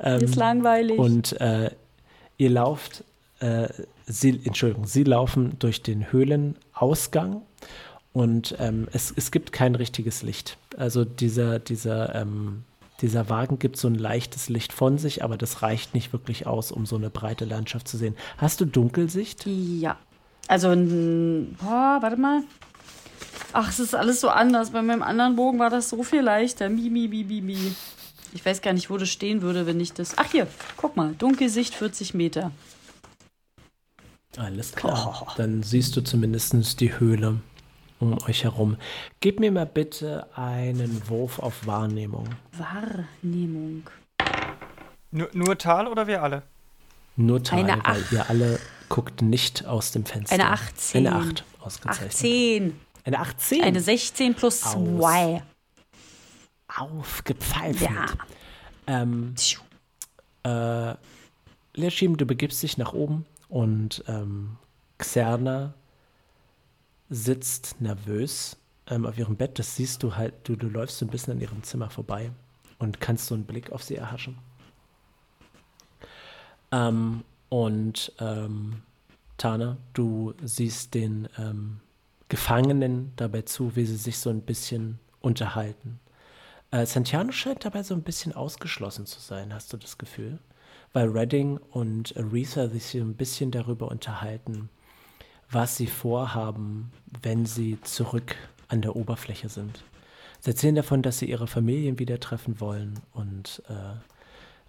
Ähm, 0.00 0.22
Ist 0.22 0.36
langweilig. 0.36 0.98
und 0.98 1.40
äh, 1.40 1.70
ihr 2.36 2.50
lauft, 2.50 3.04
äh, 3.40 3.68
sie, 4.06 4.40
Entschuldigung, 4.44 4.86
sie 4.86 5.04
laufen 5.04 5.56
durch 5.58 5.82
den 5.82 6.12
Höhlenausgang 6.12 7.42
und 8.12 8.56
ähm, 8.58 8.88
es, 8.92 9.12
es 9.14 9.30
gibt 9.30 9.52
kein 9.52 9.74
richtiges 9.74 10.22
Licht. 10.22 10.56
Also 10.76 11.04
dieser, 11.04 11.58
dieser, 11.58 12.14
ähm, 12.14 12.64
dieser 13.00 13.28
Wagen 13.28 13.58
gibt 13.58 13.76
so 13.76 13.88
ein 13.88 13.94
leichtes 13.94 14.48
Licht 14.48 14.72
von 14.72 14.98
sich, 14.98 15.22
aber 15.22 15.36
das 15.36 15.62
reicht 15.62 15.94
nicht 15.94 16.12
wirklich 16.12 16.46
aus, 16.46 16.72
um 16.72 16.86
so 16.86 16.96
eine 16.96 17.10
breite 17.10 17.44
Landschaft 17.44 17.86
zu 17.86 17.96
sehen. 17.96 18.16
Hast 18.38 18.60
du 18.60 18.64
Dunkelsicht? 18.64 19.46
Ja. 19.46 19.96
Also, 20.48 20.68
boah, 20.70 21.98
warte 22.00 22.16
mal. 22.16 22.42
Ach, 23.52 23.68
es 23.68 23.78
ist 23.78 23.94
alles 23.94 24.20
so 24.20 24.28
anders. 24.28 24.70
Bei 24.70 24.82
meinem 24.82 25.02
anderen 25.02 25.36
Bogen 25.36 25.58
war 25.58 25.70
das 25.70 25.88
so 25.90 26.02
viel 26.02 26.22
leichter. 26.22 26.68
Mi, 26.68 26.90
mi, 26.90 27.06
mi, 27.06 27.24
mi, 27.24 27.40
mi. 27.40 27.74
Ich 28.32 28.44
weiß 28.44 28.60
gar 28.62 28.72
nicht, 28.72 28.90
wo 28.90 28.96
das 28.98 29.08
stehen 29.08 29.42
würde, 29.42 29.66
wenn 29.66 29.80
ich 29.80 29.92
das. 29.92 30.16
Ach, 30.18 30.30
hier, 30.30 30.46
guck 30.76 30.96
mal. 30.96 31.14
Dunkelsicht 31.18 31.74
40 31.74 32.14
Meter. 32.14 32.50
Alles 34.36 34.72
klar. 34.72 35.26
Dann 35.36 35.62
siehst 35.62 35.96
du 35.96 36.02
zumindest 36.02 36.80
die 36.80 36.98
Höhle. 36.98 37.40
um 38.00 38.16
euch 38.28 38.44
herum. 38.44 38.76
Gib 39.20 39.40
mir 39.40 39.50
mal 39.50 39.66
bitte 39.66 40.28
einen 40.36 41.08
Wurf 41.08 41.40
auf 41.40 41.66
Wahrnehmung. 41.66 42.28
Wahrnehmung. 42.52 43.82
Nur, 45.10 45.28
nur 45.32 45.58
Tal 45.58 45.88
oder 45.88 46.06
wir 46.06 46.22
alle? 46.22 46.42
Nur 47.16 47.42
Teil, 47.42 47.64
Eine 47.64 47.82
weil 47.84 48.02
Acht. 48.04 48.12
ihr 48.12 48.30
alle 48.30 48.60
guckt 48.88 49.20
nicht 49.22 49.66
aus 49.66 49.90
dem 49.90 50.04
Fenster. 50.04 50.34
Eine 50.34 50.50
18. 50.50 51.06
Eine 51.08 51.16
8, 51.16 51.44
ausgezeichnet. 51.60 52.12
18. 52.14 52.80
Eine 53.04 53.18
18. 53.18 53.64
Eine 53.64 53.80
16 53.80 54.34
plus 54.34 54.62
Aus. 54.64 54.74
2. 54.74 55.42
Aufgepfeift. 56.80 57.82
Ja. 57.82 58.06
Ähm, 58.86 59.34
äh, 60.44 60.94
Leerschiem, 61.74 62.16
du 62.16 62.26
begibst 62.26 62.62
dich 62.62 62.78
nach 62.78 62.92
oben 62.92 63.26
und 63.48 64.02
ähm, 64.08 64.56
Xerna 64.98 65.74
sitzt 67.10 67.80
nervös 67.80 68.56
ähm, 68.88 69.06
auf 69.06 69.18
ihrem 69.18 69.36
Bett. 69.36 69.58
Das 69.58 69.76
siehst 69.76 70.02
du 70.02 70.16
halt, 70.16 70.34
du, 70.44 70.56
du 70.56 70.68
läufst 70.68 70.98
so 70.98 71.06
ein 71.06 71.10
bisschen 71.10 71.34
an 71.34 71.40
ihrem 71.40 71.62
Zimmer 71.62 71.90
vorbei 71.90 72.30
und 72.78 73.00
kannst 73.00 73.26
so 73.26 73.34
einen 73.34 73.44
Blick 73.44 73.72
auf 73.72 73.82
sie 73.82 73.96
erhaschen. 73.96 74.38
Ähm, 76.70 77.24
und 77.48 78.12
ähm, 78.18 78.82
Tana, 79.38 79.76
du 79.94 80.34
siehst 80.42 80.94
den 80.94 81.28
ähm, 81.38 81.80
Gefangenen 82.28 83.12
dabei 83.16 83.42
zu, 83.42 83.74
wie 83.76 83.86
sie 83.86 83.96
sich 83.96 84.18
so 84.18 84.30
ein 84.30 84.42
bisschen 84.42 84.98
unterhalten. 85.20 86.00
Äh, 86.70 86.86
Santiano 86.86 87.32
scheint 87.32 87.64
dabei 87.64 87.82
so 87.82 87.94
ein 87.94 88.02
bisschen 88.02 88.34
ausgeschlossen 88.34 89.06
zu 89.06 89.20
sein, 89.20 89.54
hast 89.54 89.72
du 89.72 89.76
das 89.76 89.98
Gefühl? 89.98 90.38
Weil 90.92 91.08
Redding 91.08 91.58
und 91.70 92.16
Aretha 92.16 92.68
sich 92.68 92.86
so 92.86 92.98
ein 92.98 93.14
bisschen 93.14 93.50
darüber 93.50 93.88
unterhalten, 93.88 94.68
was 95.50 95.76
sie 95.76 95.86
vorhaben, 95.86 96.90
wenn 97.22 97.46
sie 97.46 97.80
zurück 97.82 98.36
an 98.68 98.82
der 98.82 98.96
Oberfläche 98.96 99.48
sind. 99.48 99.82
Sie 100.40 100.50
erzählen 100.50 100.74
davon, 100.74 101.02
dass 101.02 101.18
sie 101.18 101.28
ihre 101.28 101.46
Familien 101.46 101.98
wieder 101.98 102.20
treffen 102.20 102.60
wollen 102.60 103.00
und 103.12 103.62
äh, 103.68 103.96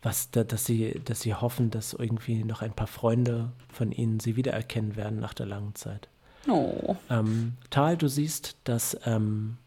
was, 0.02 0.32
da, 0.32 0.44
dass, 0.44 0.66
sie, 0.66 1.00
dass 1.04 1.22
sie 1.22 1.36
hoffen, 1.36 1.70
dass 1.70 1.94
irgendwie 1.94 2.44
noch 2.44 2.62
ein 2.62 2.74
paar 2.74 2.88
Freunde 2.88 3.52
von 3.72 3.92
ihnen 3.92 4.20
sie 4.20 4.36
wiedererkennen 4.36 4.96
werden 4.96 5.20
nach 5.20 5.34
der 5.34 5.46
langen 5.46 5.76
Zeit. 5.76 6.08
Oh. 6.48 6.96
Ähm, 7.10 7.54
Tal, 7.70 7.98
du 7.98 8.08
siehst, 8.08 8.56
dass 8.64 8.98
ähm, 9.06 9.58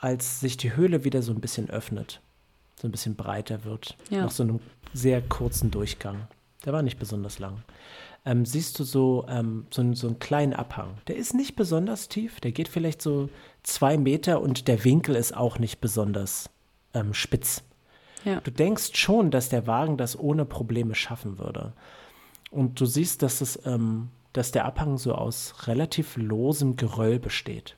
als 0.00 0.40
sich 0.40 0.56
die 0.56 0.74
Höhle 0.76 1.04
wieder 1.04 1.22
so 1.22 1.32
ein 1.32 1.40
bisschen 1.40 1.70
öffnet, 1.70 2.20
so 2.80 2.88
ein 2.88 2.90
bisschen 2.92 3.16
breiter 3.16 3.64
wird, 3.64 3.96
Ja. 4.10 4.22
nach 4.22 4.30
so 4.30 4.42
einem 4.42 4.60
sehr 4.94 5.20
kurzen 5.22 5.70
Durchgang, 5.70 6.26
der 6.64 6.72
war 6.72 6.82
nicht 6.82 6.98
besonders 6.98 7.38
lang, 7.38 7.62
ähm, 8.24 8.44
siehst 8.44 8.78
du 8.78 8.84
so, 8.84 9.24
ähm, 9.28 9.66
so, 9.70 9.80
einen- 9.82 9.94
so 9.94 10.06
einen 10.08 10.18
kleinen 10.18 10.52
Abhang. 10.52 10.94
Der 11.06 11.16
ist 11.16 11.34
nicht 11.34 11.56
besonders 11.56 12.08
tief, 12.08 12.40
der 12.40 12.52
geht 12.52 12.68
vielleicht 12.68 13.00
so 13.02 13.28
zwei 13.62 13.96
Meter 13.98 14.40
und 14.40 14.68
der 14.68 14.84
Winkel 14.84 15.14
ist 15.16 15.36
auch 15.36 15.58
nicht 15.58 15.80
besonders 15.80 16.50
ähm, 16.92 17.14
spitz. 17.14 17.62
Ja. 18.24 18.40
Du 18.40 18.50
denkst 18.50 18.90
schon, 18.94 19.30
dass 19.30 19.48
der 19.48 19.66
Wagen 19.66 19.96
das 19.96 20.18
ohne 20.18 20.44
Probleme 20.44 20.94
schaffen 20.94 21.38
würde. 21.38 21.72
Und 22.50 22.80
du 22.80 22.84
siehst, 22.84 23.22
dass 23.22 23.40
es, 23.40 23.58
ähm, 23.64 24.08
dass 24.32 24.50
der 24.52 24.64
Abhang 24.64 24.98
so 24.98 25.14
aus 25.14 25.54
relativ 25.68 26.16
losem 26.16 26.76
Geröll 26.76 27.18
besteht. 27.20 27.76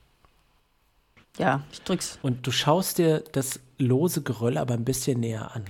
Ja, 1.37 1.63
ich 1.71 1.81
drück's. 1.81 2.19
Und 2.21 2.45
du 2.45 2.51
schaust 2.51 2.97
dir 2.97 3.23
das 3.31 3.59
lose 3.77 4.21
Geröll 4.21 4.57
aber 4.57 4.73
ein 4.73 4.85
bisschen 4.85 5.19
näher 5.19 5.55
an. 5.55 5.65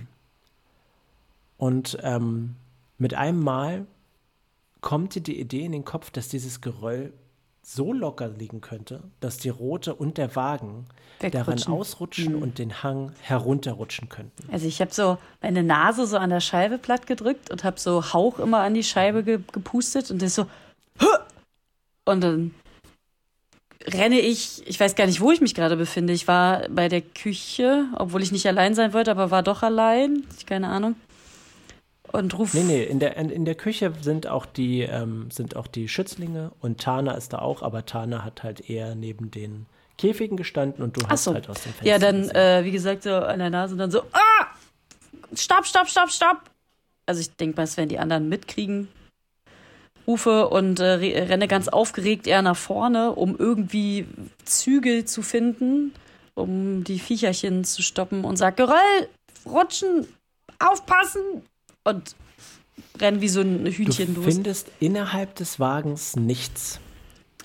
Und 1.57 1.97
ähm, 2.01 2.55
mit 2.97 3.13
einem 3.13 3.41
Mal 3.41 3.85
kommt 4.81 5.15
dir 5.15 5.21
die 5.21 5.39
Idee 5.39 5.63
in 5.65 5.71
den 5.71 5.85
Kopf, 5.85 6.11
dass 6.11 6.27
dieses 6.27 6.61
Geröll 6.61 7.13
so 7.61 7.93
locker 7.93 8.27
liegen 8.27 8.59
könnte, 8.59 9.01
dass 9.21 9.37
die 9.37 9.49
Rote 9.49 9.95
und 9.95 10.17
der 10.17 10.35
Wagen 10.35 10.85
daran 11.19 11.63
ausrutschen 11.63 12.35
und 12.35 12.59
den 12.59 12.83
Hang 12.83 13.13
herunterrutschen 13.21 14.09
könnten. 14.09 14.51
Also 14.51 14.67
ich 14.67 14.81
habe 14.81 14.93
so 14.93 15.17
meine 15.41 15.63
Nase 15.63 16.05
so 16.05 16.17
an 16.17 16.29
der 16.29 16.41
Scheibe 16.41 16.77
platt 16.77 17.07
gedrückt 17.07 17.49
und 17.51 17.63
habe 17.63 17.79
so 17.79 18.11
Hauch 18.11 18.39
immer 18.39 18.59
an 18.59 18.73
die 18.73 18.83
Scheibe 18.83 19.23
ge 19.23 19.39
gepustet 19.53 20.11
und 20.11 20.21
das 20.21 20.35
so 20.35 20.47
"Hö!" 20.99 21.07
und 22.03 22.21
dann 22.21 22.53
renne 23.87 24.19
ich, 24.19 24.63
ich 24.67 24.79
weiß 24.79 24.95
gar 24.95 25.05
nicht, 25.05 25.21
wo 25.21 25.31
ich 25.31 25.41
mich 25.41 25.55
gerade 25.55 25.75
befinde. 25.75 26.13
Ich 26.13 26.27
war 26.27 26.67
bei 26.69 26.87
der 26.89 27.01
Küche, 27.01 27.85
obwohl 27.95 28.21
ich 28.21 28.31
nicht 28.31 28.47
allein 28.47 28.75
sein 28.75 28.93
wollte, 28.93 29.11
aber 29.11 29.31
war 29.31 29.43
doch 29.43 29.63
allein, 29.63 30.23
keine 30.45 30.69
Ahnung. 30.69 30.95
Und 32.11 32.37
ruf 32.37 32.53
Nee, 32.53 32.63
nee, 32.63 32.83
in 32.83 32.99
der, 32.99 33.17
in, 33.17 33.43
der 33.43 33.55
Küche 33.55 33.91
sind 34.01 34.27
auch, 34.27 34.45
die, 34.45 34.81
ähm, 34.81 35.31
sind 35.31 35.55
auch 35.55 35.65
die 35.65 35.87
Schützlinge 35.87 36.51
und 36.61 36.79
Tana 36.79 37.13
ist 37.13 37.33
da 37.33 37.39
auch, 37.39 37.63
aber 37.63 37.85
Tana 37.85 38.23
hat 38.23 38.43
halt 38.43 38.69
eher 38.69 38.93
neben 38.93 39.31
den 39.31 39.65
Käfigen 39.97 40.37
gestanden 40.37 40.83
und 40.83 40.95
du 40.95 41.07
hast 41.07 41.23
so. 41.23 41.33
halt 41.33 41.49
aus 41.49 41.61
dem 41.63 41.73
Fenster 41.73 41.85
Ja, 41.87 41.97
dann, 41.97 42.29
äh, 42.29 42.63
wie 42.65 42.71
gesagt, 42.71 43.03
so 43.03 43.15
an 43.15 43.39
der 43.39 43.49
Nase 43.49 43.73
und 43.73 43.79
dann 43.79 43.91
so, 43.91 44.01
ah! 44.11 44.45
Stopp, 45.35 45.65
stopp, 45.65 45.87
stopp, 45.87 46.11
stopp! 46.11 46.37
Also 47.07 47.21
ich 47.21 47.35
denke 47.35 47.57
mal, 47.57 47.63
das 47.63 47.77
werden 47.77 47.89
die 47.89 47.97
anderen 47.97 48.29
mitkriegen. 48.29 48.89
Rufe 50.07 50.49
und 50.49 50.79
äh, 50.79 50.83
re- 50.93 51.29
renne 51.29 51.47
ganz 51.47 51.67
aufgeregt 51.67 52.27
eher 52.27 52.41
nach 52.41 52.57
vorne, 52.57 53.11
um 53.13 53.35
irgendwie 53.37 54.05
Zügel 54.45 55.05
zu 55.05 55.21
finden, 55.21 55.93
um 56.35 56.83
die 56.83 56.99
Viecherchen 56.99 57.63
zu 57.63 57.81
stoppen 57.81 58.25
und 58.25 58.37
sag, 58.37 58.57
Geröll, 58.57 59.07
rutschen, 59.45 60.07
aufpassen! 60.59 61.21
Und 61.85 62.15
renn 62.99 63.21
wie 63.21 63.29
so 63.29 63.41
ein 63.41 63.65
Hühnchen 63.65 64.13
du 64.15 64.21
los. 64.21 64.33
findest 64.33 64.67
innerhalb 64.79 65.35
des 65.35 65.59
Wagens 65.59 66.15
nichts. 66.15 66.79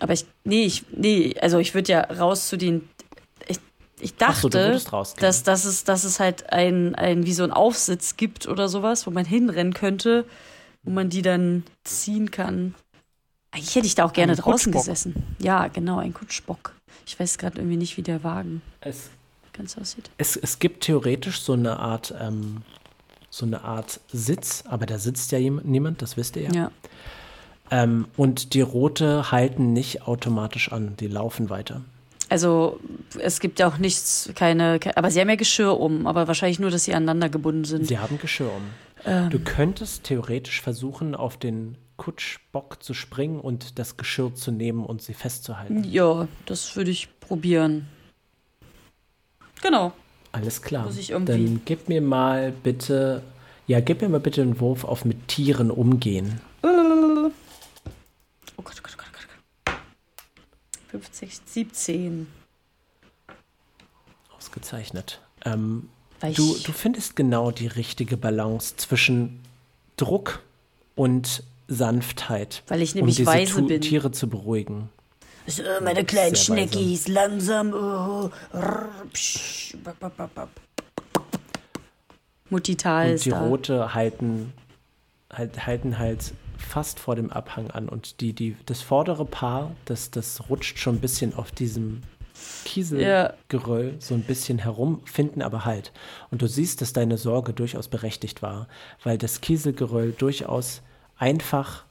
Aber 0.00 0.12
ich, 0.12 0.26
nee, 0.44 0.64
ich, 0.64 0.84
nee, 0.92 1.34
also 1.40 1.59
ich 1.59 1.74
würde 1.74 1.92
ja 1.92 2.00
raus 2.02 2.48
zu 2.48 2.56
den. 2.56 2.88
Ich, 3.48 3.59
ich 4.00 4.14
Ach 4.20 4.36
so, 4.36 4.48
dachte, 4.48 4.78
du 4.78 4.90
rausgehen. 4.92 5.20
dass, 5.22 5.42
dass, 5.42 5.64
es, 5.64 5.82
dass 5.84 6.04
es 6.04 6.20
halt 6.20 6.52
ein, 6.52 6.94
ein, 6.94 7.26
wie 7.26 7.32
so 7.32 7.42
ein 7.42 7.50
Aufsitz 7.50 8.16
gibt 8.16 8.46
oder 8.46 8.68
sowas, 8.68 9.06
wo 9.06 9.11
man 9.11 9.24
hinrennen 9.24 9.74
könnte, 9.74 10.24
wo 10.89 10.95
man 10.95 11.11
die 11.11 11.20
dann 11.20 11.64
ziehen 11.84 12.30
kann. 12.30 12.74
Eigentlich 13.51 13.74
hätte 13.74 13.86
ich 13.86 13.95
da 13.95 14.05
auch 14.07 14.14
gerne 14.14 14.32
Ein 14.32 14.39
draußen 14.39 14.72
Kutschbock. 14.72 14.80
gesessen. 14.95 15.22
Ja, 15.39 15.68
genau, 15.68 15.99
ein 15.99 16.14
Kutschbock. 16.14 16.72
Ich 17.07 17.20
weiß 17.20 17.36
gerade 17.36 17.59
irgendwie 17.59 17.76
nicht, 17.76 17.99
wie 17.99 18.03
der 18.03 18.24
Wagen 18.24 18.62
Es, 18.80 19.11
ganz 19.53 19.76
aussieht. 19.76 20.09
es, 20.16 20.36
es 20.36 20.59
gibt 20.61 20.84
theoretisch 20.84 21.43
so 21.43 21.53
eine 21.53 21.78
Art, 21.78 22.14
ähm, 22.18 22.62
so 23.28 23.45
eine 23.45 23.64
Art 23.64 24.01
Sitz, 24.11 24.64
aber 24.66 24.86
da 24.86 24.99
sitzt 24.99 25.30
ja 25.32 25.39
niemand, 25.41 26.01
das 26.01 26.16
wisst 26.16 26.36
ihr 26.36 26.45
ja. 26.45 26.53
Ja. 26.55 26.70
Ähm, 27.70 28.07
und 28.16 28.55
die 28.55 28.62
Rote 28.62 29.30
halten 29.30 29.74
nicht 29.74 30.07
automatisch 30.09 30.72
an, 30.72 30.97
die 30.97 31.07
laufen 31.07 31.51
weiter. 31.51 31.82
Also 32.30 32.80
es 33.18 33.41
gibt 33.41 33.59
ja 33.59 33.68
auch 33.68 33.76
nichts, 33.76 34.30
keine, 34.34 34.78
ke- 34.78 34.97
aber 34.97 35.11
sie 35.11 35.20
haben 35.20 35.28
ja 35.28 35.36
Geschirr 35.36 35.78
um, 35.78 36.07
aber 36.07 36.28
wahrscheinlich 36.28 36.59
nur, 36.59 36.70
dass 36.70 36.84
sie 36.84 36.95
aneinander 36.95 37.28
gebunden 37.28 37.64
sind. 37.64 37.86
Sie 37.86 37.99
haben 37.99 38.18
Geschirr 38.18 38.51
um. 38.51 38.62
Ähm. 39.05 39.30
Du 39.30 39.38
könntest 39.38 40.05
theoretisch 40.05 40.61
versuchen, 40.61 41.14
auf 41.14 41.36
den 41.36 41.76
Kutschbock 41.96 42.82
zu 42.82 42.94
springen 42.94 43.40
und 43.40 43.78
das 43.78 43.96
Geschirr 43.96 44.34
zu 44.34 44.51
nehmen 44.53 44.86
und 44.86 45.03
sie 45.03 45.14
festzuhalten. 45.14 45.84
Ja, 45.84 46.28
das 46.46 46.76
würde 46.76 46.90
ich 46.90 47.09
probieren. 47.20 47.88
Genau. 49.62 49.92
Alles 50.32 50.62
klar. 50.62 50.88
Dann 51.24 51.62
gib 51.64 51.88
mir 51.88 52.01
mal 52.01 52.53
bitte, 52.53 53.22
ja, 53.66 53.80
gib 53.80 54.03
mir 54.03 54.09
mal 54.09 54.20
bitte 54.20 54.42
einen 54.42 54.61
Wurf 54.61 54.84
auf 54.84 55.05
mit 55.05 55.28
Tieren 55.28 55.70
umgehen. 55.70 56.40
Oh 56.62 56.68
Gott, 56.68 57.32
oh 58.57 58.62
Gott, 58.62 58.80
oh 58.94 58.96
Gott, 58.96 58.96
oh 58.96 59.72
Gott. 59.72 59.80
50, 60.88 61.40
17. 61.44 62.26
Ausgezeichnet. 64.36 65.20
Ähm, 65.44 65.88
du, 66.21 66.57
du 66.59 66.73
findest 66.73 67.16
genau 67.16 67.51
die 67.51 67.66
richtige 67.66 68.16
Balance 68.16 68.77
zwischen 68.77 69.41
Druck 69.97 70.43
und 70.95 71.43
Sanftheit, 71.69 72.62
weil 72.69 72.83
ich 72.83 72.95
um 72.95 73.01
nämlich 73.01 73.16
diese 73.16 73.27
weise 73.27 73.62
bin. 73.62 73.81
Tiere 73.81 74.11
zu 74.11 74.29
beruhigen. 74.29 74.89
So, 75.47 75.62
meine 75.83 76.05
kleinen 76.05 76.33
weise. 76.33 76.45
Schneckis, 76.45 77.09
langsam. 77.09 77.73
Oh, 77.73 78.31
rrr, 78.55 78.89
psch, 79.12 79.77
bap, 79.83 79.99
bap, 80.01 80.16
bap, 80.16 80.35
bap. 80.35 80.49
Mutti 82.51 82.77
Tal 82.77 83.09
Und 83.09 83.14
ist 83.14 83.25
die 83.27 83.31
da. 83.31 83.41
Rote 83.47 83.95
halten, 83.95 84.53
halt, 85.33 85.66
halten 85.66 85.99
halt 85.99 86.33
fast 86.57 86.99
vor 86.99 87.16
dem 87.16 87.31
Abhang 87.31 87.71
an. 87.71 87.89
Und 87.89 88.21
die, 88.21 88.33
die, 88.33 88.57
das 88.66 88.83
vordere 88.83 89.25
Paar, 89.25 89.75
das, 89.85 90.11
das 90.11 90.49
rutscht 90.49 90.79
schon 90.79 90.97
ein 90.97 91.01
bisschen 91.01 91.35
auf 91.35 91.51
diesem 91.51 92.03
Kieselgeröll 92.64 93.95
so 93.99 94.14
ein 94.14 94.22
bisschen 94.22 94.59
herum, 94.59 95.01
finden 95.05 95.43
aber 95.43 95.64
halt. 95.64 95.93
Und 96.30 96.43
du 96.43 96.47
siehst, 96.47 96.80
dass 96.82 96.93
deine 96.93 97.16
Sorge 97.18 97.53
durchaus 97.53 97.89
berechtigt 97.89 98.43
war, 98.43 98.68
weil 99.05 99.16
das 99.18 99.41
Kieselgeröll 99.41 100.12
durchaus 100.12 100.82
einfach 101.18 101.84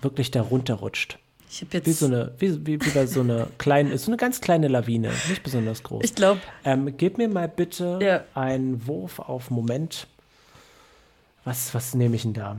wirklich 0.00 0.30
da 0.30 0.42
runterrutscht. 0.42 1.18
Ich 1.50 1.60
habe 1.60 1.76
jetzt. 1.76 1.86
Wie 1.86 1.92
so 1.92 2.06
eine, 2.06 2.32
wie, 2.38 2.66
wie, 2.66 2.80
wie 2.84 2.90
bei 2.90 3.06
so 3.06 3.20
einer 3.20 3.46
kleinen, 3.58 3.96
so 3.98 4.10
eine 4.10 4.16
ganz 4.16 4.40
kleine 4.40 4.68
Lawine, 4.68 5.10
nicht 5.28 5.42
besonders 5.42 5.82
groß. 5.82 6.02
ich 6.04 6.14
glaube, 6.14 6.40
Ähm, 6.64 6.96
gib 6.96 7.18
mir 7.18 7.28
mal 7.28 7.48
bitte 7.48 7.98
Ja. 8.02 8.24
einen 8.34 8.86
Wurf 8.86 9.18
auf 9.18 9.50
Moment. 9.50 10.06
Was, 11.44 11.74
was 11.74 11.94
nehme 11.94 12.16
ich 12.16 12.22
denn 12.22 12.32
da? 12.34 12.56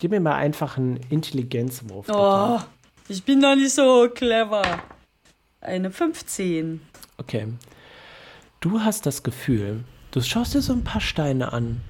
Gib 0.00 0.10
mir 0.10 0.20
mal 0.20 0.34
einfach 0.34 0.76
einen 0.78 0.98
Intelligenzwurf. 1.10 2.06
Bitte. 2.06 2.18
oh, 2.18 2.58
Ich 3.08 3.22
bin 3.22 3.40
doch 3.40 3.54
nicht 3.54 3.72
so 3.72 4.08
clever. 4.12 4.62
Eine 5.66 5.90
15. 5.90 6.80
Okay. 7.18 7.48
Du 8.60 8.80
hast 8.80 9.04
das 9.04 9.22
Gefühl, 9.22 9.84
du 10.12 10.20
schaust 10.20 10.54
dir 10.54 10.62
so 10.62 10.72
ein 10.72 10.84
paar 10.84 11.00
Steine 11.00 11.52
an 11.52 11.80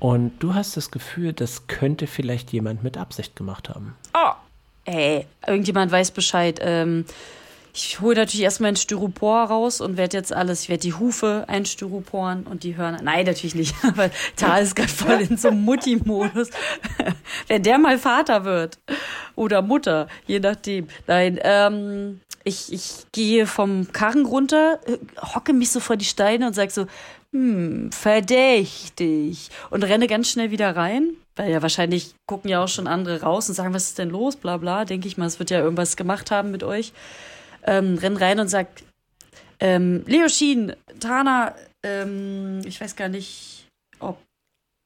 und 0.00 0.38
du 0.40 0.54
hast 0.54 0.76
das 0.76 0.90
Gefühl, 0.90 1.32
das 1.32 1.66
könnte 1.68 2.06
vielleicht 2.06 2.52
jemand 2.52 2.82
mit 2.82 2.96
Absicht 2.96 3.36
gemacht 3.36 3.68
haben. 3.68 3.94
Oh. 4.14 4.32
Ey, 4.86 5.26
irgendjemand 5.46 5.92
weiß 5.92 6.10
Bescheid. 6.10 6.58
Ähm, 6.62 7.04
ich 7.72 8.00
hole 8.00 8.16
natürlich 8.16 8.42
erstmal 8.42 8.70
ein 8.72 8.76
Styropor 8.76 9.44
raus 9.44 9.80
und 9.80 9.96
werde 9.96 10.16
jetzt 10.16 10.32
alles, 10.32 10.62
ich 10.62 10.68
werde 10.68 10.82
die 10.82 10.94
Hufe 10.94 11.44
einstyroporen 11.46 12.44
und 12.44 12.64
die 12.64 12.76
Hörner. 12.76 13.00
Nein, 13.02 13.26
natürlich 13.26 13.54
nicht, 13.54 13.74
weil 13.96 14.10
Tal 14.36 14.62
ist 14.62 14.74
gerade 14.74 14.88
voll 14.88 15.20
in 15.20 15.36
so 15.36 15.48
einem 15.48 15.62
Mutti-Modus. 15.62 16.50
Wenn 17.46 17.62
der 17.62 17.78
mal 17.78 17.98
Vater 17.98 18.44
wird 18.44 18.78
oder 19.36 19.62
Mutter, 19.62 20.08
je 20.26 20.40
nachdem. 20.40 20.88
Nein, 21.06 21.38
ähm, 21.42 22.20
ich, 22.50 22.72
ich 22.72 23.06
gehe 23.12 23.46
vom 23.46 23.90
Karren 23.92 24.26
runter, 24.26 24.78
äh, 24.86 24.98
hocke 25.34 25.52
mich 25.52 25.70
so 25.70 25.80
vor 25.80 25.96
die 25.96 26.04
Steine 26.04 26.46
und 26.46 26.54
sage 26.54 26.70
so, 26.70 26.86
hm, 27.32 27.90
verdächtig. 27.92 29.48
Und 29.70 29.84
renne 29.84 30.06
ganz 30.06 30.28
schnell 30.28 30.50
wieder 30.50 30.76
rein. 30.76 31.10
Weil 31.36 31.50
ja 31.52 31.62
wahrscheinlich 31.62 32.14
gucken 32.26 32.50
ja 32.50 32.62
auch 32.62 32.68
schon 32.68 32.86
andere 32.86 33.22
raus 33.22 33.48
und 33.48 33.54
sagen, 33.54 33.72
was 33.72 33.84
ist 33.84 33.98
denn 33.98 34.10
los, 34.10 34.36
bla 34.36 34.58
bla. 34.58 34.84
Denke 34.84 35.08
ich 35.08 35.16
mal, 35.16 35.26
es 35.26 35.38
wird 35.38 35.50
ja 35.50 35.60
irgendwas 35.60 35.96
gemacht 35.96 36.30
haben 36.30 36.50
mit 36.50 36.62
euch. 36.62 36.92
Ähm, 37.64 37.96
renn 37.98 38.16
rein 38.16 38.40
und 38.40 38.48
sagt, 38.48 38.82
ähm, 39.60 40.02
Leoshin, 40.06 40.74
Tana, 40.98 41.54
ähm, 41.82 42.60
ich 42.64 42.80
weiß 42.80 42.96
gar 42.96 43.08
nicht, 43.08 43.66
ob 44.00 44.18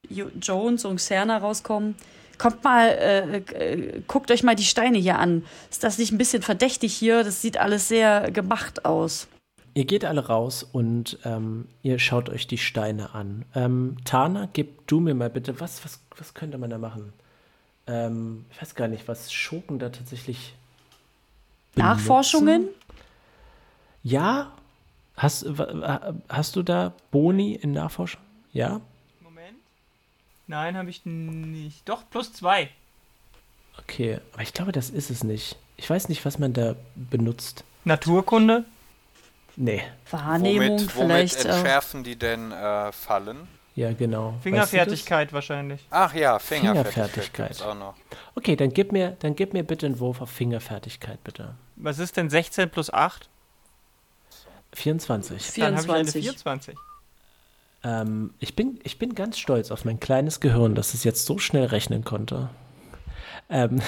Jo- 0.08 0.30
Jones 0.40 0.84
und 0.84 0.96
Xerna 0.96 1.38
rauskommen. 1.38 1.96
Kommt 2.38 2.64
mal, 2.64 2.88
äh, 2.88 3.36
äh, 3.38 4.02
guckt 4.06 4.30
euch 4.30 4.42
mal 4.42 4.54
die 4.54 4.64
Steine 4.64 4.98
hier 4.98 5.18
an. 5.18 5.44
Ist 5.70 5.84
das 5.84 5.98
nicht 5.98 6.12
ein 6.12 6.18
bisschen 6.18 6.42
verdächtig 6.42 6.94
hier? 6.94 7.24
Das 7.24 7.42
sieht 7.42 7.58
alles 7.58 7.88
sehr 7.88 8.30
gemacht 8.30 8.84
aus. 8.84 9.28
Ihr 9.74 9.84
geht 9.84 10.04
alle 10.04 10.26
raus 10.26 10.62
und 10.62 11.18
ähm, 11.24 11.66
ihr 11.82 11.98
schaut 11.98 12.28
euch 12.28 12.46
die 12.46 12.58
Steine 12.58 13.14
an. 13.14 13.44
Ähm, 13.56 13.96
Tana, 14.04 14.48
gib 14.52 14.86
du 14.86 15.00
mir 15.00 15.14
mal 15.14 15.30
bitte, 15.30 15.58
was, 15.58 15.84
was, 15.84 16.00
was 16.16 16.32
könnte 16.34 16.58
man 16.58 16.70
da 16.70 16.78
machen? 16.78 17.12
Ähm, 17.88 18.44
ich 18.52 18.62
weiß 18.62 18.76
gar 18.76 18.86
nicht, 18.86 19.08
was 19.08 19.32
Schurken 19.32 19.80
da 19.80 19.88
tatsächlich. 19.88 20.54
benutzen? 21.74 21.88
Nachforschungen? 21.88 22.68
Ja? 24.04 24.52
Hast, 25.16 25.46
hast 26.28 26.56
du 26.56 26.62
da 26.62 26.92
Boni 27.10 27.54
in 27.54 27.72
Nachforschung? 27.72 28.20
Ja? 28.52 28.80
Nein, 30.46 30.76
habe 30.76 30.90
ich 30.90 31.04
nicht. 31.04 31.88
Doch, 31.88 32.02
plus 32.10 32.32
zwei. 32.32 32.70
Okay, 33.78 34.20
aber 34.32 34.42
ich 34.42 34.52
glaube, 34.52 34.72
das 34.72 34.90
ist 34.90 35.10
es 35.10 35.24
nicht. 35.24 35.56
Ich 35.76 35.88
weiß 35.90 36.08
nicht, 36.08 36.24
was 36.24 36.38
man 36.38 36.52
da 36.52 36.76
benutzt. 36.94 37.64
Naturkunde. 37.84 38.64
Nee, 39.56 39.82
Wahrnehmung 40.10 40.78
Womit, 40.78 40.80
womit 40.80 40.90
vielleicht. 40.90 41.44
Entschärfen 41.44 42.04
die 42.04 42.16
denn 42.16 42.50
äh, 42.52 42.92
Fallen? 42.92 43.48
ja, 43.76 43.92
genau. 43.92 44.26
Weißt 44.26 44.36
du 44.36 44.42
Fingerfertigkeit 44.42 45.32
wahrscheinlich. 45.32 45.86
Ach 45.90 46.14
ja, 46.14 46.38
Fingerfertigkeit. 46.38 47.56
Fingerfertigkeit. 47.56 47.94
Okay, 48.34 48.56
dann 48.56 48.72
gib, 48.72 48.92
mir, 48.92 49.16
dann 49.20 49.36
gib 49.36 49.52
mir 49.52 49.64
bitte 49.64 49.86
einen 49.86 49.98
Wurf 49.98 50.20
auf 50.20 50.30
Fingerfertigkeit, 50.30 51.22
bitte. 51.24 51.54
Was 51.76 51.98
ist 51.98 52.16
denn 52.16 52.30
16 52.30 52.70
plus 52.70 52.92
8? 52.92 53.28
24. 54.74 55.52
Dann 55.56 55.76
habe 55.76 55.86
ich 55.86 55.92
eine 55.92 56.06
24. 56.06 56.76
24. 57.84 58.02
Ähm, 58.02 58.34
ich, 58.40 58.56
bin, 58.56 58.80
ich 58.82 58.98
bin 58.98 59.14
ganz 59.14 59.38
stolz 59.38 59.70
auf 59.70 59.84
mein 59.84 60.00
kleines 60.00 60.40
Gehirn, 60.40 60.74
dass 60.74 60.94
es 60.94 61.04
jetzt 61.04 61.26
so 61.26 61.38
schnell 61.38 61.66
rechnen 61.66 62.04
konnte. 62.04 62.50
Ähm, 63.48 63.80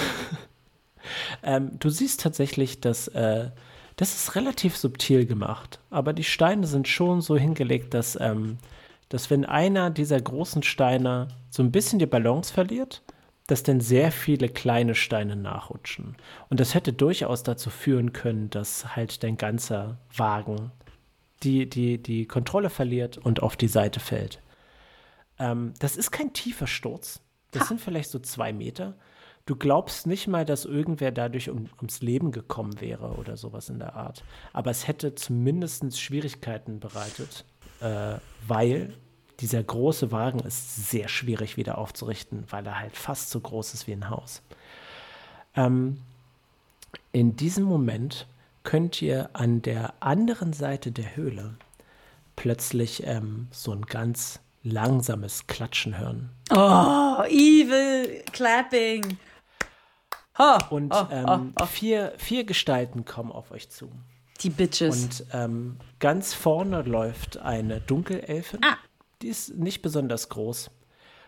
ähm, 1.43 1.71
du 1.79 1.89
siehst 1.89 2.21
tatsächlich, 2.21 2.79
dass 2.79 3.07
äh, 3.09 3.49
das 3.97 4.15
ist 4.15 4.35
relativ 4.35 4.77
subtil 4.77 5.25
gemacht, 5.25 5.79
aber 5.89 6.13
die 6.13 6.23
Steine 6.23 6.67
sind 6.67 6.87
schon 6.87 7.21
so 7.21 7.35
hingelegt, 7.35 7.95
dass, 7.95 8.17
ähm, 8.21 8.59
dass 9.09 9.31
wenn 9.31 9.43
einer 9.43 9.89
dieser 9.89 10.21
großen 10.21 10.61
Steine 10.61 11.29
so 11.49 11.63
ein 11.63 11.71
bisschen 11.71 11.97
die 11.97 12.05
Balance 12.05 12.53
verliert, 12.53 13.01
dass 13.47 13.63
dann 13.63 13.79
sehr 13.79 14.11
viele 14.11 14.49
kleine 14.49 14.93
Steine 14.93 15.35
nachrutschen. 15.35 16.15
Und 16.49 16.59
das 16.59 16.75
hätte 16.75 16.93
durchaus 16.93 17.43
dazu 17.43 17.69
führen 17.69 18.13
können, 18.13 18.49
dass 18.49 18.95
halt 18.95 19.23
dein 19.23 19.37
ganzer 19.37 19.97
Wagen 20.15 20.71
die, 21.43 21.69
die, 21.69 22.01
die 22.01 22.25
Kontrolle 22.25 22.69
verliert 22.69 23.17
und 23.17 23.41
auf 23.43 23.55
die 23.55 23.67
Seite 23.67 23.99
fällt. 23.99 24.41
Ähm, 25.39 25.73
das 25.79 25.97
ist 25.97 26.11
kein 26.11 26.33
tiefer 26.33 26.67
Sturz. 26.67 27.21
Das 27.51 27.67
sind 27.67 27.79
vielleicht 27.79 28.09
so 28.09 28.19
zwei 28.19 28.53
Meter. 28.53 28.95
Du 29.45 29.55
glaubst 29.55 30.07
nicht 30.07 30.27
mal, 30.27 30.43
dass 30.43 30.65
irgendwer 30.65 31.11
dadurch 31.11 31.49
um, 31.49 31.69
ums 31.77 32.01
Leben 32.01 32.31
gekommen 32.31 32.81
wäre 32.81 33.13
oder 33.13 33.37
sowas 33.37 33.69
in 33.69 33.79
der 33.79 33.95
Art. 33.95 34.23
Aber 34.51 34.71
es 34.71 34.87
hätte 34.87 35.15
zumindest 35.15 35.99
Schwierigkeiten 35.99 36.79
bereitet, 36.79 37.45
äh, 37.79 38.15
weil 38.45 38.93
dieser 39.39 39.63
große 39.63 40.11
Wagen 40.11 40.39
ist 40.39 40.89
sehr 40.89 41.07
schwierig 41.07 41.55
wieder 41.55 41.77
aufzurichten, 41.77 42.43
weil 42.49 42.65
er 42.65 42.79
halt 42.79 42.97
fast 42.97 43.29
so 43.29 43.39
groß 43.39 43.73
ist 43.73 43.87
wie 43.87 43.93
ein 43.93 44.09
Haus. 44.09 44.41
Ähm, 45.55 45.99
in 47.11 47.35
diesem 47.35 47.63
Moment 47.63 48.27
könnt 48.67 49.01
ihr 49.01 49.29
an 49.31 49.61
der 49.61 49.93
anderen 50.01 50.51
Seite 50.51 50.91
der 50.91 51.15
Höhle 51.15 51.55
plötzlich 52.35 53.07
ähm, 53.07 53.47
so 53.49 53.71
ein 53.71 53.83
ganz 53.83 54.41
langsames 54.61 55.47
Klatschen 55.47 55.97
hören. 55.97 56.31
oh, 56.51 57.23
evil 57.29 58.21
clapping. 58.33 59.19
Ha, 60.37 60.57
Und 60.69 60.93
oh, 60.93 61.07
ähm, 61.09 61.53
oh, 61.57 61.61
oh. 61.61 61.65
Vier, 61.65 62.11
vier 62.17 62.43
Gestalten 62.43 63.05
kommen 63.05 63.31
auf 63.31 63.51
euch 63.51 63.69
zu. 63.69 63.89
Die 64.41 64.49
Bitches. 64.49 65.01
Und 65.01 65.25
ähm, 65.31 65.77
ganz 65.99 66.33
vorne 66.33 66.81
läuft 66.81 67.37
eine 67.37 67.79
Dunkelelfin. 67.79 68.59
Ah. 68.65 68.75
Die 69.21 69.29
ist 69.29 69.55
nicht 69.55 69.81
besonders 69.81 70.27
groß. 70.27 70.71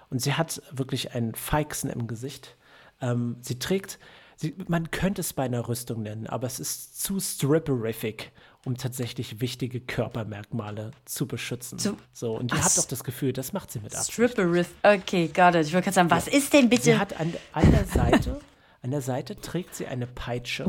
Und 0.09 0.21
sie 0.21 0.33
hat 0.33 0.61
wirklich 0.71 1.15
einen 1.15 1.35
Feixen 1.35 1.89
im 1.89 2.05
Gesicht. 2.05 2.57
Ähm, 2.99 3.37
sie 3.39 3.59
trägt, 3.59 3.97
sie, 4.39 4.55
man 4.67 4.91
könnte 4.91 5.21
es 5.21 5.33
bei 5.33 5.43
einer 5.43 5.67
Rüstung 5.67 6.01
nennen, 6.03 6.27
aber 6.27 6.47
es 6.47 6.59
ist 6.59 7.01
zu 7.01 7.19
stripperific, 7.19 8.31
um 8.65 8.77
tatsächlich 8.77 9.41
wichtige 9.41 9.79
Körpermerkmale 9.81 10.91
zu 11.05 11.27
beschützen. 11.27 11.79
Zu- 11.79 11.97
so, 12.13 12.35
und 12.35 12.51
ihr 12.53 12.63
habt 12.63 12.77
doch 12.77 12.85
das 12.85 13.03
Gefühl, 13.03 13.33
das 13.33 13.53
macht 13.53 13.71
sie 13.71 13.79
mit 13.79 13.93
Absicht. 13.95 14.13
Stripperiff. 14.13 14.69
Okay, 14.83 15.27
got 15.27 15.55
it. 15.55 15.67
Ich 15.67 15.73
wollte 15.73 15.85
gerade 15.85 15.95
sagen, 15.95 16.09
was 16.11 16.27
ist 16.27 16.53
denn 16.53 16.69
bitte? 16.69 16.83
Sie 16.83 16.97
hat 16.97 17.19
an, 17.19 17.33
an 17.53 17.71
der 17.71 17.85
Seite, 17.85 18.39
an 18.81 18.91
der 18.91 19.01
Seite 19.01 19.35
trägt 19.39 19.75
sie 19.75 19.87
eine 19.87 20.07
Peitsche. 20.07 20.65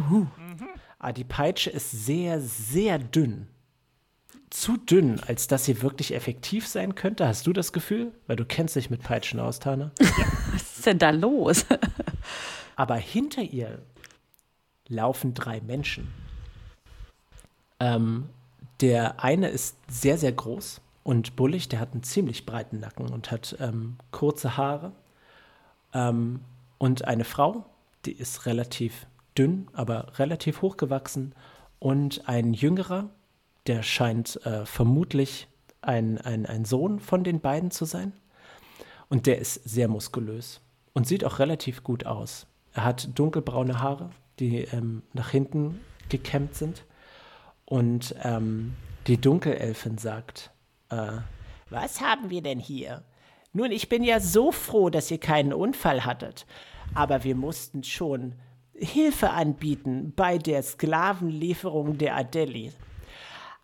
Ah, 0.98 1.12
die 1.12 1.24
Peitsche 1.24 1.70
ist 1.70 1.90
sehr, 1.90 2.40
sehr 2.40 2.98
dünn. 2.98 3.46
Zu 4.50 4.76
dünn, 4.76 5.20
als 5.20 5.46
dass 5.46 5.64
sie 5.64 5.80
wirklich 5.80 6.12
effektiv 6.12 6.66
sein 6.66 6.96
könnte. 6.96 7.26
Hast 7.28 7.46
du 7.46 7.52
das 7.52 7.72
Gefühl? 7.72 8.12
Weil 8.26 8.34
du 8.34 8.44
kennst 8.44 8.74
dich 8.74 8.90
mit 8.90 9.00
Peitschen 9.02 9.38
aus, 9.38 9.60
Tana. 9.60 9.92
was 10.52 10.76
ist 10.78 10.86
denn 10.86 10.98
da 10.98 11.10
los? 11.10 11.64
Aber 12.80 12.96
hinter 12.96 13.42
ihr 13.42 13.82
laufen 14.88 15.34
drei 15.34 15.60
Menschen. 15.60 16.10
Ähm, 17.78 18.30
der 18.80 19.22
eine 19.22 19.48
ist 19.50 19.76
sehr, 19.86 20.16
sehr 20.16 20.32
groß 20.32 20.80
und 21.02 21.36
bullig. 21.36 21.68
Der 21.68 21.78
hat 21.78 21.92
einen 21.92 22.04
ziemlich 22.04 22.46
breiten 22.46 22.80
Nacken 22.80 23.10
und 23.10 23.30
hat 23.30 23.54
ähm, 23.60 23.98
kurze 24.12 24.56
Haare. 24.56 24.92
Ähm, 25.92 26.40
und 26.78 27.04
eine 27.04 27.24
Frau, 27.24 27.66
die 28.06 28.12
ist 28.12 28.46
relativ 28.46 29.06
dünn, 29.36 29.68
aber 29.74 30.18
relativ 30.18 30.62
hochgewachsen. 30.62 31.34
Und 31.80 32.30
ein 32.30 32.54
jüngerer, 32.54 33.10
der 33.66 33.82
scheint 33.82 34.36
äh, 34.46 34.64
vermutlich 34.64 35.48
ein, 35.82 36.16
ein, 36.16 36.46
ein 36.46 36.64
Sohn 36.64 36.98
von 36.98 37.24
den 37.24 37.40
beiden 37.40 37.70
zu 37.72 37.84
sein. 37.84 38.14
Und 39.10 39.26
der 39.26 39.36
ist 39.36 39.68
sehr 39.68 39.88
muskulös 39.88 40.62
und 40.94 41.06
sieht 41.06 41.26
auch 41.26 41.40
relativ 41.40 41.84
gut 41.84 42.06
aus. 42.06 42.46
Er 42.74 42.84
hat 42.84 43.18
dunkelbraune 43.18 43.80
Haare, 43.80 44.10
die 44.38 44.62
ähm, 44.72 45.02
nach 45.12 45.30
hinten 45.30 45.80
gekämmt 46.08 46.54
sind. 46.54 46.84
Und 47.64 48.14
ähm, 48.22 48.74
die 49.06 49.20
Dunkelelfin 49.20 49.98
sagt, 49.98 50.50
äh, 50.90 51.18
was 51.70 52.00
haben 52.00 52.30
wir 52.30 52.42
denn 52.42 52.58
hier? 52.58 53.04
Nun, 53.52 53.72
ich 53.72 53.88
bin 53.88 54.04
ja 54.04 54.20
so 54.20 54.52
froh, 54.52 54.90
dass 54.90 55.10
ihr 55.10 55.18
keinen 55.18 55.52
Unfall 55.52 56.04
hattet. 56.04 56.46
Aber 56.94 57.24
wir 57.24 57.36
mussten 57.36 57.84
schon 57.84 58.34
Hilfe 58.74 59.30
anbieten 59.30 60.12
bei 60.14 60.38
der 60.38 60.62
Sklavenlieferung 60.62 61.98
der 61.98 62.16
Adeli. 62.16 62.72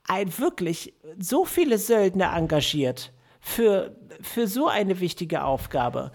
Ein 0.05 0.37
wirklich 0.39 0.95
so 1.19 1.45
viele 1.45 1.79
Söldner 1.79 2.37
engagiert 2.37 3.13
für, 3.41 3.97
für 4.21 4.47
so 4.47 4.69
eine 4.69 5.01
wichtige 5.01 5.45
Aufgabe. 5.45 6.13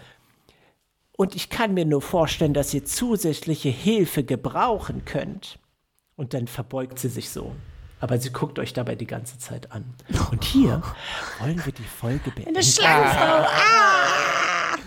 Und 1.21 1.35
ich 1.35 1.51
kann 1.51 1.75
mir 1.75 1.85
nur 1.85 2.01
vorstellen, 2.01 2.55
dass 2.55 2.73
ihr 2.73 2.83
zusätzliche 2.83 3.69
Hilfe 3.69 4.23
gebrauchen 4.23 5.05
könnt. 5.05 5.59
Und 6.15 6.33
dann 6.33 6.47
verbeugt 6.47 6.97
sie 6.97 7.09
sich 7.09 7.29
so. 7.29 7.55
Aber 7.99 8.17
sie 8.17 8.31
guckt 8.31 8.57
euch 8.57 8.73
dabei 8.73 8.95
die 8.95 9.05
ganze 9.05 9.37
Zeit 9.37 9.71
an. 9.71 9.85
Und 10.31 10.43
hier 10.43 10.81
wollen 11.39 11.63
wir 11.63 11.73
die 11.73 11.83
Folge 11.83 12.31
beenden. 12.31 12.55
Eine 12.55 12.63
Schlangenfrau. 12.63 13.45
Ah! 13.47 14.77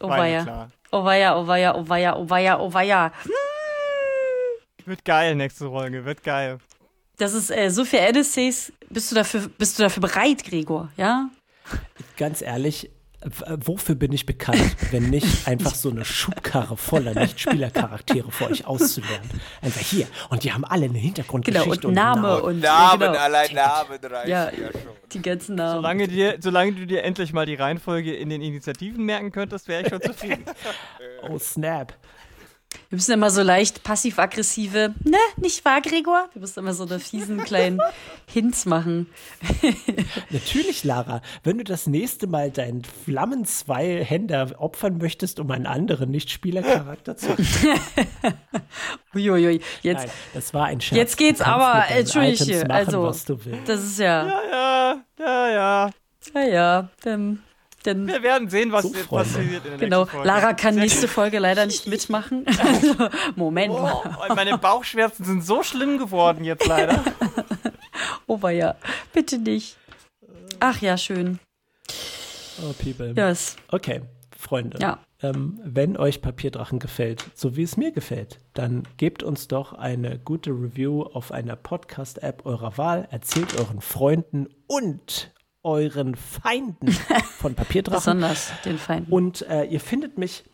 Oh 0.00 0.08
War 0.08 0.16
mir 0.16 0.22
weia. 0.22 0.70
Oh 0.90 1.04
weia, 1.04 1.36
oh 1.36 1.46
weia, 1.46 1.74
oh 1.74 1.86
weia, 1.86 2.16
oh 2.16 2.30
weia, 2.30 2.58
oh 2.58 2.72
weia. 2.72 3.12
Wird 4.86 5.04
geil, 5.04 5.34
nächste 5.34 5.68
Folge, 5.68 6.02
wird 6.06 6.22
geil. 6.22 6.60
Das 7.18 7.34
ist 7.34 7.50
äh, 7.50 7.68
so 7.68 7.84
viel 7.84 7.98
NSCs. 7.98 8.72
Bist 8.88 9.10
du 9.10 9.16
dafür, 9.16 9.50
bist 9.58 9.78
du 9.78 9.82
dafür 9.82 10.00
bereit, 10.00 10.44
Gregor? 10.44 10.90
Ja? 10.96 11.28
Ganz 12.16 12.40
ehrlich, 12.40 12.90
wofür 13.46 13.94
bin 13.94 14.12
ich 14.12 14.26
bekannt, 14.26 14.76
wenn 14.90 15.10
nicht 15.10 15.46
einfach 15.46 15.74
so 15.74 15.90
eine 15.90 16.04
Schubkarre 16.04 16.76
voller 16.76 17.14
Nicht-Spielercharaktere 17.14 18.30
für 18.30 18.46
euch 18.50 18.66
auszulernen? 18.66 19.28
Einfach 19.60 19.80
hier. 19.80 20.06
Und 20.30 20.44
die 20.44 20.52
haben 20.52 20.64
alle 20.64 20.86
eine 20.86 20.98
Hintergrundgeschichte. 20.98 21.70
Genau, 21.70 21.88
und 21.88 21.94
Name 21.94 22.22
Namen. 22.28 22.42
und 22.42 22.60
ja, 22.62 22.96
genau. 22.96 23.12
allein 23.12 23.54
Namen 23.54 23.98
reichen 24.04 24.30
Ja, 24.30 24.44
ja, 24.50 24.50
schon. 24.72 24.80
die 25.12 25.22
ganzen 25.22 25.54
Namen. 25.56 25.76
Solange, 25.76 26.08
dir, 26.08 26.36
solange 26.40 26.72
du 26.72 26.86
dir 26.86 27.02
endlich 27.04 27.32
mal 27.32 27.46
die 27.46 27.54
Reihenfolge 27.54 28.14
in 28.14 28.28
den 28.30 28.42
Initiativen 28.42 29.04
merken 29.04 29.30
könntest, 29.32 29.68
wäre 29.68 29.82
ich 29.82 29.88
schon 29.88 30.00
zufrieden. 30.02 30.44
Oh, 31.28 31.38
Snap. 31.38 31.94
Wir 32.92 32.96
müssen 32.96 33.12
immer 33.12 33.30
so 33.30 33.40
leicht 33.40 33.84
passiv-aggressive, 33.84 34.92
ne, 35.02 35.16
nicht 35.38 35.64
wahr, 35.64 35.80
Gregor? 35.80 36.28
Wir 36.34 36.40
müssen 36.42 36.58
immer 36.58 36.74
so 36.74 36.84
eine 36.84 37.00
fiesen 37.00 37.38
kleinen 37.42 37.80
Hints 38.26 38.66
machen. 38.66 39.06
Natürlich, 40.28 40.84
Lara, 40.84 41.22
wenn 41.42 41.56
du 41.56 41.64
das 41.64 41.86
nächste 41.86 42.26
Mal 42.26 42.50
deinen 42.50 42.82
Flammen-Zwei-Händer 42.84 44.56
opfern 44.58 44.98
möchtest, 44.98 45.40
um 45.40 45.50
einen 45.52 45.64
anderen 45.66 46.10
Nicht-Spielercharakter 46.10 47.16
zu 47.16 47.28
Uiuiui, 49.14 49.62
jetzt, 49.80 50.00
Nein, 50.04 50.10
das 50.34 50.52
war 50.52 50.66
ein 50.66 50.82
Scherz. 50.82 50.98
Jetzt 50.98 51.16
geht's 51.16 51.40
aber, 51.40 51.86
entschuldige, 51.88 52.58
machen, 52.58 52.72
also- 52.72 53.04
was 53.04 53.24
du 53.24 53.42
willst. 53.42 53.70
das 53.70 53.82
ist 53.84 54.00
ja, 54.00 54.26
ja, 54.50 55.02
ja, 55.18 55.48
ja. 55.50 55.90
ja, 56.34 56.42
ja, 56.44 56.88
dann, 57.04 57.42
dann 57.82 58.06
Wir 58.06 58.22
werden 58.22 58.48
sehen, 58.48 58.72
was 58.72 58.84
So, 58.84 59.16
passiert 59.16 59.64
in 59.64 59.70
der 59.70 59.78
genau. 59.78 60.00
nächsten 60.00 60.16
Folge. 60.16 60.28
Lara 60.28 60.52
kann 60.54 60.74
Sehr 60.74 60.82
nächste 60.82 61.08
Folge 61.08 61.38
leider 61.38 61.66
nicht 61.66 61.86
mitmachen. 61.86 62.46
Also, 62.58 63.08
Moment. 63.36 63.74
Oh, 63.74 64.02
und 64.28 64.36
meine 64.36 64.56
Bauchschmerzen 64.56 65.24
sind 65.24 65.44
so 65.44 65.62
schlimm 65.62 65.98
geworden 65.98 66.44
jetzt 66.44 66.66
leider. 66.66 67.02
Oh, 68.26 68.48
ja, 68.48 68.76
bitte 69.12 69.38
nicht. 69.38 69.76
Ach 70.60 70.80
ja, 70.80 70.96
schön. 70.96 71.38
Oh, 72.62 72.72
people. 72.82 73.12
Yes. 73.16 73.56
Okay, 73.68 74.02
Freunde. 74.38 74.78
Ja. 74.80 75.00
Ähm, 75.22 75.60
wenn 75.62 75.96
euch 75.96 76.20
Papierdrachen 76.20 76.78
gefällt, 76.78 77.24
so 77.34 77.56
wie 77.56 77.62
es 77.62 77.76
mir 77.76 77.92
gefällt, 77.92 78.40
dann 78.54 78.84
gebt 78.96 79.22
uns 79.22 79.48
doch 79.48 79.72
eine 79.72 80.18
gute 80.18 80.50
Review 80.50 81.02
auf 81.02 81.30
einer 81.30 81.56
Podcast-App 81.56 82.44
eurer 82.44 82.76
Wahl, 82.78 83.06
erzählt 83.10 83.58
euren 83.58 83.80
Freunden 83.80 84.48
und 84.66 85.30
euren 85.62 86.14
Feinden 86.16 86.90
von 87.38 87.54
Papierdrachen. 87.54 88.18
Besonders 88.18 88.52
den 88.64 88.78
Feinden. 88.78 89.12
Und 89.12 89.42
äh, 89.42 89.64
ihr 89.64 89.80
findet 89.80 90.18
mich, 90.18 90.44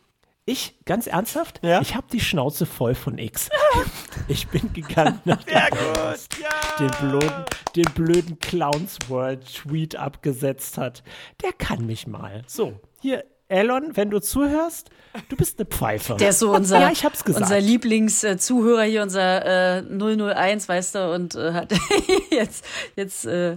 ich, 0.44 0.78
ganz 0.86 1.06
ernsthaft, 1.06 1.60
Ja? 1.62 1.80
ich 1.82 1.94
habe 1.94 2.06
die 2.10 2.20
Schnauze 2.20 2.64
voll 2.64 2.94
von 2.94 3.18
X. 3.18 3.50
ich 4.28 4.48
bin 4.48 4.72
gegangen 4.72 5.20
nach 5.24 5.42
dem 5.44 5.52
Sehr 5.54 5.70
gut, 5.70 6.28
ja. 6.42 6.88
den 6.88 7.10
blöden, 7.10 7.44
den 7.76 7.92
blöden 7.94 8.38
Clowns 8.38 8.96
World 9.08 9.44
Tweet 9.54 9.96
abgesetzt 9.96 10.78
hat. 10.78 11.02
Der 11.42 11.52
kann 11.52 11.84
mich 11.84 12.06
mal. 12.06 12.42
So, 12.46 12.80
hier, 13.00 13.24
Elon, 13.48 13.96
wenn 13.96 14.10
du 14.10 14.20
zuhörst, 14.20 14.90
du 15.30 15.36
bist 15.36 15.58
eine 15.58 15.66
Pfeife. 15.66 16.16
Der 16.16 16.28
ist 16.30 16.38
so 16.40 16.50
unser, 16.54 16.80
Ja, 16.82 16.90
ich 16.90 17.04
hab's 17.04 17.24
gesagt. 17.24 17.44
unser 17.44 17.60
Lieblingszuhörer 17.60 18.82
hier, 18.82 19.02
unser 19.02 19.78
äh, 19.78 19.82
001, 19.82 20.68
weißt 20.68 20.94
du, 20.96 21.12
und 21.14 21.34
äh, 21.34 21.52
hat 21.52 21.72
jetzt, 22.30 22.62
jetzt, 22.94 23.24
äh, 23.24 23.52
äh, 23.52 23.56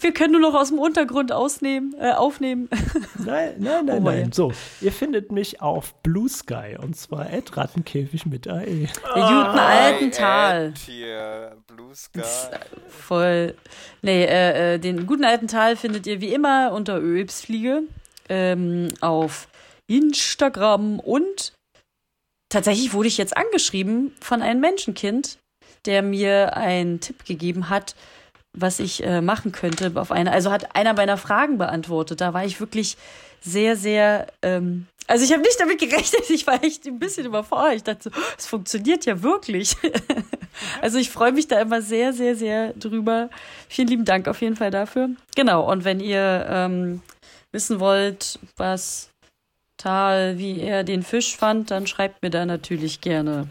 wir 0.00 0.12
können 0.12 0.32
nur 0.32 0.40
noch 0.40 0.54
aus 0.54 0.70
dem 0.70 0.80
Untergrund 0.80 1.30
ausnehmen, 1.30 1.94
äh, 2.00 2.10
aufnehmen. 2.10 2.68
Nein, 3.24 3.54
nein, 3.58 3.84
nein, 3.86 3.98
Oh, 3.98 4.04
nein. 4.04 4.20
ja. 4.26 4.28
So, 4.32 4.52
ihr 4.80 4.90
findet 4.92 5.30
mich 5.30 5.60
auf 5.62 5.94
Blue 6.02 6.28
Sky 6.28 6.76
und 6.82 6.96
zwar 6.96 7.26
at 7.32 7.56
Rattenkäfig 7.56 8.26
mit 8.26 8.48
AE. 8.48 8.64
Der 8.64 8.88
guten 9.14 9.58
alten 9.58 10.10
Tal. 10.10 10.66
Ed 10.70 10.78
Hier, 10.78 11.56
Blue 11.68 11.94
Sky. 11.94 12.20
Voll. 12.88 13.54
Nee, 14.02 14.24
äh, 14.24 14.74
äh, 14.74 14.78
den 14.80 15.06
guten 15.06 15.24
alten 15.24 15.46
Tal 15.46 15.76
findet 15.76 16.08
ihr 16.08 16.20
wie 16.20 16.34
immer 16.34 16.72
unter 16.72 17.00
Öbsfliege 17.00 17.82
ähm, 18.28 18.88
auf 19.00 19.48
Instagram 19.86 20.98
und 20.98 21.52
tatsächlich 22.48 22.92
wurde 22.92 23.08
ich 23.08 23.18
jetzt 23.18 23.36
angeschrieben 23.36 24.14
von 24.20 24.42
einem 24.42 24.60
Menschenkind, 24.60 25.38
der 25.86 26.02
mir 26.02 26.56
einen 26.56 27.00
Tipp 27.00 27.24
gegeben 27.24 27.68
hat, 27.68 27.94
was 28.52 28.78
ich 28.78 29.02
äh, 29.02 29.20
machen 29.20 29.52
könnte 29.52 29.92
auf 29.94 30.12
eine, 30.12 30.30
also 30.30 30.50
hat 30.50 30.76
einer 30.76 30.92
meiner 30.94 31.16
Fragen 31.16 31.58
beantwortet. 31.58 32.20
Da 32.20 32.34
war 32.34 32.44
ich 32.44 32.60
wirklich 32.60 32.96
sehr, 33.40 33.76
sehr, 33.76 34.26
ähm, 34.42 34.86
also 35.06 35.24
ich 35.24 35.32
habe 35.32 35.42
nicht 35.42 35.58
damit 35.58 35.80
gerechnet, 35.80 36.22
ich 36.30 36.46
war 36.46 36.62
echt 36.62 36.86
ein 36.86 36.98
bisschen 36.98 37.26
überfordert. 37.26 37.74
Ich 37.74 37.82
dachte 37.82 38.10
so, 38.10 38.10
es 38.38 38.46
funktioniert 38.46 39.06
ja 39.06 39.22
wirklich. 39.22 39.76
also 40.82 40.98
ich 40.98 41.10
freue 41.10 41.32
mich 41.32 41.48
da 41.48 41.60
immer 41.60 41.82
sehr, 41.82 42.12
sehr, 42.12 42.36
sehr 42.36 42.74
drüber. 42.74 43.30
Vielen 43.68 43.88
lieben 43.88 44.04
Dank 44.04 44.28
auf 44.28 44.40
jeden 44.42 44.56
Fall 44.56 44.70
dafür. 44.70 45.10
Genau, 45.34 45.70
und 45.70 45.84
wenn 45.84 46.00
ihr 46.00 46.46
ähm, 46.48 47.02
wissen 47.52 47.78
wollt, 47.80 48.38
was 48.56 49.08
Tal, 49.78 50.38
wie 50.38 50.60
er 50.60 50.84
den 50.84 51.02
Fisch 51.02 51.36
fand, 51.36 51.70
dann 51.72 51.86
schreibt 51.88 52.22
mir 52.22 52.30
da 52.30 52.46
natürlich 52.46 53.00
gerne. 53.00 53.48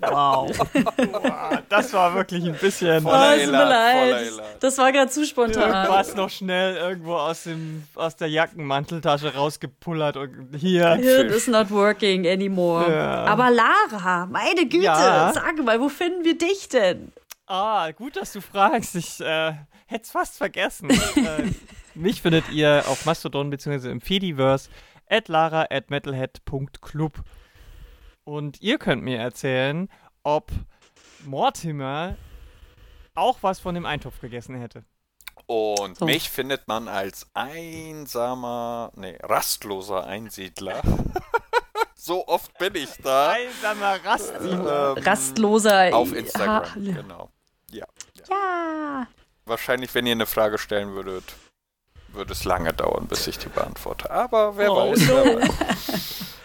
Wow. 0.00 0.50
Das 1.68 1.92
war 1.94 2.14
wirklich 2.14 2.44
ein 2.44 2.54
bisschen. 2.54 3.02
Voller 3.02 3.30
Oh, 3.30 3.34
es 3.34 3.44
tut 3.44 3.52
mir 3.52 3.58
Elan, 3.62 3.68
leid. 3.68 4.28
voller. 4.28 4.44
Das 4.60 4.76
war 4.78 4.92
gerade 4.92 5.10
zu 5.10 5.24
spontan. 5.24 5.88
Was 5.88 6.14
noch 6.14 6.28
schnell 6.28 6.76
irgendwo 6.76 7.14
aus, 7.14 7.44
dem, 7.44 7.84
aus 7.94 8.14
der 8.16 8.28
Jackenmanteltasche 8.28 9.34
rausgepullert 9.34 10.18
und 10.18 10.54
hier. 10.54 10.96
It 10.96 11.30
is 11.30 11.46
not 11.46 11.70
working 11.70 12.26
anymore. 12.26 12.92
Ja. 12.92 13.24
Aber 13.24 13.50
Lara, 13.50 14.26
meine 14.26 14.66
Güte, 14.66 14.84
Ja. 14.84 15.32
sag 15.34 15.56
mal, 15.64 15.80
wo 15.80 15.88
finden 15.88 16.24
wir 16.24 16.36
dich 16.36 16.68
denn? 16.68 17.10
Ah, 17.46 17.90
gut, 17.92 18.16
dass 18.16 18.32
du 18.34 18.42
fragst. 18.42 18.94
Ich 18.96 19.18
äh, 19.20 19.54
hätte 19.92 20.04
es 20.04 20.10
fast 20.10 20.36
vergessen. 20.36 20.90
äh, 20.90 21.50
mich 21.94 22.22
findet 22.22 22.48
ihr 22.50 22.84
auf 22.88 23.04
Mastodon 23.04 23.50
bzw. 23.50 23.90
im 23.90 24.00
Fediverse 24.00 24.70
at 25.08 25.28
lara 25.28 25.66
at 25.70 25.90
metalhead.club. 25.90 27.22
Und 28.24 28.60
ihr 28.62 28.78
könnt 28.78 29.02
mir 29.02 29.18
erzählen, 29.18 29.88
ob 30.22 30.50
Mortimer 31.24 32.16
auch 33.14 33.38
was 33.42 33.60
von 33.60 33.74
dem 33.74 33.84
Eintopf 33.86 34.20
gegessen 34.20 34.54
hätte. 34.58 34.84
Und 35.46 35.98
So. 35.98 36.04
mich 36.06 36.30
findet 36.30 36.66
man 36.68 36.88
als 36.88 37.26
einsamer, 37.34 38.92
nee, 38.94 39.18
rastloser 39.22 40.06
Einsiedler. 40.06 40.80
so 41.94 42.26
oft 42.28 42.56
bin 42.58 42.74
ich 42.76 42.90
da. 43.02 43.30
Einsamer 43.32 44.02
Rast. 44.04 44.32
Ähm, 44.40 44.60
Rastloser. 45.04 45.94
Auf 45.94 46.12
Instagram, 46.14 46.64
Ha- 46.64 46.74
genau. 46.76 47.30
Ja. 47.70 47.86
Ja. 48.30 49.06
Wahrscheinlich, 49.44 49.94
wenn 49.94 50.06
ihr 50.06 50.12
eine 50.12 50.26
Frage 50.26 50.58
stellen 50.58 50.94
würdet, 50.94 51.24
würde 52.08 52.32
es 52.32 52.44
lange 52.44 52.72
dauern, 52.72 53.06
bis 53.08 53.26
ich 53.26 53.38
die 53.38 53.48
beantworte. 53.48 54.10
Aber 54.10 54.56
wer 54.56 54.72
Oh, 54.72 54.92
weiß, 54.92 55.08
wer 55.08 55.24
weiß. 55.40 56.14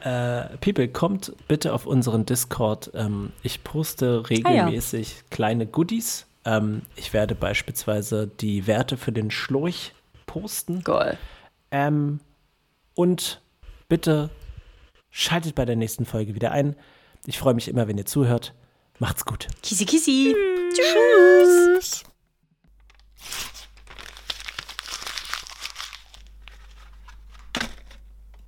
Äh, 0.00 0.58
People, 0.58 0.86
kommt 0.88 1.32
bitte 1.48 1.72
auf 1.72 1.86
unseren 1.86 2.26
Discord. 2.26 2.90
Ähm, 2.92 3.32
ich 3.42 3.64
poste 3.64 4.28
regelmäßig 4.28 5.24
kleine 5.30 5.66
Goodies. 5.66 6.26
Ähm, 6.44 6.82
ich 6.94 7.14
werde 7.14 7.34
beispielsweise 7.34 8.26
die 8.26 8.66
Werte 8.66 8.98
für 8.98 9.12
den 9.12 9.30
Schlurch 9.30 9.94
posten. 10.26 10.84
Goal. 10.84 11.16
Ähm, 11.70 12.20
und 12.94 13.40
bitte 13.88 14.28
schaltet 15.10 15.54
bei 15.54 15.64
der 15.64 15.76
nächsten 15.76 16.04
Folge 16.04 16.34
wieder 16.34 16.50
ein. 16.52 16.76
Ich 17.24 17.38
freue 17.38 17.54
mich 17.54 17.68
immer, 17.68 17.88
wenn 17.88 17.96
ihr 17.96 18.04
zuhört. 18.04 18.52
Macht's 18.98 19.24
gut. 19.24 19.48
Kissi, 19.62 19.84
kissi. 19.86 20.34
Tschüss. 20.72 21.74
Tschüss. 21.74 22.04